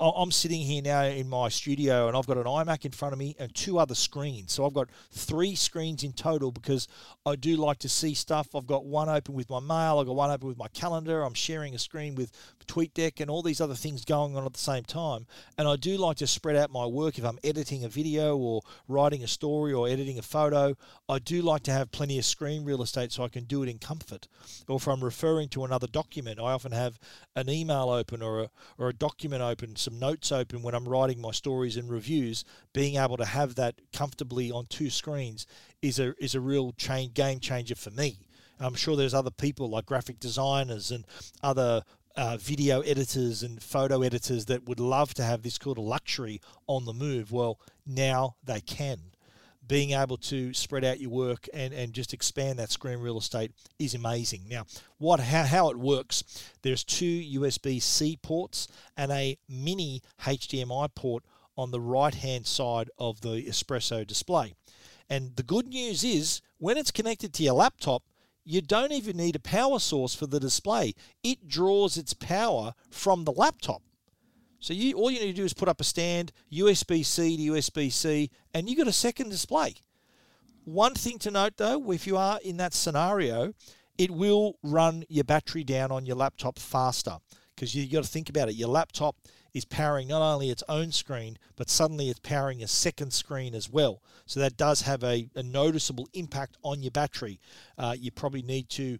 I'm 0.00 0.30
sitting 0.30 0.60
here 0.60 0.82
now 0.82 1.02
in 1.04 1.28
my 1.28 1.48
studio 1.48 2.06
and 2.06 2.16
I've 2.16 2.26
got 2.26 2.36
an 2.36 2.44
iMac 2.44 2.84
in 2.84 2.92
front 2.92 3.12
of 3.12 3.18
me 3.18 3.34
and 3.38 3.52
two 3.52 3.78
other 3.78 3.96
screens. 3.96 4.52
So 4.52 4.64
I've 4.64 4.74
got 4.74 4.88
three 5.10 5.56
screens 5.56 6.04
in 6.04 6.12
total 6.12 6.52
because 6.52 6.86
I 7.26 7.34
do 7.34 7.56
like 7.56 7.78
to 7.78 7.88
see 7.88 8.14
stuff. 8.14 8.54
I've 8.54 8.66
got 8.66 8.84
one 8.84 9.08
open 9.08 9.34
with 9.34 9.50
my 9.50 9.58
mail, 9.58 9.98
I've 9.98 10.06
got 10.06 10.14
one 10.14 10.30
open 10.30 10.46
with 10.48 10.58
my 10.58 10.68
calendar, 10.68 11.22
I'm 11.22 11.34
sharing 11.34 11.74
a 11.74 11.78
screen 11.78 12.14
with 12.14 12.30
TweetDeck 12.68 13.20
and 13.20 13.30
all 13.30 13.42
these 13.42 13.60
other 13.60 13.74
things 13.74 14.04
going 14.04 14.36
on 14.36 14.44
at 14.44 14.52
the 14.52 14.58
same 14.58 14.84
time. 14.84 15.26
And 15.56 15.66
I 15.66 15.74
do 15.76 15.96
like 15.96 16.18
to 16.18 16.26
spread 16.26 16.54
out 16.54 16.70
my 16.70 16.86
work 16.86 17.18
if 17.18 17.24
I'm 17.24 17.38
editing 17.42 17.82
a 17.84 17.88
video 17.88 18.36
or 18.36 18.62
writing 18.86 19.24
a 19.24 19.28
story 19.28 19.72
or 19.72 19.88
editing 19.88 20.18
a 20.18 20.22
photo. 20.22 20.76
I 21.08 21.18
do 21.18 21.42
like 21.42 21.62
to 21.64 21.72
have 21.72 21.90
plenty 21.90 22.18
of 22.18 22.24
screen 22.24 22.64
real 22.64 22.82
estate 22.82 23.10
so 23.10 23.24
I 23.24 23.28
can 23.28 23.44
do 23.44 23.62
it 23.62 23.68
in 23.68 23.78
comfort. 23.78 24.28
Or 24.68 24.76
if 24.76 24.86
I'm 24.86 25.02
referring 25.02 25.48
to 25.50 25.64
another 25.64 25.86
document, 25.86 26.38
I 26.38 26.52
often 26.52 26.72
have 26.72 26.98
an 27.34 27.48
email 27.48 27.88
open 27.88 28.22
or 28.22 28.42
a, 28.42 28.50
or 28.76 28.90
a 28.90 28.94
document 28.94 29.42
open 29.42 29.74
some 29.88 29.98
notes 29.98 30.32
open 30.32 30.62
when 30.62 30.74
I'm 30.74 30.88
writing 30.88 31.20
my 31.20 31.30
stories 31.30 31.76
and 31.76 31.88
reviews, 31.88 32.44
being 32.72 32.96
able 32.96 33.16
to 33.16 33.24
have 33.24 33.54
that 33.54 33.76
comfortably 33.92 34.50
on 34.50 34.66
two 34.66 34.90
screens 34.90 35.46
is 35.82 35.98
a 35.98 36.14
is 36.22 36.34
a 36.34 36.40
real 36.40 36.72
change, 36.72 37.14
game 37.14 37.40
changer 37.40 37.74
for 37.74 37.90
me. 37.90 38.18
I'm 38.60 38.74
sure 38.74 38.96
there's 38.96 39.14
other 39.14 39.30
people 39.30 39.70
like 39.70 39.86
graphic 39.86 40.18
designers 40.20 40.90
and 40.90 41.06
other 41.42 41.82
uh, 42.16 42.36
video 42.36 42.80
editors 42.80 43.42
and 43.42 43.62
photo 43.62 44.02
editors 44.02 44.46
that 44.46 44.68
would 44.68 44.80
love 44.80 45.14
to 45.14 45.22
have 45.22 45.42
this 45.42 45.58
kind 45.58 45.78
of 45.78 45.84
luxury 45.84 46.40
on 46.66 46.84
the 46.84 46.92
move. 46.92 47.30
Well, 47.30 47.60
now 47.86 48.34
they 48.44 48.60
can 48.60 48.98
being 49.68 49.92
able 49.92 50.16
to 50.16 50.52
spread 50.54 50.84
out 50.84 51.00
your 51.00 51.10
work 51.10 51.46
and, 51.52 51.72
and 51.72 51.92
just 51.92 52.14
expand 52.14 52.58
that 52.58 52.70
screen 52.70 52.98
real 52.98 53.18
estate 53.18 53.52
is 53.78 53.94
amazing. 53.94 54.44
Now, 54.48 54.64
what 54.96 55.20
how, 55.20 55.44
how 55.44 55.70
it 55.70 55.78
works, 55.78 56.24
there's 56.62 56.82
two 56.82 57.04
USB-C 57.04 58.18
ports 58.22 58.66
and 58.96 59.12
a 59.12 59.36
mini 59.48 60.02
HDMI 60.20 60.88
port 60.94 61.22
on 61.56 61.70
the 61.70 61.80
right-hand 61.80 62.46
side 62.46 62.90
of 62.98 63.20
the 63.20 63.44
Espresso 63.44 64.06
display. 64.06 64.54
And 65.10 65.36
the 65.36 65.42
good 65.42 65.68
news 65.68 66.04
is 66.04 66.40
when 66.58 66.76
it's 66.76 66.90
connected 66.90 67.32
to 67.34 67.42
your 67.42 67.54
laptop, 67.54 68.02
you 68.44 68.62
don't 68.62 68.92
even 68.92 69.16
need 69.16 69.36
a 69.36 69.40
power 69.40 69.78
source 69.78 70.14
for 70.14 70.26
the 70.26 70.40
display. 70.40 70.94
It 71.22 71.48
draws 71.48 71.98
its 71.98 72.14
power 72.14 72.72
from 72.90 73.24
the 73.24 73.32
laptop. 73.32 73.82
So 74.60 74.74
you 74.74 74.94
all 74.94 75.10
you 75.10 75.20
need 75.20 75.28
to 75.28 75.32
do 75.32 75.44
is 75.44 75.54
put 75.54 75.68
up 75.68 75.80
a 75.80 75.84
stand, 75.84 76.32
USB 76.52 77.04
C 77.04 77.36
to 77.36 77.52
USB 77.52 77.92
C, 77.92 78.30
and 78.54 78.68
you 78.68 78.76
got 78.76 78.88
a 78.88 78.92
second 78.92 79.30
display. 79.30 79.74
One 80.64 80.94
thing 80.94 81.18
to 81.20 81.30
note 81.30 81.56
though, 81.56 81.90
if 81.92 82.06
you 82.06 82.16
are 82.16 82.38
in 82.44 82.56
that 82.58 82.74
scenario, 82.74 83.54
it 83.96 84.10
will 84.10 84.58
run 84.62 85.04
your 85.08 85.24
battery 85.24 85.64
down 85.64 85.90
on 85.90 86.06
your 86.06 86.16
laptop 86.16 86.58
faster 86.58 87.18
because 87.54 87.74
you 87.74 87.88
got 87.90 88.04
to 88.04 88.10
think 88.10 88.28
about 88.28 88.48
it. 88.48 88.54
Your 88.54 88.68
laptop 88.68 89.16
is 89.52 89.64
powering 89.64 90.08
not 90.08 90.22
only 90.22 90.50
its 90.50 90.62
own 90.68 90.92
screen, 90.92 91.38
but 91.56 91.68
suddenly 91.68 92.08
it's 92.08 92.20
powering 92.20 92.62
a 92.62 92.68
second 92.68 93.12
screen 93.12 93.54
as 93.54 93.68
well. 93.68 94.02
So 94.26 94.40
that 94.40 94.56
does 94.56 94.82
have 94.82 95.02
a, 95.02 95.28
a 95.34 95.42
noticeable 95.42 96.08
impact 96.14 96.56
on 96.62 96.82
your 96.82 96.92
battery. 96.92 97.40
Uh, 97.76 97.96
you 97.98 98.12
probably 98.12 98.42
need 98.42 98.68
to 98.70 98.98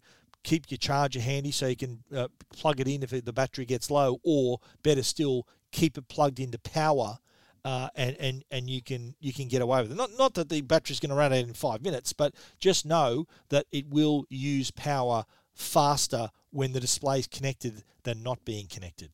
keep 0.49 0.71
your 0.71 0.79
charger 0.79 1.21
handy 1.21 1.51
so 1.51 1.67
you 1.67 1.77
can 1.77 2.03
uh, 2.15 2.29
plug 2.57 2.81
it 2.81 2.89
in 2.89 3.03
if 3.03 3.11
the 3.11 3.33
battery 3.33 3.67
gets 3.67 3.91
low, 3.91 4.19
or 4.23 4.61
better 4.83 5.03
still, 5.03 5.47
keep 5.73 5.99
it 5.99 6.09
plugged 6.09 6.41
into 6.41 6.59
power. 6.59 7.19
Uh, 7.65 7.89
and, 7.97 8.17
and 8.19 8.45
and 8.51 8.71
you 8.71 8.81
can 8.81 9.15
you 9.21 9.33
can 9.33 9.47
get 9.47 9.61
away 9.61 9.83
with 9.83 9.93
it. 9.93 9.97
Not 9.97 10.11
not 10.17 10.33
that 10.35 10.49
the 10.49 10.63
battery's 10.63 11.01
going 11.01 11.11
to 11.11 11.17
run 11.17 11.33
out 11.33 11.41
in 11.41 11.53
five 11.53 11.83
minutes, 11.83 12.15
but 12.15 12.33
just 12.59 12.87
know 12.87 13.27
that 13.51 13.67
it 13.73 13.91
will 13.91 14.25
use 14.31 14.71
power 14.71 15.25
faster 15.55 16.31
when 16.51 16.73
the 16.73 16.81
display 16.81 17.19
is 17.19 17.27
connected 17.27 17.83
than 18.05 18.23
not 18.23 18.45
being 18.45 18.69
connected. 18.69 19.11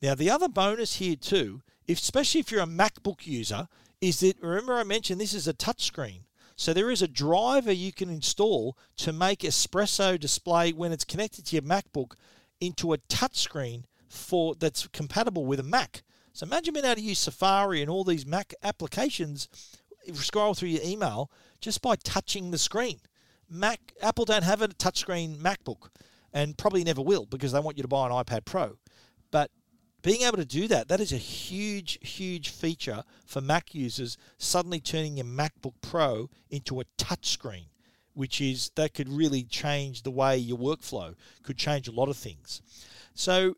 Now 0.00 0.14
the 0.14 0.30
other 0.30 0.48
bonus 0.48 0.96
here 0.96 1.16
too, 1.16 1.62
if, 1.88 1.98
especially 1.98 2.40
if 2.40 2.52
you're 2.52 2.62
a 2.62 2.66
MacBook 2.66 3.26
user, 3.26 3.66
is 4.00 4.20
that 4.20 4.40
remember 4.40 4.74
I 4.74 4.84
mentioned 4.84 5.20
this 5.20 5.34
is 5.34 5.48
a 5.48 5.54
touchscreen. 5.54 6.20
So 6.56 6.72
there 6.72 6.90
is 6.90 7.02
a 7.02 7.08
driver 7.08 7.72
you 7.72 7.92
can 7.92 8.08
install 8.08 8.76
to 8.98 9.12
make 9.12 9.40
Espresso 9.40 10.18
display 10.18 10.72
when 10.72 10.92
it's 10.92 11.04
connected 11.04 11.46
to 11.46 11.56
your 11.56 11.62
MacBook 11.62 12.14
into 12.60 12.92
a 12.92 12.98
touchscreen 12.98 13.84
for 14.08 14.54
that's 14.54 14.86
compatible 14.88 15.46
with 15.46 15.58
a 15.60 15.64
Mac. 15.64 16.02
So 16.32 16.46
imagine 16.46 16.74
being 16.74 16.86
able 16.86 16.96
to 16.96 17.00
use 17.00 17.18
Safari 17.18 17.80
and 17.80 17.90
all 17.90 18.04
these 18.04 18.26
Mac 18.26 18.54
applications, 18.62 19.48
scroll 20.14 20.54
through 20.54 20.70
your 20.70 20.82
email 20.84 21.30
just 21.60 21.82
by 21.82 21.96
touching 21.96 22.50
the 22.50 22.58
screen. 22.58 23.00
Mac 23.48 23.92
Apple 24.00 24.24
don't 24.24 24.44
have 24.44 24.62
a 24.62 24.68
touchscreen 24.68 25.36
MacBook 25.36 25.88
and 26.32 26.56
probably 26.56 26.84
never 26.84 27.02
will 27.02 27.26
because 27.26 27.52
they 27.52 27.60
want 27.60 27.76
you 27.76 27.82
to 27.82 27.88
buy 27.88 28.06
an 28.06 28.12
iPad 28.12 28.44
Pro. 28.44 28.78
Being 30.02 30.22
able 30.22 30.36
to 30.36 30.44
do 30.44 30.66
that, 30.68 30.88
that 30.88 31.00
is 31.00 31.12
a 31.12 31.16
huge, 31.16 31.98
huge 32.02 32.48
feature 32.48 33.04
for 33.24 33.40
Mac 33.40 33.74
users, 33.74 34.18
suddenly 34.36 34.80
turning 34.80 35.16
your 35.16 35.26
MacBook 35.26 35.74
Pro 35.80 36.28
into 36.50 36.80
a 36.80 36.84
touchscreen, 36.98 37.66
which 38.14 38.40
is 38.40 38.72
that 38.74 38.94
could 38.94 39.08
really 39.08 39.44
change 39.44 40.02
the 40.02 40.10
way 40.10 40.36
your 40.36 40.58
workflow, 40.58 41.14
could 41.44 41.56
change 41.56 41.86
a 41.86 41.92
lot 41.92 42.08
of 42.08 42.16
things. 42.16 42.62
So 43.14 43.54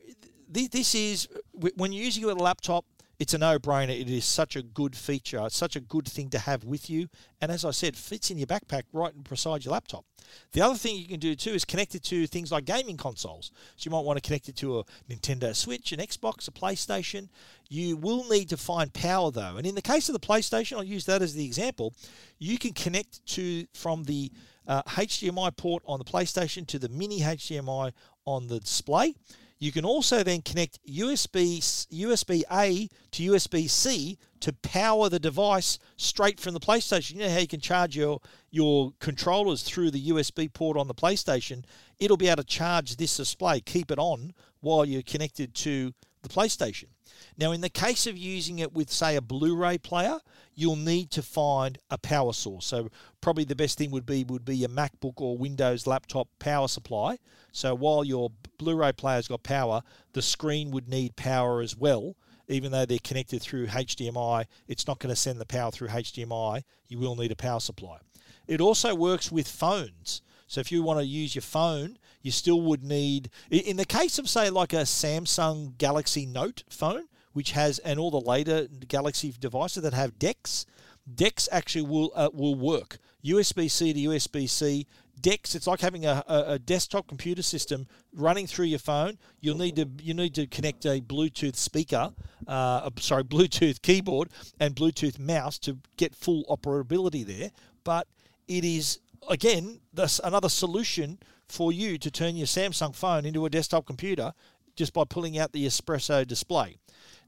this 0.49 0.95
is, 0.95 1.28
when 1.53 1.92
you're 1.92 2.05
using 2.05 2.22
it 2.24 2.26
with 2.26 2.38
a 2.38 2.42
laptop, 2.42 2.84
it's 3.18 3.34
a 3.34 3.38
no-brainer. 3.38 3.98
It 3.98 4.10
is 4.10 4.24
such 4.24 4.56
a 4.56 4.62
good 4.62 4.96
feature. 4.96 5.40
It's 5.44 5.56
such 5.56 5.76
a 5.76 5.80
good 5.80 6.06
thing 6.06 6.30
to 6.30 6.38
have 6.38 6.64
with 6.64 6.90
you. 6.90 7.08
And 7.40 7.52
as 7.52 7.64
I 7.64 7.70
said, 7.70 7.96
fits 7.96 8.30
in 8.30 8.38
your 8.38 8.46
backpack 8.46 8.82
right 8.92 9.12
beside 9.24 9.64
your 9.64 9.72
laptop. 9.72 10.04
The 10.52 10.62
other 10.62 10.76
thing 10.76 10.96
you 10.96 11.06
can 11.06 11.20
do 11.20 11.34
too 11.34 11.50
is 11.50 11.64
connect 11.64 11.94
it 11.94 12.02
to 12.04 12.26
things 12.26 12.50
like 12.50 12.64
gaming 12.64 12.96
consoles. 12.96 13.52
So 13.76 13.88
you 13.88 13.90
might 13.92 14.04
want 14.04 14.16
to 14.16 14.26
connect 14.26 14.48
it 14.48 14.56
to 14.56 14.80
a 14.80 14.84
Nintendo 15.08 15.54
Switch, 15.54 15.92
an 15.92 16.00
Xbox, 16.00 16.48
a 16.48 16.50
PlayStation. 16.50 17.28
You 17.68 17.96
will 17.96 18.28
need 18.28 18.48
to 18.48 18.56
find 18.56 18.92
power 18.92 19.30
though. 19.30 19.56
And 19.56 19.66
in 19.66 19.74
the 19.74 19.82
case 19.82 20.08
of 20.08 20.12
the 20.14 20.26
PlayStation, 20.26 20.76
I'll 20.76 20.84
use 20.84 21.04
that 21.06 21.22
as 21.22 21.34
the 21.34 21.44
example. 21.44 21.94
You 22.38 22.58
can 22.58 22.72
connect 22.72 23.24
to 23.26 23.66
from 23.74 24.04
the 24.04 24.32
uh, 24.66 24.82
HDMI 24.82 25.56
port 25.56 25.82
on 25.86 25.98
the 25.98 26.04
PlayStation 26.04 26.66
to 26.68 26.78
the 26.78 26.88
mini 26.88 27.20
HDMI 27.20 27.92
on 28.26 28.46
the 28.48 28.60
display. 28.60 29.14
You 29.59 29.72
can 29.72 29.84
also 29.84 30.22
then 30.22 30.42
connect 30.42 30.78
USB 30.86 31.59
USB 31.92 32.42
A 32.52 32.88
to 33.12 33.32
USB 33.32 33.70
C 33.70 34.18
to 34.40 34.52
power 34.52 35.09
the 35.09 35.18
device 35.18 35.78
straight 35.96 36.40
from 36.40 36.55
the 36.55 36.61
PlayStation. 36.61 37.14
You 37.14 37.20
know 37.20 37.30
how 37.30 37.38
you 37.38 37.46
can 37.46 37.61
charge 37.61 37.96
your 37.96 38.20
your 38.50 38.92
controllers 38.98 39.62
through 39.62 39.90
the 39.90 40.09
USB 40.11 40.52
port 40.52 40.76
on 40.76 40.88
the 40.88 40.94
PlayStation? 40.94 41.64
It'll 41.98 42.16
be 42.16 42.28
able 42.28 42.42
to 42.42 42.48
charge 42.48 42.96
this 42.96 43.16
display, 43.16 43.61
keep 43.61 43.90
it 43.90 43.98
on 43.98 44.34
while 44.61 44.84
you're 44.84 45.02
connected 45.02 45.55
to 45.55 45.92
the 46.22 46.28
PlayStation. 46.28 46.88
Now, 47.36 47.52
in 47.52 47.61
the 47.61 47.68
case 47.68 48.07
of 48.07 48.16
using 48.16 48.59
it 48.59 48.72
with, 48.72 48.90
say, 48.90 49.16
a 49.16 49.20
Blu 49.20 49.57
ray 49.57 49.78
player, 49.78 50.20
you'll 50.55 50.76
need 50.76 51.11
to 51.12 51.22
find 51.22 51.78
a 51.90 51.98
power 51.98 52.32
source. 52.32 52.66
So, 52.66 52.90
probably 53.20 53.44
the 53.44 53.57
best 53.57 53.78
thing 53.78 53.90
would 53.90 54.07
be 54.07 54.24
would 54.24 54.44
be 54.44 54.59
your 54.59 54.68
MacBook 54.68 55.20
or 55.20 55.36
Windows 55.36 55.86
laptop 55.86 56.28
power 56.38 56.68
supply. 56.68 57.18
So, 57.52 57.74
while 57.74 58.05
your 58.05 58.30
Blu 58.59 58.76
ray 58.76 58.92
player's 58.92 59.28
got 59.28 59.42
power, 59.42 59.82
the 60.12 60.22
screen 60.22 60.70
would 60.70 60.88
need 60.88 61.16
power 61.16 61.61
as 61.61 61.76
well. 61.76 62.16
Even 62.46 62.72
though 62.72 62.84
they're 62.84 62.98
connected 63.02 63.40
through 63.40 63.68
HDMI, 63.68 64.44
it's 64.68 64.86
not 64.86 64.98
going 64.98 65.12
to 65.12 65.20
send 65.20 65.40
the 65.40 65.46
power 65.46 65.70
through 65.70 65.88
HDMI. 65.88 66.62
You 66.88 66.98
will 66.98 67.16
need 67.16 67.32
a 67.32 67.36
power 67.36 67.61
supply. 67.61 67.98
It 68.46 68.61
also 68.61 68.94
works 68.94 69.32
with 69.32 69.48
phones. 69.48 70.20
So 70.46 70.61
if 70.61 70.70
you 70.70 70.82
want 70.82 71.00
to 71.00 71.07
use 71.07 71.34
your 71.34 71.42
phone, 71.42 71.98
you 72.25 72.31
still 72.31 72.62
would 72.62 72.83
need, 72.83 73.29
in 73.51 73.77
the 73.77 73.85
case 73.85 74.18
of, 74.18 74.29
say, 74.29 74.49
like 74.49 74.72
a 74.72 74.79
Samsung 74.79 75.77
Galaxy 75.77 76.25
Note 76.25 76.64
phone, 76.70 77.05
which 77.35 77.53
has, 77.53 77.79
and 77.81 78.01
all 78.01 78.11
the 78.11 78.18
later 78.20 78.66
Galaxy 78.89 79.33
devices 79.39 79.83
that 79.83 79.93
have 79.93 80.18
DeX, 80.18 80.64
DeX 81.12 81.51
actually 81.53 81.83
will 81.83 82.11
uh, 82.14 82.31
will 82.33 82.55
work. 82.55 82.97
USB 83.22 83.70
C 83.70 83.93
to 83.93 84.01
USB 84.01 84.49
C. 84.49 84.87
DeX, 85.20 85.55
it's 85.55 85.66
like 85.66 85.81
having 85.81 86.05
a, 86.07 86.25
a, 86.27 86.59
desktop 86.59 87.07
computer 87.07 87.43
system 87.43 87.87
running 88.12 88.47
through 88.47 88.66
your 88.66 88.79
phone. 88.79 89.16
You'll 89.41 89.59
need 89.59 89.77
to 89.77 89.89
you 90.03 90.14
need 90.14 90.35
to 90.35 90.47
connect 90.47 90.87
a 90.87 91.01
Bluetooth 91.01 91.57
speaker, 91.57 92.12
uh, 92.49 92.91
sorry, 92.99 93.25
Bluetooth 93.35 93.83
keyboard 93.83 94.31
and 94.59 94.75
Bluetooth 94.75 95.18
mouse 95.18 95.59
to 95.61 95.79
get 95.97 96.14
full 96.14 96.45
operability 96.47 97.25
there. 97.25 97.51
But 97.85 98.09
it 98.49 98.64
is 98.64 99.01
again 99.29 99.81
this 99.93 100.20
another 100.25 100.49
solution 100.49 101.18
for 101.49 101.72
you 101.72 101.99
to 101.99 102.11
turn 102.11 102.36
your 102.36 102.47
Samsung 102.47 102.95
phone 102.95 103.24
into 103.24 103.45
a 103.47 103.51
desktop 103.51 103.86
computer 103.86 104.32
just 104.76 104.92
by 104.92 105.05
pulling 105.05 105.38
out 105.38 105.53
the 105.53 105.66
espresso 105.66 106.26
display. 106.26 106.78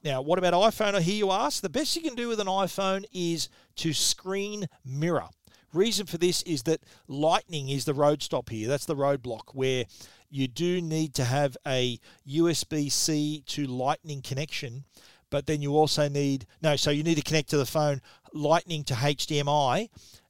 Now, 0.03 0.21
what 0.21 0.39
about 0.39 0.53
iPhone? 0.53 0.95
I 0.95 1.01
hear 1.01 1.17
you 1.17 1.31
ask. 1.31 1.63
The 1.63 1.69
best 1.69 1.97
you 1.97 2.03
can 2.03 2.15
do 2.15 2.29
with 2.29 2.41
an 2.41 2.47
iPhone 2.47 3.05
is 3.13 3.49
to 3.77 3.93
screen 3.93 4.69
mirror. 4.85 5.29
Reason 5.73 6.07
for 6.07 6.19
this 6.19 6.43
is 6.43 6.63
that 6.65 6.81
Lightning 7.09 7.69
is 7.69 7.85
the 7.85 7.95
road 7.95 8.23
stop 8.23 8.49
here. 8.49 8.69
That's 8.69 8.87
the 8.87 8.97
roadblock 8.97 9.55
where 9.55 9.85
you 10.31 10.49
do 10.49 10.81
need 10.81 11.15
to 11.15 11.25
have 11.25 11.57
a 11.67 11.99
USB 12.29 12.91
C 12.91 13.43
to 13.47 13.67
Lightning 13.67 14.23
connection 14.23 14.85
but 15.31 15.47
then 15.47 15.63
you 15.63 15.77
also 15.77 16.09
need 16.09 16.47
no. 16.63 16.77
So 16.77 16.91
you 16.91 17.03
need 17.03 17.17
to 17.17 17.23
connect 17.23 17.51
to 17.51 17.57
the 17.57 17.67
phone 17.67 18.01
Lightning 18.33 18.85
to 18.85 18.95
HDMI, 18.95 19.89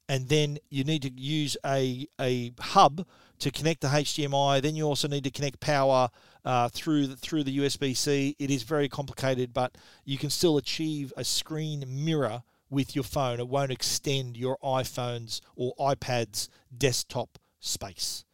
and 0.09 0.29
then 0.29 0.59
you 0.71 0.85
need 0.85 1.03
to 1.03 1.11
use 1.13 1.57
a 1.65 2.09
a 2.21 2.53
hub 2.59 3.07
to 3.39 3.51
connect 3.51 3.83
the 3.83 3.89
HDMI. 3.89 4.63
Then 4.63 4.77
you 4.77 4.85
also 4.85 5.09
need 5.09 5.25
to 5.25 5.31
connect 5.31 5.61
power 5.61 6.09
uh, 6.45 6.69
through 6.69 7.09
the, 7.09 7.17
through 7.17 7.45
the 7.45 7.59
USB 7.59 7.97
C. 7.97 8.35
It 8.39 8.51
is 8.51 8.63
very 8.63 8.89
complicated, 8.89 9.53
but 9.53 9.77
you 10.05 10.17
can 10.17 10.31
still 10.31 10.57
achieve 10.57 11.13
a 11.17 11.25
screen 11.25 11.85
mirror 11.87 12.43
with 12.71 12.95
your 12.95 13.05
phone. 13.05 13.39
It 13.39 13.49
won't 13.49 13.71
extend 13.71 14.37
your 14.37 14.57
iPhone's 14.63 15.43
or 15.55 15.75
iPad's 15.79 16.49
desktop 16.77 17.39
space. 17.61 18.25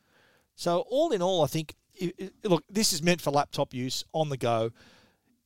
So 0.54 0.84
all 0.88 1.10
in 1.10 1.22
all, 1.22 1.42
I 1.42 1.46
think 1.46 1.74
look, 2.44 2.64
this 2.70 2.92
is 2.92 3.02
meant 3.02 3.20
for 3.20 3.30
laptop 3.30 3.74
use 3.74 4.04
on 4.12 4.28
the 4.28 4.36
go 4.36 4.70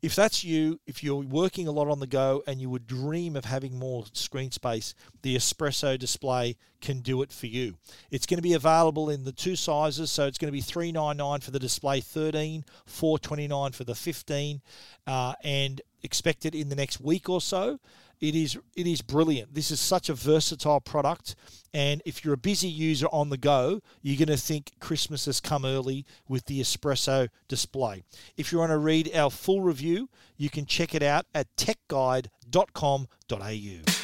if 0.07 0.15
that's 0.15 0.45
you, 0.45 0.79
if 0.87 1.03
you're 1.03 1.25
working 1.25 1.67
a 1.67 1.73
lot 1.73 1.89
on 1.89 1.99
the 1.99 2.07
go 2.07 2.41
and 2.47 2.61
you 2.61 2.71
would 2.71 2.87
dream 2.87 3.35
of 3.35 3.45
having 3.45 3.77
more 3.77 4.05
screen 4.13 4.53
space, 4.53 4.95
the 5.23 5.35
Espresso 5.35 5.99
display 5.99 6.57
can 6.81 7.01
do 7.01 7.23
it 7.23 7.33
for 7.33 7.47
you. 7.47 7.75
It's 8.13 8.25
going 8.25 8.39
to 8.39 8.43
be 8.43 8.53
available 8.53 9.11
in 9.11 9.25
the 9.25 9.33
two 9.33 9.57
sizes, 9.57 10.13
so 10.13 10.29
it's 10.29 10.39
going 10.39 10.47
to 10.47 10.53
be 10.53 10.61
three 10.61 10.93
nine 10.93 11.17
nine 11.17 11.41
for 11.41 11.51
the 11.51 11.59
display 11.59 12.01
13, 12.01 12.65
429 12.87 13.73
for 13.73 13.83
the 13.83 13.97
15, 13.97 14.61
uh, 15.09 15.35
and 15.43 15.81
expected 16.05 16.55
in 16.55 16.69
the 16.69 16.77
next 16.77 17.01
week 17.01 17.29
or 17.29 17.41
so. 17.41 17.81
It 18.21 18.35
is 18.35 18.59
it 18.75 18.87
is 18.87 19.03
brilliant. 19.03 19.55
This 19.55 19.71
is 19.71 19.81
such 19.81 20.09
a 20.09 20.15
versatile 20.15 20.81
product, 20.81 21.35
and 21.75 22.01
if 22.05 22.25
you're 22.25 22.35
a 22.35 22.39
busy 22.39 22.69
user 22.69 23.07
on 23.13 23.29
the 23.29 23.37
go, 23.37 23.81
you're 24.01 24.17
going 24.17 24.35
to 24.35 24.43
think 24.43 24.73
Christmas 24.81 25.27
has 25.27 25.41
come 25.41 25.65
early 25.65 26.07
with 26.27 26.47
the 26.47 26.61
espresso 26.61 27.29
display. 27.49 28.05
If 28.37 28.53
you 28.53 28.59
want 28.59 28.71
to 28.71 28.79
read 28.79 29.15
our 29.15 29.31
full 29.31 29.61
review, 29.61 30.09
you 30.37 30.49
can 30.49 30.65
check 30.65 30.95
it 30.95 31.03
out 31.03 31.27
at 31.35 31.55
techguide.com.au. 31.57 33.96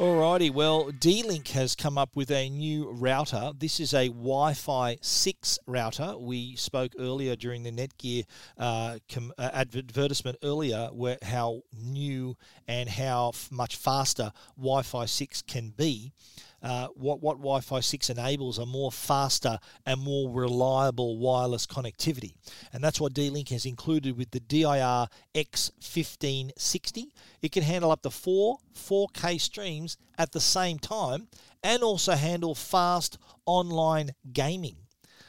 Alrighty, 0.00 0.50
well, 0.50 0.88
D-Link 0.88 1.48
has 1.48 1.74
come 1.74 1.98
up 1.98 2.16
with 2.16 2.30
a 2.30 2.48
new 2.48 2.88
router. 2.90 3.52
This 3.54 3.78
is 3.78 3.92
a 3.92 4.08
Wi-Fi 4.08 4.96
6 4.98 5.58
router. 5.66 6.16
We 6.16 6.56
spoke 6.56 6.92
earlier 6.98 7.36
during 7.36 7.64
the 7.64 7.70
Netgear 7.70 8.24
uh, 8.56 9.00
com- 9.12 9.34
uh, 9.36 9.50
advertisement 9.52 10.38
earlier 10.42 10.88
where 10.94 11.18
how 11.20 11.64
new 11.78 12.34
and 12.66 12.88
how 12.88 13.32
f- 13.34 13.52
much 13.52 13.76
faster 13.76 14.32
Wi-Fi 14.56 15.04
6 15.04 15.42
can 15.42 15.68
be 15.76 16.14
uh, 16.62 16.88
what, 16.88 17.20
what 17.20 17.38
Wi 17.38 17.60
Fi 17.60 17.80
6 17.80 18.10
enables 18.10 18.58
a 18.58 18.66
more 18.66 18.92
faster 18.92 19.58
and 19.86 20.00
more 20.00 20.30
reliable 20.30 21.18
wireless 21.18 21.66
connectivity. 21.66 22.34
And 22.72 22.82
that's 22.84 23.00
what 23.00 23.14
D 23.14 23.30
Link 23.30 23.48
has 23.48 23.64
included 23.64 24.16
with 24.16 24.30
the 24.30 24.40
DIR 24.40 25.06
X1560. 25.34 27.06
It 27.42 27.52
can 27.52 27.62
handle 27.62 27.90
up 27.90 28.02
to 28.02 28.10
four 28.10 28.58
4K 28.74 29.40
streams 29.40 29.96
at 30.18 30.32
the 30.32 30.40
same 30.40 30.78
time 30.78 31.28
and 31.62 31.82
also 31.82 32.12
handle 32.12 32.54
fast 32.54 33.18
online 33.46 34.10
gaming. 34.32 34.76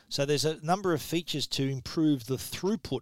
So 0.09 0.25
there's 0.25 0.45
a 0.45 0.63
number 0.65 0.93
of 0.93 1.01
features 1.01 1.47
to 1.47 1.67
improve 1.67 2.25
the 2.25 2.35
throughput 2.35 3.01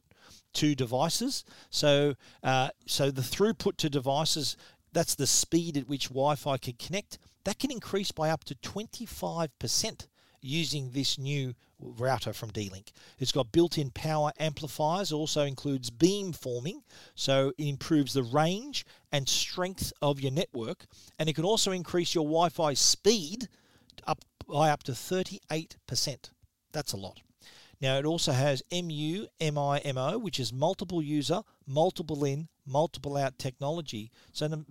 to 0.54 0.76
devices. 0.76 1.44
So, 1.70 2.16
uh, 2.44 2.70
so 2.86 3.12
the 3.12 3.22
throughput 3.22 3.78
to 3.78 3.90
devices 3.90 4.56
that's 4.92 5.16
the 5.16 5.28
speed 5.28 5.78
at 5.78 5.88
which 5.88 6.10
Wi-Fi 6.10 6.58
can 6.58 6.74
connect 6.74 7.20
that 7.44 7.60
can 7.60 7.72
increase 7.72 8.12
by 8.12 8.30
up 8.30 8.44
to 8.46 8.56
25% 8.56 10.08
using 10.42 10.92
this 10.92 11.18
new 11.18 11.54
router 11.80 12.34
from 12.34 12.50
D-Link. 12.50 12.92
It's 13.20 13.32
got 13.32 13.52
built-in 13.52 13.92
power 13.92 14.32
amplifiers, 14.40 15.12
also 15.12 15.44
includes 15.44 15.90
beam 15.90 16.34
forming, 16.34 16.84
so 17.16 17.54
it 17.58 17.68
improves 17.68 18.14
the 18.14 18.24
range 18.24 18.86
and 19.12 19.28
strength 19.28 19.92
of 20.02 20.20
your 20.20 20.32
network, 20.32 20.86
and 21.18 21.30
it 21.30 21.34
can 21.34 21.46
also 21.46 21.72
increase 21.72 22.16
your 22.16 22.26
Wi-Fi 22.26 22.74
speed 22.74 23.48
up 24.08 24.24
by 24.48 24.70
up 24.70 24.84
to 24.84 24.94
38%. 24.94 26.32
That's 26.72 26.94
a 26.94 26.98
lot. 26.98 27.22
Now 27.82 27.98
it 27.98 28.06
also 28.06 28.34
has 28.34 28.62
MU, 28.72 29.28
MIMO, 29.40 30.22
which 30.22 30.40
is 30.40 30.52
multiple 30.52 31.02
user, 31.02 31.42
multiple 31.66 32.26
in, 32.26 32.50
multiple 32.66 33.16
out 33.16 33.40
technology. 33.40 34.12
So 34.34 34.46
in, 34.46 34.66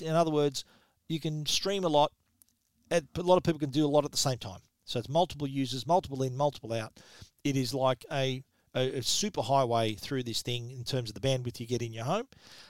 in 0.00 0.14
other 0.14 0.30
words, 0.30 0.64
you 1.10 1.18
can 1.18 1.44
stream 1.44 1.84
a 1.84 1.88
lot. 1.88 2.12
A 2.90 3.02
lot 3.16 3.36
of 3.36 3.42
people 3.42 3.58
can 3.58 3.70
do 3.70 3.84
a 3.84 3.88
lot 3.88 4.04
at 4.04 4.12
the 4.12 4.16
same 4.16 4.38
time. 4.38 4.60
So 4.84 4.98
it's 4.98 5.08
multiple 5.08 5.46
users, 5.46 5.86
multiple 5.86 6.22
in, 6.22 6.36
multiple 6.36 6.72
out. 6.72 6.92
It 7.44 7.56
is 7.56 7.74
like 7.74 8.04
a, 8.12 8.42
a, 8.74 8.98
a 8.98 9.02
super 9.02 9.42
highway 9.42 9.94
through 9.94 10.22
this 10.22 10.42
thing 10.42 10.70
in 10.70 10.84
terms 10.84 11.10
of 11.10 11.14
the 11.14 11.20
bandwidth 11.20 11.60
you 11.60 11.66
get 11.66 11.82
in 11.82 11.92
your 11.92 12.04
home. 12.04 12.28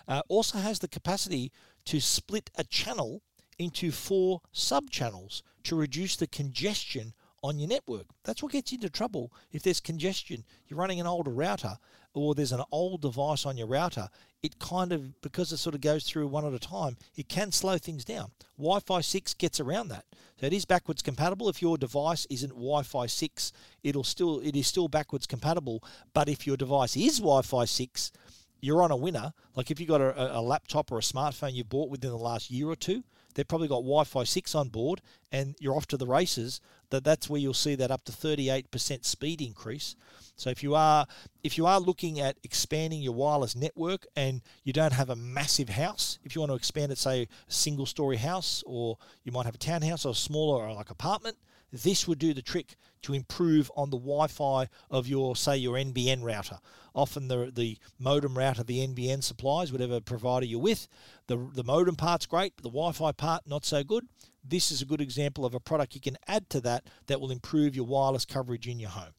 Uh, 0.08 0.22
also 0.28 0.58
has 0.58 0.78
the 0.78 0.88
capacity 0.88 1.52
to 1.84 2.00
split 2.00 2.50
a 2.56 2.64
channel 2.64 3.22
into 3.58 3.92
four 3.92 4.40
sub 4.52 4.90
channels 4.90 5.42
to 5.64 5.76
reduce 5.76 6.16
the 6.16 6.26
congestion 6.26 7.12
on 7.42 7.58
your 7.58 7.68
network. 7.68 8.06
That's 8.24 8.42
what 8.42 8.52
gets 8.52 8.72
you 8.72 8.76
into 8.76 8.90
trouble 8.90 9.32
if 9.52 9.62
there's 9.62 9.80
congestion. 9.80 10.44
You're 10.66 10.78
running 10.78 11.00
an 11.00 11.06
older 11.06 11.30
router 11.30 11.76
or 12.14 12.34
there's 12.34 12.52
an 12.52 12.64
old 12.72 13.02
device 13.02 13.46
on 13.46 13.56
your 13.56 13.66
router, 13.66 14.08
it 14.42 14.58
kind 14.58 14.92
of, 14.92 15.20
because 15.20 15.52
it 15.52 15.58
sort 15.58 15.74
of 15.74 15.80
goes 15.80 16.04
through 16.04 16.26
one 16.26 16.46
at 16.46 16.52
a 16.52 16.58
time, 16.58 16.96
it 17.16 17.28
can 17.28 17.52
slow 17.52 17.78
things 17.78 18.04
down. 18.04 18.30
Wi 18.56 18.80
Fi 18.80 19.00
6 19.00 19.34
gets 19.34 19.60
around 19.60 19.88
that. 19.88 20.04
So 20.40 20.46
it 20.46 20.52
is 20.52 20.64
backwards 20.64 21.02
compatible. 21.02 21.48
If 21.48 21.60
your 21.60 21.76
device 21.76 22.26
isn't 22.30 22.50
Wi 22.50 22.82
Fi 22.82 23.06
6, 23.06 23.52
it'll 23.82 24.04
still, 24.04 24.40
it 24.40 24.56
is 24.56 24.66
still 24.66 24.88
backwards 24.88 25.26
compatible. 25.26 25.84
But 26.14 26.28
if 26.28 26.46
your 26.46 26.56
device 26.56 26.96
is 26.96 27.18
Wi 27.18 27.42
Fi 27.42 27.66
6, 27.66 28.12
you're 28.60 28.82
on 28.82 28.90
a 28.90 28.96
winner. 28.96 29.32
Like 29.54 29.70
if 29.70 29.80
you've 29.80 29.88
got 29.88 30.00
a, 30.00 30.38
a 30.38 30.40
laptop 30.40 30.90
or 30.90 30.98
a 30.98 31.02
smartphone 31.02 31.54
you 31.54 31.64
bought 31.64 31.90
within 31.90 32.10
the 32.10 32.16
last 32.16 32.50
year 32.50 32.68
or 32.68 32.76
two, 32.76 33.04
they've 33.40 33.48
probably 33.48 33.68
got 33.68 33.76
Wi-Fi 33.76 34.24
6 34.24 34.54
on 34.54 34.68
board 34.68 35.00
and 35.32 35.56
you're 35.58 35.74
off 35.74 35.86
to 35.86 35.96
the 35.96 36.06
races, 36.06 36.60
that 36.90 37.04
that's 37.04 37.30
where 37.30 37.40
you'll 37.40 37.54
see 37.54 37.74
that 37.74 37.90
up 37.90 38.04
to 38.04 38.12
38% 38.12 39.02
speed 39.02 39.40
increase. 39.40 39.96
So 40.36 40.50
if 40.50 40.62
you 40.62 40.74
are 40.74 41.06
if 41.42 41.56
you 41.56 41.64
are 41.64 41.80
looking 41.80 42.20
at 42.20 42.36
expanding 42.42 43.00
your 43.00 43.14
wireless 43.14 43.56
network 43.56 44.06
and 44.14 44.42
you 44.62 44.74
don't 44.74 44.92
have 44.92 45.08
a 45.08 45.16
massive 45.16 45.70
house, 45.70 46.18
if 46.22 46.34
you 46.34 46.42
want 46.42 46.50
to 46.50 46.56
expand 46.56 46.92
it, 46.92 46.98
say 46.98 47.22
a 47.22 47.28
single 47.48 47.86
story 47.86 48.18
house, 48.18 48.62
or 48.66 48.98
you 49.24 49.32
might 49.32 49.46
have 49.46 49.54
a 49.54 49.58
townhouse 49.58 50.04
or 50.04 50.10
a 50.10 50.14
smaller 50.14 50.66
or 50.66 50.74
like 50.74 50.90
apartment, 50.90 51.38
this 51.72 52.06
would 52.06 52.18
do 52.18 52.34
the 52.34 52.42
trick 52.42 52.76
to 53.02 53.14
improve 53.14 53.70
on 53.76 53.90
the 53.90 53.96
Wi-Fi 53.96 54.68
of 54.90 55.06
your, 55.06 55.36
say, 55.36 55.56
your 55.56 55.76
NBN 55.76 56.22
router. 56.22 56.58
Often 56.94 57.28
the 57.28 57.52
the 57.54 57.78
modem 57.98 58.36
router 58.36 58.64
the 58.64 58.86
NBN 58.86 59.22
supplies, 59.22 59.70
whatever 59.70 60.00
provider 60.00 60.46
you're 60.46 60.60
with, 60.60 60.88
the 61.28 61.36
the 61.54 61.64
modem 61.64 61.96
part's 61.96 62.26
great, 62.26 62.54
but 62.56 62.64
the 62.64 62.70
Wi-Fi 62.70 63.12
part 63.12 63.46
not 63.46 63.64
so 63.64 63.84
good. 63.84 64.06
This 64.44 64.70
is 64.70 64.82
a 64.82 64.86
good 64.86 65.00
example 65.00 65.44
of 65.44 65.54
a 65.54 65.60
product 65.60 65.94
you 65.94 66.00
can 66.00 66.16
add 66.26 66.50
to 66.50 66.60
that 66.62 66.84
that 67.06 67.20
will 67.20 67.30
improve 67.30 67.76
your 67.76 67.86
wireless 67.86 68.24
coverage 68.24 68.66
in 68.66 68.80
your 68.80 68.90
home. 68.90 69.12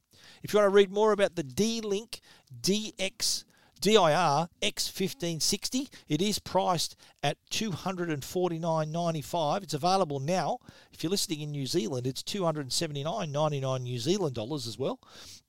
If 0.44 0.54
you 0.54 0.60
want 0.60 0.72
to 0.72 0.76
read 0.76 0.92
more 0.92 1.12
about 1.12 1.36
the 1.36 1.44
D-Link 1.44 2.22
DX 2.62 3.46
DIR 3.82 4.48
X1560. 4.62 5.90
It 6.08 6.22
is 6.22 6.38
priced 6.38 6.96
at 7.24 7.38
$249.95. 7.50 9.64
It's 9.64 9.74
available 9.74 10.20
now. 10.20 10.60
If 10.94 11.04
you're 11.04 11.10
listening 11.10 11.42
in 11.42 11.50
New 11.52 11.66
Zealand, 11.66 12.06
it's 12.06 12.22
$279.99 12.22 13.82
New 13.82 13.98
Zealand 13.98 14.36
dollars 14.36 14.68
as 14.68 14.78
well. 14.78 15.00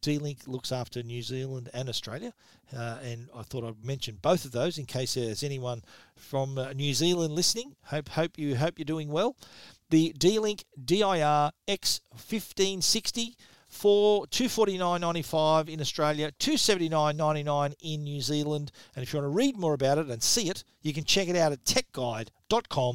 D-Link 0.00 0.38
looks 0.46 0.72
after 0.72 1.02
New 1.02 1.20
Zealand 1.22 1.68
and 1.74 1.90
Australia, 1.90 2.32
uh, 2.74 2.96
and 3.04 3.28
I 3.36 3.42
thought 3.42 3.64
I'd 3.64 3.84
mention 3.84 4.16
both 4.20 4.46
of 4.46 4.52
those 4.52 4.78
in 4.78 4.86
case 4.86 5.14
there's 5.14 5.42
anyone 5.42 5.82
from 6.16 6.56
uh, 6.56 6.72
New 6.72 6.94
Zealand 6.94 7.34
listening. 7.34 7.76
Hope 7.84 8.08
hope 8.08 8.38
you 8.38 8.56
hope 8.56 8.78
you're 8.78 8.84
doing 8.84 9.10
well. 9.10 9.36
The 9.90 10.14
D-Link 10.18 10.64
DIR 10.82 11.50
X1560 11.68 13.34
for 13.72 14.26
two 14.26 14.48
forty 14.50 14.76
nine 14.78 15.00
ninety 15.00 15.22
five 15.22 15.68
in 15.68 15.80
Australia, 15.80 16.30
two 16.38 16.56
seventy 16.56 16.88
nine 16.90 17.16
ninety 17.16 17.42
nine 17.42 17.74
in 17.80 18.04
New 18.04 18.20
Zealand. 18.20 18.70
And 18.94 19.02
if 19.02 19.12
you 19.12 19.18
want 19.18 19.32
to 19.32 19.36
read 19.36 19.56
more 19.56 19.72
about 19.72 19.98
it 19.98 20.08
and 20.08 20.22
see 20.22 20.48
it, 20.48 20.62
you 20.82 20.92
can 20.92 21.04
check 21.04 21.26
it 21.26 21.36
out 21.36 21.52
at 21.52 21.64
techguide.com.au. 21.64 22.92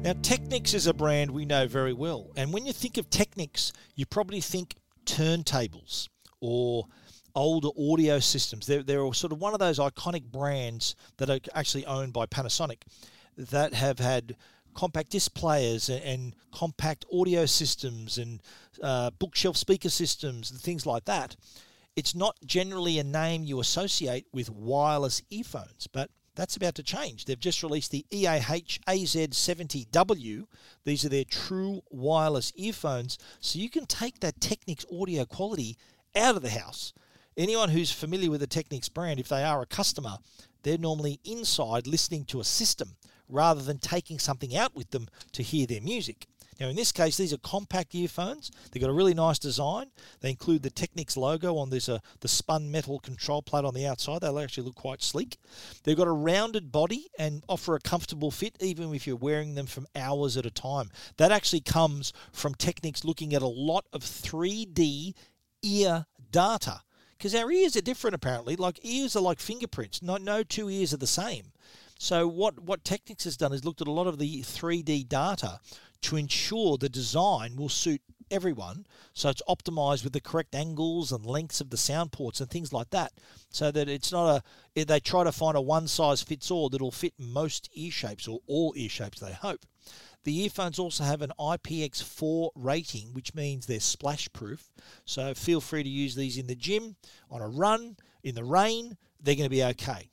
Now, 0.00 0.12
Technics 0.22 0.74
is 0.74 0.86
a 0.86 0.94
brand 0.94 1.30
we 1.32 1.44
know 1.44 1.66
very 1.66 1.92
well. 1.92 2.30
And 2.36 2.52
when 2.52 2.64
you 2.66 2.72
think 2.72 2.98
of 2.98 3.10
Technics, 3.10 3.72
you 3.96 4.06
probably 4.06 4.40
think 4.40 4.76
turntables 5.04 6.08
or 6.40 6.84
older 7.38 7.68
audio 7.78 8.18
systems. 8.18 8.66
They're, 8.66 8.82
they're 8.82 9.12
sort 9.14 9.32
of 9.32 9.40
one 9.40 9.54
of 9.54 9.60
those 9.60 9.78
iconic 9.78 10.24
brands 10.24 10.94
that 11.18 11.30
are 11.30 11.38
actually 11.54 11.86
owned 11.86 12.12
by 12.12 12.26
Panasonic 12.26 12.82
that 13.36 13.74
have 13.74 13.98
had 13.98 14.36
compact 14.74 15.10
disc 15.10 15.34
players 15.34 15.88
and, 15.88 16.02
and 16.02 16.34
compact 16.52 17.04
audio 17.12 17.46
systems 17.46 18.18
and 18.18 18.40
uh, 18.82 19.10
bookshelf 19.18 19.56
speaker 19.56 19.88
systems 19.88 20.50
and 20.50 20.60
things 20.60 20.84
like 20.84 21.04
that. 21.04 21.36
it's 21.96 22.14
not 22.14 22.36
generally 22.44 22.98
a 22.98 23.04
name 23.04 23.42
you 23.42 23.58
associate 23.60 24.26
with 24.32 24.48
wireless 24.50 25.20
earphones, 25.30 25.88
but 25.92 26.10
that's 26.36 26.56
about 26.56 26.76
to 26.76 26.82
change. 26.84 27.24
They've 27.24 27.40
just 27.40 27.64
released 27.64 27.90
the 27.90 28.06
EAH 28.12 28.78
AZ70W. 28.86 30.44
These 30.84 31.04
are 31.04 31.08
their 31.08 31.24
true 31.24 31.82
wireless 31.90 32.52
earphones, 32.54 33.18
so 33.40 33.58
you 33.58 33.68
can 33.68 33.86
take 33.86 34.20
that 34.20 34.40
Technics 34.40 34.86
audio 34.92 35.24
quality 35.24 35.76
out 36.14 36.36
of 36.36 36.42
the 36.42 36.50
house. 36.50 36.92
Anyone 37.38 37.68
who's 37.68 37.92
familiar 37.92 38.32
with 38.32 38.40
the 38.40 38.48
Technics 38.48 38.88
brand, 38.88 39.20
if 39.20 39.28
they 39.28 39.44
are 39.44 39.62
a 39.62 39.66
customer, 39.66 40.16
they're 40.64 40.76
normally 40.76 41.20
inside 41.24 41.86
listening 41.86 42.24
to 42.24 42.40
a 42.40 42.44
system 42.44 42.96
rather 43.28 43.62
than 43.62 43.78
taking 43.78 44.18
something 44.18 44.56
out 44.56 44.74
with 44.74 44.90
them 44.90 45.06
to 45.30 45.44
hear 45.44 45.64
their 45.64 45.80
music. 45.80 46.26
Now, 46.58 46.66
in 46.66 46.74
this 46.74 46.90
case, 46.90 47.16
these 47.16 47.32
are 47.32 47.38
compact 47.38 47.94
earphones. 47.94 48.50
They've 48.72 48.80
got 48.80 48.90
a 48.90 48.92
really 48.92 49.14
nice 49.14 49.38
design. 49.38 49.92
They 50.18 50.30
include 50.30 50.64
the 50.64 50.70
Technics 50.70 51.16
logo 51.16 51.56
on 51.56 51.70
this, 51.70 51.88
uh, 51.88 52.00
the 52.18 52.26
spun 52.26 52.72
metal 52.72 52.98
control 52.98 53.40
plate 53.40 53.64
on 53.64 53.74
the 53.74 53.86
outside. 53.86 54.22
They 54.22 54.42
actually 54.42 54.64
look 54.64 54.74
quite 54.74 55.00
sleek. 55.00 55.38
They've 55.84 55.96
got 55.96 56.08
a 56.08 56.12
rounded 56.12 56.72
body 56.72 57.06
and 57.20 57.44
offer 57.48 57.76
a 57.76 57.80
comfortable 57.80 58.32
fit, 58.32 58.56
even 58.58 58.92
if 58.92 59.06
you're 59.06 59.14
wearing 59.14 59.54
them 59.54 59.66
from 59.66 59.86
hours 59.94 60.36
at 60.36 60.44
a 60.44 60.50
time. 60.50 60.90
That 61.18 61.30
actually 61.30 61.60
comes 61.60 62.12
from 62.32 62.56
Technics 62.56 63.04
looking 63.04 63.32
at 63.32 63.42
a 63.42 63.46
lot 63.46 63.86
of 63.92 64.02
3D 64.02 65.14
ear 65.62 66.06
data 66.32 66.80
because 67.18 67.34
our 67.34 67.50
ears 67.50 67.76
are 67.76 67.82
different 67.82 68.14
apparently. 68.14 68.56
Like 68.56 68.78
ears 68.82 69.16
are 69.16 69.20
like 69.20 69.40
fingerprints. 69.40 70.00
No, 70.02 70.16
no 70.16 70.42
two 70.42 70.70
ears 70.70 70.94
are 70.94 70.98
the 70.98 71.06
same. 71.06 71.52
So 71.98 72.28
what 72.28 72.60
what 72.60 72.84
Technics 72.84 73.24
has 73.24 73.36
done 73.36 73.52
is 73.52 73.64
looked 73.64 73.80
at 73.80 73.88
a 73.88 73.92
lot 73.92 74.06
of 74.06 74.18
the 74.18 74.42
3D 74.42 75.08
data 75.08 75.60
to 76.02 76.16
ensure 76.16 76.78
the 76.78 76.88
design 76.88 77.56
will 77.56 77.68
suit 77.68 78.00
everyone. 78.30 78.86
So 79.14 79.30
it's 79.30 79.42
optimized 79.48 80.04
with 80.04 80.12
the 80.12 80.20
correct 80.20 80.54
angles 80.54 81.12
and 81.12 81.26
lengths 81.26 81.60
of 81.60 81.70
the 81.70 81.76
sound 81.76 82.12
ports 82.12 82.40
and 82.40 82.48
things 82.48 82.72
like 82.72 82.90
that. 82.90 83.12
So 83.50 83.70
that 83.72 83.88
it's 83.88 84.12
not 84.12 84.44
a, 84.76 84.84
they 84.84 85.00
try 85.00 85.24
to 85.24 85.32
find 85.32 85.56
a 85.56 85.60
one 85.60 85.88
size 85.88 86.22
fits 86.22 86.50
all 86.50 86.68
that'll 86.68 86.92
fit 86.92 87.14
most 87.18 87.68
ear 87.74 87.90
shapes 87.90 88.28
or 88.28 88.40
all 88.46 88.74
ear 88.76 88.88
shapes, 88.88 89.20
they 89.20 89.32
hope. 89.32 89.66
The 90.24 90.42
earphones 90.42 90.78
also 90.78 91.04
have 91.04 91.22
an 91.22 91.32
IPX4 91.38 92.50
rating, 92.54 93.12
which 93.12 93.34
means 93.34 93.66
they're 93.66 93.80
splash 93.80 94.28
proof. 94.32 94.70
So 95.04 95.32
feel 95.34 95.60
free 95.60 95.82
to 95.82 95.88
use 95.88 96.14
these 96.14 96.36
in 96.36 96.46
the 96.46 96.54
gym, 96.54 96.96
on 97.30 97.40
a 97.40 97.48
run, 97.48 97.96
in 98.22 98.34
the 98.34 98.44
rain, 98.44 98.96
they're 99.20 99.36
going 99.36 99.46
to 99.46 99.50
be 99.50 99.64
okay. 99.64 100.10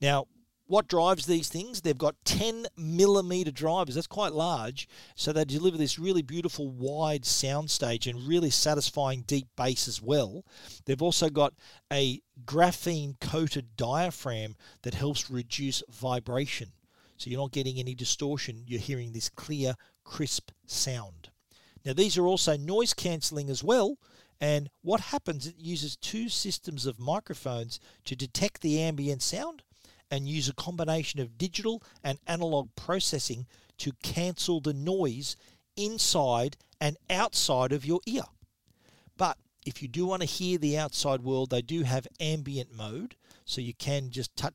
Now, 0.00 0.26
what 0.66 0.88
drives 0.88 1.26
these 1.26 1.48
things? 1.48 1.80
They've 1.80 1.96
got 1.96 2.16
10 2.24 2.66
millimeter 2.76 3.52
drivers. 3.52 3.94
That's 3.94 4.08
quite 4.08 4.32
large. 4.32 4.88
So 5.14 5.32
they 5.32 5.44
deliver 5.44 5.78
this 5.78 5.98
really 5.98 6.22
beautiful 6.22 6.68
wide 6.68 7.22
soundstage 7.22 8.10
and 8.10 8.26
really 8.26 8.50
satisfying 8.50 9.22
deep 9.22 9.46
bass 9.56 9.86
as 9.86 10.02
well. 10.02 10.44
They've 10.84 11.00
also 11.00 11.30
got 11.30 11.54
a 11.92 12.20
graphene 12.44 13.18
coated 13.20 13.76
diaphragm 13.76 14.56
that 14.82 14.94
helps 14.94 15.30
reduce 15.30 15.84
vibration. 15.88 16.72
So 17.16 17.30
you're 17.30 17.40
not 17.40 17.52
getting 17.52 17.78
any 17.78 17.94
distortion. 17.94 18.64
You're 18.66 18.80
hearing 18.80 19.12
this 19.12 19.28
clear, 19.28 19.74
crisp 20.04 20.50
sound. 20.66 21.30
Now, 21.84 21.92
these 21.92 22.18
are 22.18 22.26
also 22.26 22.56
noise 22.56 22.94
cancelling 22.94 23.48
as 23.48 23.62
well. 23.62 23.98
And 24.40 24.68
what 24.82 25.00
happens, 25.00 25.46
it 25.46 25.54
uses 25.58 25.96
two 25.96 26.28
systems 26.28 26.84
of 26.84 26.98
microphones 26.98 27.80
to 28.04 28.16
detect 28.16 28.60
the 28.60 28.80
ambient 28.80 29.22
sound 29.22 29.62
and 30.10 30.28
use 30.28 30.48
a 30.48 30.54
combination 30.54 31.20
of 31.20 31.38
digital 31.38 31.82
and 32.04 32.18
analog 32.26 32.68
processing 32.76 33.46
to 33.78 33.92
cancel 34.02 34.60
the 34.60 34.74
noise 34.74 35.36
inside 35.76 36.56
and 36.80 36.96
outside 37.08 37.72
of 37.72 37.84
your 37.84 38.00
ear. 38.06 38.24
But 39.16 39.38
if 39.64 39.82
you 39.82 39.88
do 39.88 40.06
want 40.06 40.22
to 40.22 40.28
hear 40.28 40.58
the 40.58 40.78
outside 40.78 41.20
world, 41.22 41.50
they 41.50 41.62
do 41.62 41.82
have 41.82 42.06
ambient 42.20 42.72
mode, 42.72 43.16
so 43.44 43.60
you 43.60 43.74
can 43.74 44.10
just 44.10 44.34
t- 44.36 44.48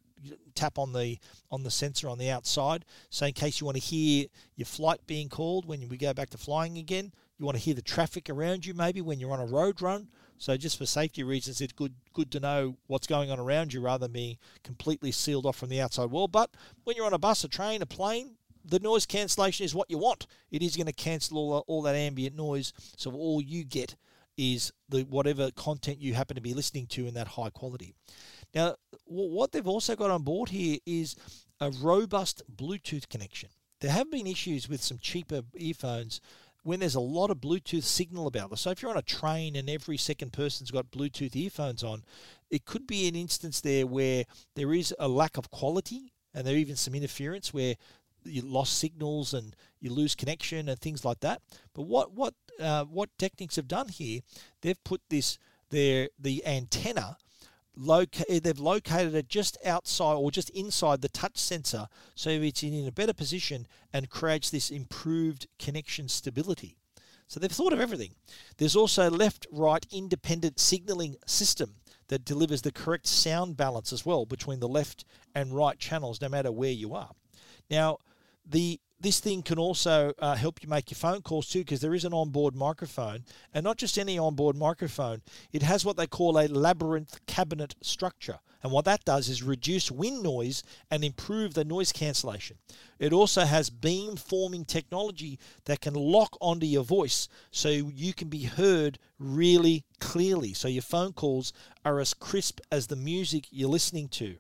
tap 0.56 0.78
on 0.78 0.94
the 0.94 1.18
on 1.50 1.64
the 1.64 1.72
sensor 1.72 2.10
on 2.10 2.18
the 2.18 2.30
outside. 2.30 2.86
So 3.10 3.26
in 3.26 3.34
case 3.34 3.60
you 3.60 3.66
want 3.66 3.78
to 3.78 3.84
hear 3.84 4.28
your 4.56 4.66
flight 4.66 5.02
being 5.08 5.30
called 5.30 5.66
when 5.66 5.88
we 5.90 5.98
go 5.98 6.14
back 6.14 6.30
to 6.32 6.38
flying 6.38 6.78
again, 6.78 7.14
you 7.38 7.46
want 7.46 7.58
to 7.58 7.64
hear 7.64 7.74
the 7.74 7.82
traffic 7.82 8.30
around 8.30 8.66
you 8.66 8.74
maybe 8.74 9.02
when 9.02 9.20
you're 9.20 9.34
on 9.34 9.40
a 9.40 9.46
road 9.46 9.82
run. 9.82 10.08
So 10.38 10.58
just 10.58 10.78
for 10.78 10.88
safety 10.88 11.24
reasons, 11.24 11.62
it's 11.62 11.74
good 11.74 11.94
good 12.14 12.32
to 12.32 12.40
know 12.40 12.78
what's 12.88 13.08
going 13.08 13.30
on 13.30 13.40
around 13.40 13.74
you 13.74 13.82
rather 13.82 14.06
than 14.06 14.14
being 14.14 14.38
completely 14.64 15.12
sealed 15.12 15.46
off 15.46 15.58
from 15.58 15.70
the 15.70 15.82
outside 15.82 16.12
world. 16.12 16.32
But 16.32 16.52
when 16.84 16.96
you're 16.96 17.06
on 17.06 17.14
a 17.14 17.20
bus, 17.20 17.44
a 17.44 17.48
train, 17.48 17.82
a 17.82 17.86
plane, 17.86 18.36
the 18.66 18.80
noise 18.80 19.06
cancellation 19.06 19.66
is 19.66 19.76
what 19.76 19.90
you 19.90 19.98
want. 19.98 20.28
It 20.52 20.62
is 20.62 20.76
going 20.76 20.88
to 20.88 20.94
cancel 20.94 21.38
all, 21.38 21.64
all 21.68 21.82
that 21.84 21.96
ambient 21.96 22.36
noise, 22.36 22.74
so 22.98 23.12
all 23.12 23.42
you 23.42 23.64
get 23.64 23.96
is 24.38 24.72
the 24.90 25.02
whatever 25.04 25.52
content 25.52 26.00
you 26.00 26.14
happen 26.14 26.36
to 26.36 26.42
be 26.42 26.54
listening 26.54 26.88
to 26.88 27.06
in 27.06 27.14
that 27.14 27.28
high 27.28 27.50
quality. 27.50 27.94
Now, 28.54 28.76
what 29.06 29.52
they've 29.52 29.68
also 29.68 29.96
got 29.96 30.12
on 30.12 30.24
board 30.24 30.50
here 30.50 30.78
is 30.86 31.16
a 31.60 31.72
robust 31.72 32.44
Bluetooth 32.54 33.08
connection. 33.10 33.50
There 33.80 33.92
have 33.92 34.12
been 34.12 34.28
issues 34.28 34.70
with 34.70 34.82
some 34.82 35.00
cheaper 35.00 35.42
earphones 35.56 36.22
when 36.64 36.80
there's 36.80 36.96
a 36.96 37.00
lot 37.00 37.32
of 37.32 37.38
Bluetooth 37.38 37.84
signal 37.84 38.28
about 38.28 38.50
them. 38.50 38.58
So 38.58 38.70
if 38.70 38.82
you're 38.82 38.92
on 38.92 38.98
a 38.98 39.02
train 39.02 39.56
and 39.56 39.70
every 39.70 39.98
second 39.98 40.34
person's 40.34 40.70
got 40.70 40.92
Bluetooth 40.92 41.36
earphones 41.36 41.84
on, 41.84 42.04
it 42.50 42.66
could 42.66 42.86
be 42.86 43.08
an 43.08 43.16
instance 43.16 43.62
there 43.62 43.88
where 43.88 44.26
there 44.56 44.74
is 44.74 44.94
a 45.00 45.08
lack 45.08 45.38
of 45.38 45.50
quality 45.50 46.14
and 46.34 46.46
there 46.46 46.56
even 46.56 46.76
some 46.76 46.94
interference 46.94 47.54
where 47.54 47.76
you 48.24 48.42
lost 48.44 48.78
signals 48.78 49.34
and 49.34 49.56
you 49.80 49.92
lose 49.92 50.14
connection 50.14 50.70
and 50.70 50.80
things 50.80 51.04
like 51.04 51.22
that. 51.22 51.42
But 51.74 51.84
what 51.84 52.14
what 52.14 52.36
uh, 52.60 52.86
what 52.86 53.10
Technics 53.18 53.56
have 53.56 53.68
done 53.68 53.88
here, 53.88 54.22
they've 54.62 54.84
put 54.84 55.02
this 55.10 55.40
their 55.72 56.10
the 56.20 56.46
antenna 56.46 57.18
loca- 57.76 58.30
eh, 58.30 58.40
they've 58.40 58.60
located 58.60 59.16
it 59.16 59.28
just 59.28 59.58
outside 59.66 60.16
or 60.16 60.32
just 60.32 60.50
inside 60.52 61.02
the 61.02 61.10
touch 61.10 61.38
sensor 61.38 61.88
so 62.16 62.30
it's 62.30 62.64
in 62.64 62.88
a 62.88 62.92
better 62.92 63.14
position 63.14 63.68
and 63.94 64.10
creates 64.10 64.50
this 64.50 64.70
improved 64.70 65.48
connection 65.60 66.08
stability. 66.08 66.78
So 67.28 67.40
they've 67.40 67.52
thought 67.52 67.72
of 67.72 67.80
everything. 67.80 68.16
There's 68.58 68.76
also 68.76 69.10
left 69.10 69.48
right 69.52 69.86
independent 69.90 70.60
signaling 70.60 71.16
system 71.26 71.76
that 72.10 72.26
delivers 72.26 72.62
the 72.62 72.74
correct 72.74 73.08
sound 73.08 73.56
balance 73.56 73.94
as 73.94 74.06
well 74.06 74.26
between 74.26 74.60
the 74.60 74.68
left 74.68 75.06
and 75.34 75.56
right 75.56 75.80
channels 75.80 76.20
no 76.20 76.28
matter 76.28 76.52
where 76.52 76.72
you 76.72 76.94
are. 76.94 77.12
Now, 77.70 78.00
the 78.52 78.80
this 79.00 79.20
thing 79.20 79.42
can 79.42 79.58
also 79.58 80.14
uh, 80.20 80.36
help 80.36 80.62
you 80.62 80.70
make 80.70 80.92
your 80.92 80.96
phone 80.96 81.24
calls 81.24 81.50
too 81.50 81.60
because 81.60 81.82
there 81.82 81.96
is 81.96 82.06
an 82.06 82.14
onboard 82.14 82.56
microphone 82.56 83.24
and 83.52 83.64
not 83.64 83.78
just 83.78 83.98
any 83.98 84.20
onboard 84.20 84.56
microphone 84.56 85.24
it 85.52 85.64
has 85.64 85.84
what 85.84 85.98
they 85.98 86.06
call 86.06 86.38
a 86.38 86.48
labyrinth 86.48 87.20
cabinet 87.26 87.74
structure 87.82 88.40
and 88.64 88.72
what 88.72 88.86
that 88.86 89.06
does 89.06 89.28
is 89.30 89.42
reduce 89.42 89.90
wind 89.90 90.22
noise 90.22 90.64
and 90.90 91.04
improve 91.04 91.54
the 91.54 91.66
noise 91.66 91.92
cancellation. 91.92 92.58
It 93.00 93.14
also 93.14 93.42
has 93.46 93.70
beam 93.70 94.16
forming 94.16 94.66
technology 94.66 95.40
that 95.66 95.82
can 95.82 95.96
lock 95.96 96.38
onto 96.40 96.66
your 96.66 96.84
voice 96.84 97.28
so 97.50 97.70
you 97.70 98.14
can 98.14 98.30
be 98.30 98.44
heard 98.44 99.00
really 99.18 99.84
clearly 100.00 100.54
so 100.54 100.68
your 100.68 100.82
phone 100.82 101.14
calls 101.14 101.54
are 101.86 102.00
as 102.00 102.14
crisp 102.14 102.60
as 102.72 102.88
the 102.88 102.96
music 102.96 103.46
you're 103.52 103.70
listening 103.70 104.08
to 104.08 104.36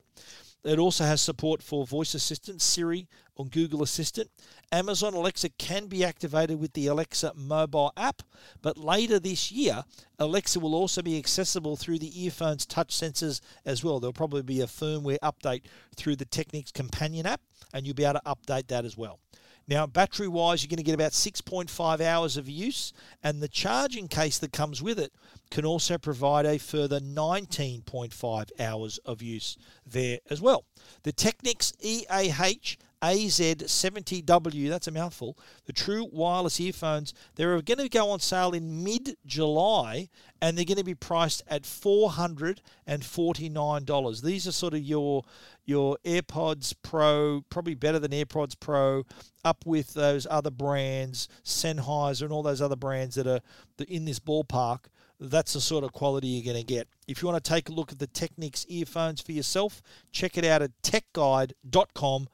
it 0.64 0.80
also 0.80 1.03
has 1.03 1.22
support 1.22 1.62
for 1.64 1.86
voice 1.86 2.14
assistant, 2.14 2.62
Siri, 2.62 3.07
on 3.38 3.47
Google 3.47 3.82
Assistant. 3.82 4.30
Amazon 4.72 5.14
Alexa 5.14 5.49
can 5.57 5.88
be 5.88 6.05
activated 6.05 6.59
with 6.59 6.74
the 6.74 6.88
Alexa 6.88 7.34
mobile 7.36 7.91
app, 7.97 8.22
but 8.62 8.78
later 8.78 9.20
this 9.20 9.51
year, 9.51 9.84
Alexa 10.20 10.59
will 10.59 10.76
also 10.76 11.01
be 11.01 11.18
accessible 11.18 11.76
through 11.76 11.99
the 11.99 12.24
earphone's 12.24 12.66
touch 12.66 12.89
sensors 12.89 13.41
as 13.66 13.84
well. 13.84 13.99
There'll 13.99 14.14
probably 14.14 14.43
be 14.43 14.62
a 14.62 14.68
firmware 14.68 15.18
update 15.24 15.64
through 15.95 16.18
the 16.18 16.26
Technics 16.26 16.72
companion 16.72 17.26
app, 17.26 17.41
and 17.74 17.86
you'll 17.86 17.95
be 17.95 18.05
able 18.05 18.20
to 18.20 18.36
update 18.36 18.68
that 18.68 18.86
as 18.86 18.95
well. 18.95 19.20
Now, 19.72 19.88
battery 19.88 20.28
wise, 20.28 20.61
you're 20.61 20.67
going 20.67 20.80
to 20.80 20.84
get 20.84 20.95
about 20.95 21.13
6.5 21.13 22.01
hours 22.01 22.36
of 22.36 22.49
use, 22.49 22.91
and 23.24 23.41
the 23.41 23.47
charging 23.47 24.09
case 24.09 24.38
that 24.39 24.51
comes 24.51 24.82
with 24.82 24.99
it 24.99 25.13
can 25.49 25.63
also 25.63 25.97
provide 25.97 26.45
a 26.45 26.57
further 26.57 26.99
19.5 26.99 28.49
hours 28.59 28.97
of 29.05 29.22
use 29.22 29.57
there 29.86 30.19
as 30.30 30.41
well. 30.41 30.65
The 31.03 31.13
Technics 31.13 31.72
EAH 31.80 32.76
AZ70W, 33.02 34.70
that's 34.70 34.88
a 34.88 34.91
mouthful, 34.91 35.38
the 35.66 35.74
true 35.74 36.08
wireless 36.12 36.60
earphones, 36.60 37.16
they're 37.36 37.60
going 37.62 37.80
to 37.80 37.89
go 37.89 38.12
on 38.12 38.20
sale 38.20 38.52
in 38.52 38.84
mid 38.84 39.16
July 39.26 40.10
and 40.41 40.58
they're 40.58 40.66
going 40.66 40.78
to 40.78 40.84
be 40.84 40.95
priced 40.95 41.43
at 41.47 41.64
$449. 41.64 44.22
These 44.22 44.47
are 44.47 44.52
sort 44.52 44.74
of 44.74 44.82
your 44.82 45.24
your 45.64 45.95
AirPods 46.04 46.74
Pro, 46.82 47.43
probably 47.49 47.76
better 47.76 47.99
than 47.99 48.12
AirPods 48.12 48.60
Pro, 48.60 49.06
up 49.45 49.64
with 49.66 49.93
those 49.93 50.28
other 50.30 50.52
brands, 50.52 51.30
Sennheiser 51.45 52.24
and 52.24 52.32
all 52.32 52.43
those 52.43 52.62
other 52.62 52.76
brands 52.76 53.16
that 53.16 53.28
are 53.28 53.39
in 53.88 54.06
this 54.06 54.20
ballpark 54.20 54.88
that's 55.22 55.54
the 55.54 55.62
sort 55.62 55.84
of 55.84 55.93
quality 55.93 56.28
you're 56.28 56.54
going 56.54 56.66
to 56.66 56.68
get. 56.68 56.88
If 57.08 57.22
you 57.22 57.28
want 57.28 57.43
to 57.43 57.49
take 57.49 57.70
a 57.70 57.72
look 57.72 57.91
at 57.91 57.99
the 57.99 58.08
Technics 58.08 58.66
earphones 58.68 59.22
for 59.22 59.34
yourself, 59.34 59.82
check 60.12 60.38
it 60.38 60.43
out 60.43 60.64
at 60.64 60.72
techguide.com.au. 60.82 62.28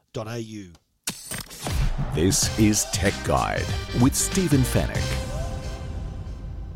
This 2.14 2.58
is 2.58 2.86
Tech 2.86 3.14
Guide 3.24 3.66
with 4.02 4.16
Stephen 4.16 4.62
Fenech. 4.62 5.04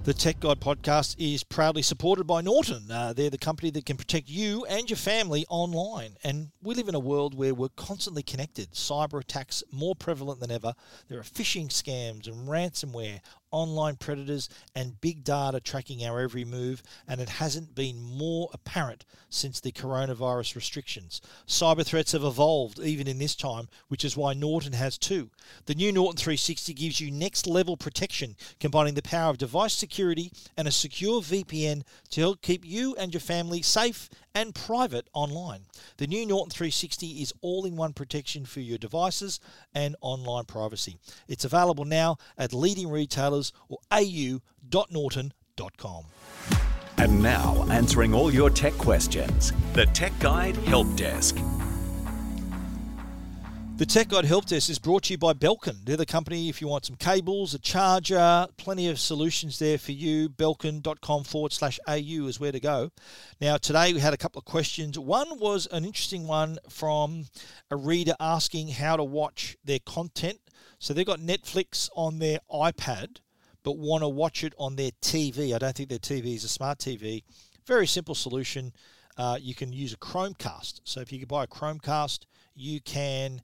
The 0.04 0.14
Tech 0.16 0.40
Guide 0.40 0.60
podcast 0.60 1.16
is 1.20 1.44
proudly 1.44 1.84
supported 1.84 2.26
by 2.26 2.42
Norton. 2.42 2.90
Uh, 2.92 3.14
they're 3.14 3.30
the 3.30 3.38
company 3.38 3.70
that 3.72 3.86
can 3.86 3.98
protect 3.98 4.28
you 4.28 4.66
and 4.66 4.90
your 4.90 4.98
family 4.98 5.46
online. 5.48 6.18
And 6.24 6.50
we 6.64 6.74
live 6.74 6.88
in 6.88 6.96
a 6.96 7.00
world 7.00 7.36
where 7.36 7.54
we're 7.54 7.70
constantly 7.76 8.24
connected. 8.24 8.72
Cyber 8.72 9.22
attacks 9.22 9.64
more 9.72 9.94
prevalent 9.96 10.40
than 10.40 10.50
ever. 10.50 10.74
There 11.08 11.20
are 11.20 11.24
phishing 11.24 11.68
scams 11.68 12.28
and 12.28 12.48
ransomware, 12.48 13.22
online 13.52 13.96
predators, 13.96 14.50
and 14.76 15.00
big 15.02 15.24
data 15.24 15.60
tracking 15.60 16.04
our 16.04 16.20
every 16.20 16.46
move, 16.46 16.82
and 17.08 17.22
it 17.22 17.30
hasn't 17.30 17.76
been 17.76 18.02
more 18.02 18.50
apparent 18.54 19.06
since 19.30 19.60
the 19.60 19.72
coronavirus 19.72 20.56
restrictions. 20.56 21.22
Cyber 21.48 21.86
threats 21.86 22.12
have 22.12 22.24
evolved 22.24 22.80
even 22.80 23.08
in 23.08 23.20
this 23.20 23.36
time, 23.36 23.70
which 23.88 24.04
is 24.04 24.18
why 24.18 24.34
Norton 24.34 24.74
has 24.74 24.98
too. 24.98 25.30
The 25.66 25.76
new 25.76 25.92
Norton 25.92 26.18
360 26.18 26.74
gives 26.74 27.00
you 27.00 27.12
next 27.12 27.48
level 27.48 27.78
protection, 27.78 28.36
combining 28.60 28.94
the 28.94 29.02
power 29.02 29.30
of 29.30 29.38
device 29.38 29.74
security 29.74 30.32
and 30.58 30.68
a 30.68 30.72
secure 30.72 31.22
VPN 31.22 31.84
to 32.12 32.22
help 32.22 32.42
keep 32.42 32.66
you 32.66 32.96
and 32.96 33.14
your 33.14 33.22
family 33.22 33.62
safe 33.62 34.10
and 34.34 34.56
private 34.56 35.08
online. 35.14 35.66
The 35.98 36.08
new 36.08 36.26
Norton 36.26 36.52
360 36.52 37.22
is 37.22 37.34
all 37.42 37.66
in 37.66 37.76
one 37.76 37.94
protection 37.94 38.46
for 38.46 38.60
your 38.60 38.78
devices 38.78 39.40
and 39.74 39.96
online 40.02 40.46
privacy. 40.46 40.98
It's 41.28 41.46
available 41.46 41.86
now 41.86 42.18
at 42.38 42.54
leading 42.54 42.90
retailers 42.90 43.52
or 43.70 43.80
au.norton.com. 43.92 44.42
And 46.98 47.24
now, 47.24 47.66
answering 47.70 48.14
all 48.14 48.32
your 48.32 48.50
tech 48.50 48.74
questions, 48.74 49.54
the 49.74 49.88
Tech 49.88 50.18
Guide 50.20 50.56
Help 50.58 50.96
Desk. 50.96 51.36
The 53.82 53.88
Tech 53.88 54.10
Guide 54.10 54.26
Help 54.26 54.46
Desk 54.46 54.70
is 54.70 54.78
brought 54.78 55.06
to 55.06 55.14
you 55.14 55.18
by 55.18 55.34
Belkin. 55.34 55.84
They're 55.84 55.98
the 55.98 56.06
company 56.06 56.50
if 56.50 56.62
you 56.62 56.68
want 56.68 56.86
some 56.86 56.98
cables, 56.98 57.56
a 57.56 57.58
charger, 57.58 58.46
plenty 58.56 58.88
of 58.88 59.00
solutions 59.00 59.58
there 59.58 59.80
for 59.80 59.92
you. 59.92 60.30
Belkin.com 60.30 61.24
forward 61.24 61.52
slash 61.52 61.80
AU 61.88 62.28
is 62.28 62.40
where 62.40 62.52
to 62.52 62.60
go. 62.60 62.92
Now, 63.42 63.58
today 63.58 63.92
we 63.92 64.00
had 64.00 64.14
a 64.14 64.18
couple 64.18 64.38
of 64.38 64.46
questions. 64.46 65.00
One 65.00 65.40
was 65.40 65.68
an 65.72 65.84
interesting 65.84 66.28
one 66.28 66.60
from 66.70 67.26
a 67.72 67.76
reader 67.76 68.14
asking 68.20 68.68
how 68.68 68.98
to 68.98 69.04
watch 69.04 69.58
their 69.66 69.80
content. 69.80 70.38
So 70.78 70.94
they've 70.94 71.04
got 71.04 71.20
Netflix 71.20 71.90
on 71.96 72.20
their 72.20 72.38
iPad, 72.54 73.18
but 73.64 73.80
want 73.80 74.04
to 74.04 74.10
watch 74.10 74.44
it 74.44 74.54
on 74.60 74.76
their 74.76 74.92
TV. 75.02 75.56
I 75.56 75.58
don't 75.58 75.76
think 75.76 75.90
their 75.90 75.98
TV 75.98 76.36
is 76.36 76.44
a 76.44 76.50
smart 76.50 76.78
TV. 76.78 77.24
Very 77.66 77.88
simple 77.88 78.14
solution. 78.14 78.74
Uh, 79.18 79.40
you 79.42 79.56
can 79.56 79.74
use 79.74 79.92
a 79.92 79.98
Chromecast. 79.98 80.82
So 80.84 81.02
if 81.02 81.12
you 81.12 81.18
can 81.18 81.28
buy 81.28 81.46
a 81.46 81.48
Chromecast, 81.48 82.28
you 82.54 82.80
can 82.80 83.42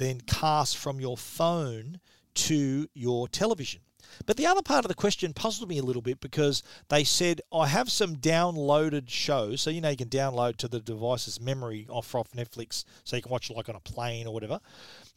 then 0.00 0.20
cast 0.22 0.76
from 0.76 0.98
your 0.98 1.16
phone 1.16 2.00
to 2.34 2.88
your 2.94 3.28
television. 3.28 3.82
But 4.26 4.36
the 4.36 4.46
other 4.46 4.62
part 4.62 4.84
of 4.84 4.88
the 4.88 4.94
question 4.94 5.32
puzzled 5.32 5.68
me 5.68 5.78
a 5.78 5.82
little 5.82 6.02
bit 6.02 6.20
because 6.20 6.62
they 6.88 7.04
said, 7.04 7.40
I 7.52 7.66
have 7.68 7.90
some 7.90 8.16
downloaded 8.16 9.08
shows. 9.08 9.60
So, 9.60 9.70
you 9.70 9.80
know, 9.80 9.90
you 9.90 9.96
can 9.96 10.08
download 10.08 10.56
to 10.56 10.68
the 10.68 10.80
device's 10.80 11.40
memory 11.40 11.86
off, 11.88 12.14
off 12.14 12.32
Netflix 12.32 12.84
so 13.04 13.16
you 13.16 13.22
can 13.22 13.30
watch 13.30 13.50
it 13.50 13.56
like 13.56 13.68
on 13.68 13.76
a 13.76 13.80
plane 13.80 14.26
or 14.26 14.34
whatever. 14.34 14.58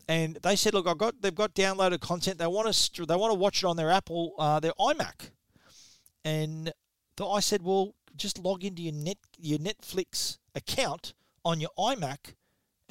And 0.07 0.37
they 0.43 0.55
said, 0.55 0.73
look, 0.73 0.85
I've 0.85 0.97
got 0.97 1.21
they've 1.21 1.33
got 1.33 1.55
downloaded 1.55 2.01
content. 2.01 2.37
They 2.37 2.45
want 2.45 2.71
to 2.73 3.05
they 3.05 3.15
want 3.15 3.31
to 3.31 3.39
watch 3.39 3.63
it 3.63 3.67
on 3.67 3.77
their 3.77 3.89
Apple, 3.89 4.33
uh, 4.37 4.59
their 4.59 4.73
iMac. 4.79 5.31
And 6.25 6.73
I 7.25 7.39
said, 7.39 7.63
well, 7.63 7.95
just 8.15 8.37
log 8.37 8.65
into 8.65 8.81
your 8.81 8.93
net 8.93 9.17
your 9.39 9.59
Netflix 9.59 10.37
account 10.53 11.13
on 11.45 11.61
your 11.61 11.71
iMac 11.79 12.35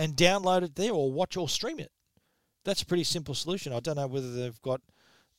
and 0.02 0.16
download 0.16 0.64
it 0.64 0.74
there 0.74 0.90
or 0.90 1.12
watch 1.12 1.36
or 1.36 1.48
stream 1.48 1.78
it. 1.78 1.92
That's 2.64 2.82
a 2.82 2.86
pretty 2.86 3.04
simple 3.04 3.36
solution. 3.36 3.72
I 3.72 3.78
don't 3.78 3.94
know 3.94 4.08
whether 4.08 4.32
they've 4.34 4.60
got 4.60 4.80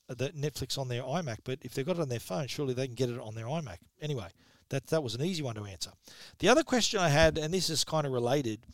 the 0.08 0.30
Netflix 0.30 0.78
on 0.78 0.88
their 0.88 1.04
iMac, 1.04 1.40
but 1.44 1.60
if 1.64 1.74
they've 1.74 1.86
got 1.86 1.98
it 1.98 2.02
on 2.02 2.08
their 2.08 2.22
phone, 2.22 2.48
surely 2.48 2.74
they 2.74 2.88
can 2.88 2.96
get 2.96 3.10
it 3.10 3.20
on 3.20 3.36
their 3.36 3.46
iMac. 3.46 3.80
Anyway, 4.02 4.30
that 4.70 4.88
that 4.88 5.04
was 5.04 5.16
an 5.16 5.22
easy 5.22 5.44
one 5.44 5.56
to 5.56 5.66
answer. 5.66 5.92
The 6.40 6.48
other 6.48 6.64
question 6.64 7.02
I 7.02 7.10
had, 7.10 7.38
and 7.38 7.54
this 7.54 7.70
is 7.70 7.84
kind 7.84 8.08
of 8.08 8.14
related, 8.14 8.66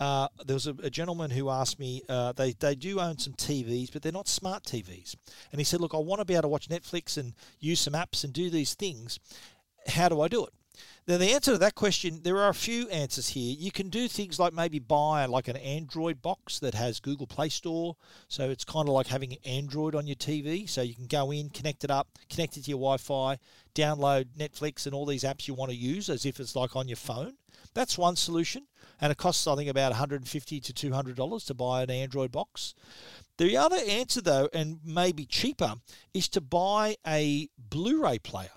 uh, 0.00 0.26
there 0.44 0.54
was 0.54 0.66
a, 0.66 0.74
a, 0.82 0.90
gentleman 0.90 1.30
who 1.30 1.50
asked 1.50 1.78
me, 1.78 2.02
uh, 2.08 2.32
they, 2.32 2.52
they 2.52 2.74
do 2.74 2.98
own 2.98 3.18
some 3.18 3.34
TVs, 3.34 3.92
but 3.92 4.02
they're 4.02 4.10
not 4.10 4.26
smart 4.26 4.64
TVs. 4.64 5.14
And 5.52 5.60
he 5.60 5.64
said, 5.64 5.80
Look, 5.80 5.94
I 5.94 5.98
want 5.98 6.20
to 6.20 6.24
be 6.24 6.34
able 6.34 6.42
to 6.42 6.48
watch 6.48 6.68
Netflix 6.68 7.16
and 7.16 7.32
use 7.60 7.80
some 7.80 7.94
apps 7.94 8.24
and 8.24 8.32
do 8.32 8.50
these 8.50 8.74
things. 8.74 9.20
How 9.86 10.08
do 10.08 10.20
I 10.20 10.28
do 10.28 10.44
it? 10.46 10.52
Now, 11.06 11.16
the 11.16 11.32
answer 11.32 11.52
to 11.52 11.58
that 11.58 11.74
question, 11.74 12.20
there 12.22 12.36
are 12.36 12.50
a 12.50 12.54
few 12.54 12.86
answers 12.90 13.30
here. 13.30 13.56
You 13.58 13.70
can 13.70 13.88
do 13.88 14.08
things 14.08 14.38
like 14.38 14.52
maybe 14.52 14.78
buy 14.78 15.24
like 15.24 15.48
an 15.48 15.56
Android 15.56 16.20
box 16.20 16.58
that 16.58 16.74
has 16.74 17.00
Google 17.00 17.26
Play 17.26 17.48
Store. 17.48 17.96
So 18.28 18.50
it's 18.50 18.64
kind 18.64 18.88
of 18.88 18.94
like 18.94 19.06
having 19.06 19.38
Android 19.44 19.94
on 19.94 20.06
your 20.06 20.16
TV. 20.16 20.68
So 20.68 20.82
you 20.82 20.94
can 20.94 21.06
go 21.06 21.30
in, 21.30 21.48
connect 21.48 21.82
it 21.82 21.90
up, 21.90 22.08
connect 22.28 22.58
it 22.58 22.64
to 22.64 22.70
your 22.70 22.78
Wi 22.78 22.98
Fi, 22.98 23.38
download 23.74 24.26
Netflix 24.38 24.84
and 24.84 24.94
all 24.94 25.06
these 25.06 25.24
apps 25.24 25.48
you 25.48 25.54
want 25.54 25.70
to 25.70 25.76
use 25.76 26.10
as 26.10 26.26
if 26.26 26.40
it's 26.40 26.54
like 26.54 26.76
on 26.76 26.88
your 26.88 26.96
phone. 26.96 27.34
That's 27.72 27.96
one 27.96 28.16
solution. 28.16 28.66
And 29.00 29.10
it 29.10 29.16
costs, 29.16 29.46
I 29.46 29.54
think, 29.54 29.70
about 29.70 29.92
150 29.92 30.60
to 30.60 30.72
$200 30.72 31.46
to 31.46 31.54
buy 31.54 31.82
an 31.82 31.90
Android 31.90 32.32
box. 32.32 32.74
The 33.38 33.56
other 33.56 33.78
answer, 33.88 34.20
though, 34.20 34.48
and 34.52 34.80
maybe 34.84 35.24
cheaper, 35.24 35.76
is 36.12 36.28
to 36.30 36.40
buy 36.40 36.96
a 37.06 37.48
Blu 37.56 38.02
ray 38.02 38.18
player 38.18 38.50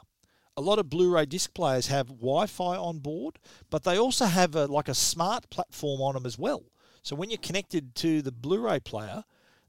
a 0.62 0.64
lot 0.64 0.80
of 0.80 0.89
Blu-ray 0.89 1.26
disc 1.26 1.53
players 1.53 1.88
have 1.88 2.07
Wi-Fi 2.07 2.78
on 2.78 2.99
board, 2.99 3.39
but 3.70 3.84
they 3.84 3.97
also 3.97 4.26
have 4.26 4.55
a, 4.55 4.68
like 4.68 4.88
a 4.88 4.93
smart 4.93 5.49
platform 5.49 6.01
on 6.01 6.14
them 6.14 6.26
as 6.26 6.38
well. 6.38 6.64
So 7.01 7.16
when 7.16 7.32
you're 7.32 7.39
connected 7.39 7.95
to 7.95 8.22
the 8.22 8.32
Blu-ray 8.32 8.82
player, 8.82 9.24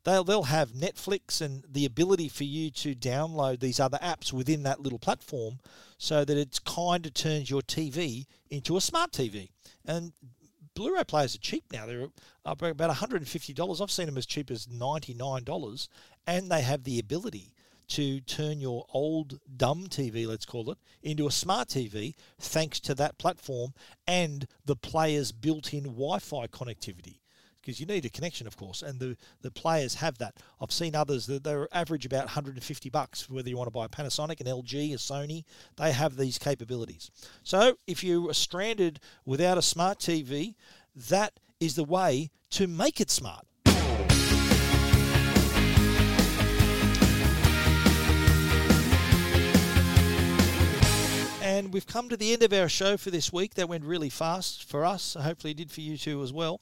they'll 0.05 0.23
they'll 0.23 0.43
have 0.45 0.73
Netflix 0.73 1.41
and 1.41 1.65
the 1.67 1.87
ability 1.87 2.29
for 2.29 2.45
you 2.45 2.71
to 2.71 2.95
download 2.95 3.61
these 3.61 3.81
other 3.81 3.99
apps 4.03 4.33
within 4.33 4.65
that 4.65 4.81
little 4.81 4.99
platform, 4.99 5.61
so 5.97 6.25
that 6.27 6.37
it's 6.37 6.59
kind 6.59 7.07
of 7.07 7.15
turns 7.15 7.49
your 7.49 7.63
TV 7.63 8.27
into 8.51 8.77
a 8.77 8.81
smart 8.81 9.13
TV. 9.13 9.49
And 9.87 10.13
Blu-ray 10.75 11.05
players 11.05 11.35
are 11.35 11.39
cheap 11.39 11.65
now. 11.73 11.87
They're 11.87 12.09
about 12.45 12.95
$150. 12.95 13.81
I've 13.81 13.91
seen 13.91 14.07
them 14.07 14.19
as 14.19 14.27
cheap 14.27 14.51
as 14.51 14.67
$99, 14.67 15.89
and 16.27 16.51
they 16.51 16.61
have 16.61 16.85
the 16.85 16.99
ability 16.99 17.55
to 17.93 18.21
turn 18.21 18.59
your 18.59 18.87
old 18.95 19.39
dumb 19.55 19.87
TV, 19.87 20.27
let's 20.27 20.47
call 20.47 20.71
it, 20.71 20.79
into 21.03 21.27
a 21.27 21.31
smart 21.31 21.69
TV 21.69 22.15
thanks 22.39 22.81
to 22.81 22.95
that 22.95 23.19
platform 23.19 23.75
and 24.07 24.47
the 24.65 24.77
player's 24.77 25.31
built 25.31 25.75
in 25.75 25.85
Wi 25.85 26.19
Fi 26.19 26.47
connectivity. 26.47 27.19
Because 27.61 27.79
you 27.79 27.87
need 27.87 28.07
a 28.07 28.11
connection, 28.11 28.47
of 28.47 28.57
course, 28.57 28.83
and 28.83 28.99
the, 28.99 29.17
the 29.43 29.51
players 29.51 29.95
have 29.97 30.17
that. 30.19 30.37
I've 30.61 30.73
seen 30.73 30.97
others 30.97 31.27
that 31.27 31.45
they're 31.45 31.69
average 31.71 32.07
about 32.07 32.25
150 32.25 32.89
bucks, 32.89 33.29
whether 33.29 33.49
you 33.49 33.59
want 33.59 33.69
to 33.69 33.73
buy 33.73 33.85
a 33.85 33.89
Panasonic, 33.89 34.41
an 34.41 34.47
LG, 34.47 34.95
a 34.95 34.97
Sony, 34.97 35.45
they 35.77 35.93
have 35.93 36.17
these 36.17 36.39
capabilities. 36.39 37.11
So 37.45 37.77
if 37.87 38.03
you 38.03 38.31
are 38.31 38.35
stranded 38.35 39.01
without 39.27 39.59
a 39.59 39.63
smart 39.63 39.99
TV, 39.99 40.55
that 41.09 41.39
is 41.61 41.77
the 41.77 41.85
way 41.85 42.31
to 42.51 42.67
make 42.67 43.01
it 43.03 43.11
smart. 43.11 43.47
And 51.63 51.73
we've 51.73 51.87
come 51.87 52.09
to 52.09 52.17
the 52.17 52.33
end 52.33 52.43
of 52.43 52.53
our 52.53 52.69
show 52.69 52.97
for 52.97 53.13
this 53.13 53.33
week. 53.33 53.55
That 53.55 53.69
went 53.69 53.85
really 53.85 54.09
fast 54.09 54.69
for 54.69 54.85
us. 54.85 55.15
Hopefully, 55.15 55.53
it 55.53 55.59
did 55.59 55.71
for 55.71 55.81
you 55.81 55.97
too 55.97 56.21
as 56.21 56.33
well. 56.33 56.61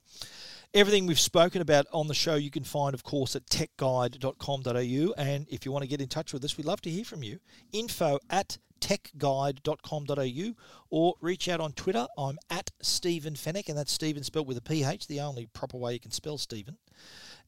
Everything 0.75 1.07
we've 1.07 1.19
spoken 1.19 1.63
about 1.63 1.87
on 1.91 2.07
the 2.07 2.13
show, 2.13 2.35
you 2.35 2.51
can 2.51 2.65
find, 2.65 2.93
of 2.93 3.03
course, 3.03 3.35
at 3.35 3.47
techguide.com.au. 3.47 5.15
And 5.17 5.47
if 5.49 5.65
you 5.65 5.73
want 5.73 5.85
to 5.85 5.89
get 5.89 6.03
in 6.03 6.09
touch 6.09 6.35
with 6.35 6.45
us, 6.45 6.59
we'd 6.59 6.67
love 6.67 6.83
to 6.83 6.91
hear 6.91 7.07
from 7.07 7.23
you. 7.23 7.39
Info 7.73 8.19
at 8.29 8.59
techguide.com.au 8.83 10.55
or 10.91 11.15
reach 11.23 11.49
out 11.49 11.61
on 11.61 11.73
Twitter. 11.73 12.07
I'm 12.19 12.39
at 12.51 12.71
Stephen 12.83 13.33
Fenech, 13.33 13.71
and 13.71 13.79
that's 13.79 13.93
Stephen 13.93 14.23
spelled 14.23 14.49
with 14.49 14.59
a 14.59 14.63
PH, 14.63 15.07
the 15.07 15.21
only 15.21 15.47
proper 15.47 15.79
way 15.79 15.95
you 15.95 16.01
can 16.01 16.11
spell 16.11 16.37
Stephen. 16.37 16.77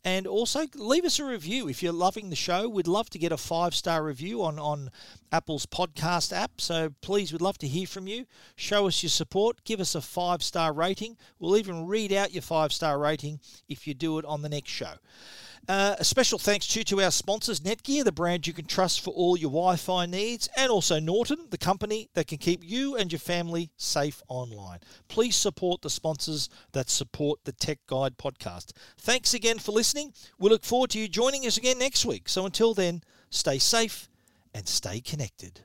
And 0.04 0.26
also 0.26 0.66
leave 0.74 1.04
us 1.04 1.20
a 1.20 1.24
review 1.24 1.68
if 1.68 1.80
you're 1.80 1.92
loving 1.92 2.28
the 2.28 2.36
show. 2.36 2.68
We'd 2.68 2.88
love 2.88 3.08
to 3.10 3.18
get 3.18 3.30
a 3.30 3.36
five 3.36 3.72
star 3.72 4.02
review 4.02 4.42
on, 4.42 4.58
on 4.58 4.90
Apple's 5.30 5.64
podcast 5.64 6.36
app. 6.36 6.60
So 6.60 6.92
please, 7.02 7.32
we'd 7.32 7.40
love 7.40 7.58
to 7.58 7.68
hear 7.68 7.86
from 7.86 8.08
you. 8.08 8.26
Show 8.56 8.88
us 8.88 9.02
your 9.02 9.10
support. 9.10 9.62
Give 9.64 9.78
us 9.78 9.94
a 9.94 10.00
five 10.00 10.42
star 10.42 10.72
rating. 10.72 11.16
We'll 11.38 11.56
even 11.56 11.86
read 11.86 12.12
out 12.12 12.32
your 12.32 12.42
five 12.42 12.72
star 12.72 12.98
rating 12.98 13.38
if 13.68 13.86
you 13.86 13.94
do 13.94 14.18
it 14.18 14.24
on 14.24 14.42
the 14.42 14.48
next 14.48 14.70
show. 14.70 14.94
Uh, 15.68 15.94
a 15.98 16.04
special 16.04 16.38
thanks 16.38 16.66
to, 16.66 16.82
to 16.82 17.00
our 17.00 17.10
sponsors, 17.10 17.60
Netgear, 17.60 18.02
the 18.02 18.10
brand 18.10 18.46
you 18.46 18.52
can 18.52 18.64
trust 18.64 19.00
for 19.00 19.10
all 19.10 19.36
your 19.36 19.50
Wi 19.50 19.76
Fi 19.76 20.06
needs, 20.06 20.48
and 20.56 20.70
also 20.70 20.98
Norton, 20.98 21.46
the 21.50 21.58
company 21.58 22.08
that 22.14 22.26
can 22.26 22.38
keep 22.38 22.64
you 22.64 22.96
and 22.96 23.12
your 23.12 23.20
family 23.20 23.70
safe 23.76 24.22
online. 24.28 24.80
Please 25.06 25.36
support 25.36 25.80
the 25.80 25.90
sponsors 25.90 26.48
that 26.72 26.90
support 26.90 27.38
the 27.44 27.52
Tech 27.52 27.78
Guide 27.86 28.18
podcast. 28.18 28.72
Thanks 28.98 29.34
again 29.34 29.60
for 29.60 29.70
listening. 29.70 30.12
We 30.38 30.50
look 30.50 30.64
forward 30.64 30.90
to 30.90 30.98
you 30.98 31.06
joining 31.06 31.46
us 31.46 31.56
again 31.56 31.78
next 31.78 32.04
week. 32.04 32.28
So 32.28 32.44
until 32.44 32.74
then, 32.74 33.02
stay 33.30 33.58
safe 33.58 34.08
and 34.52 34.66
stay 34.66 35.00
connected. 35.00 35.60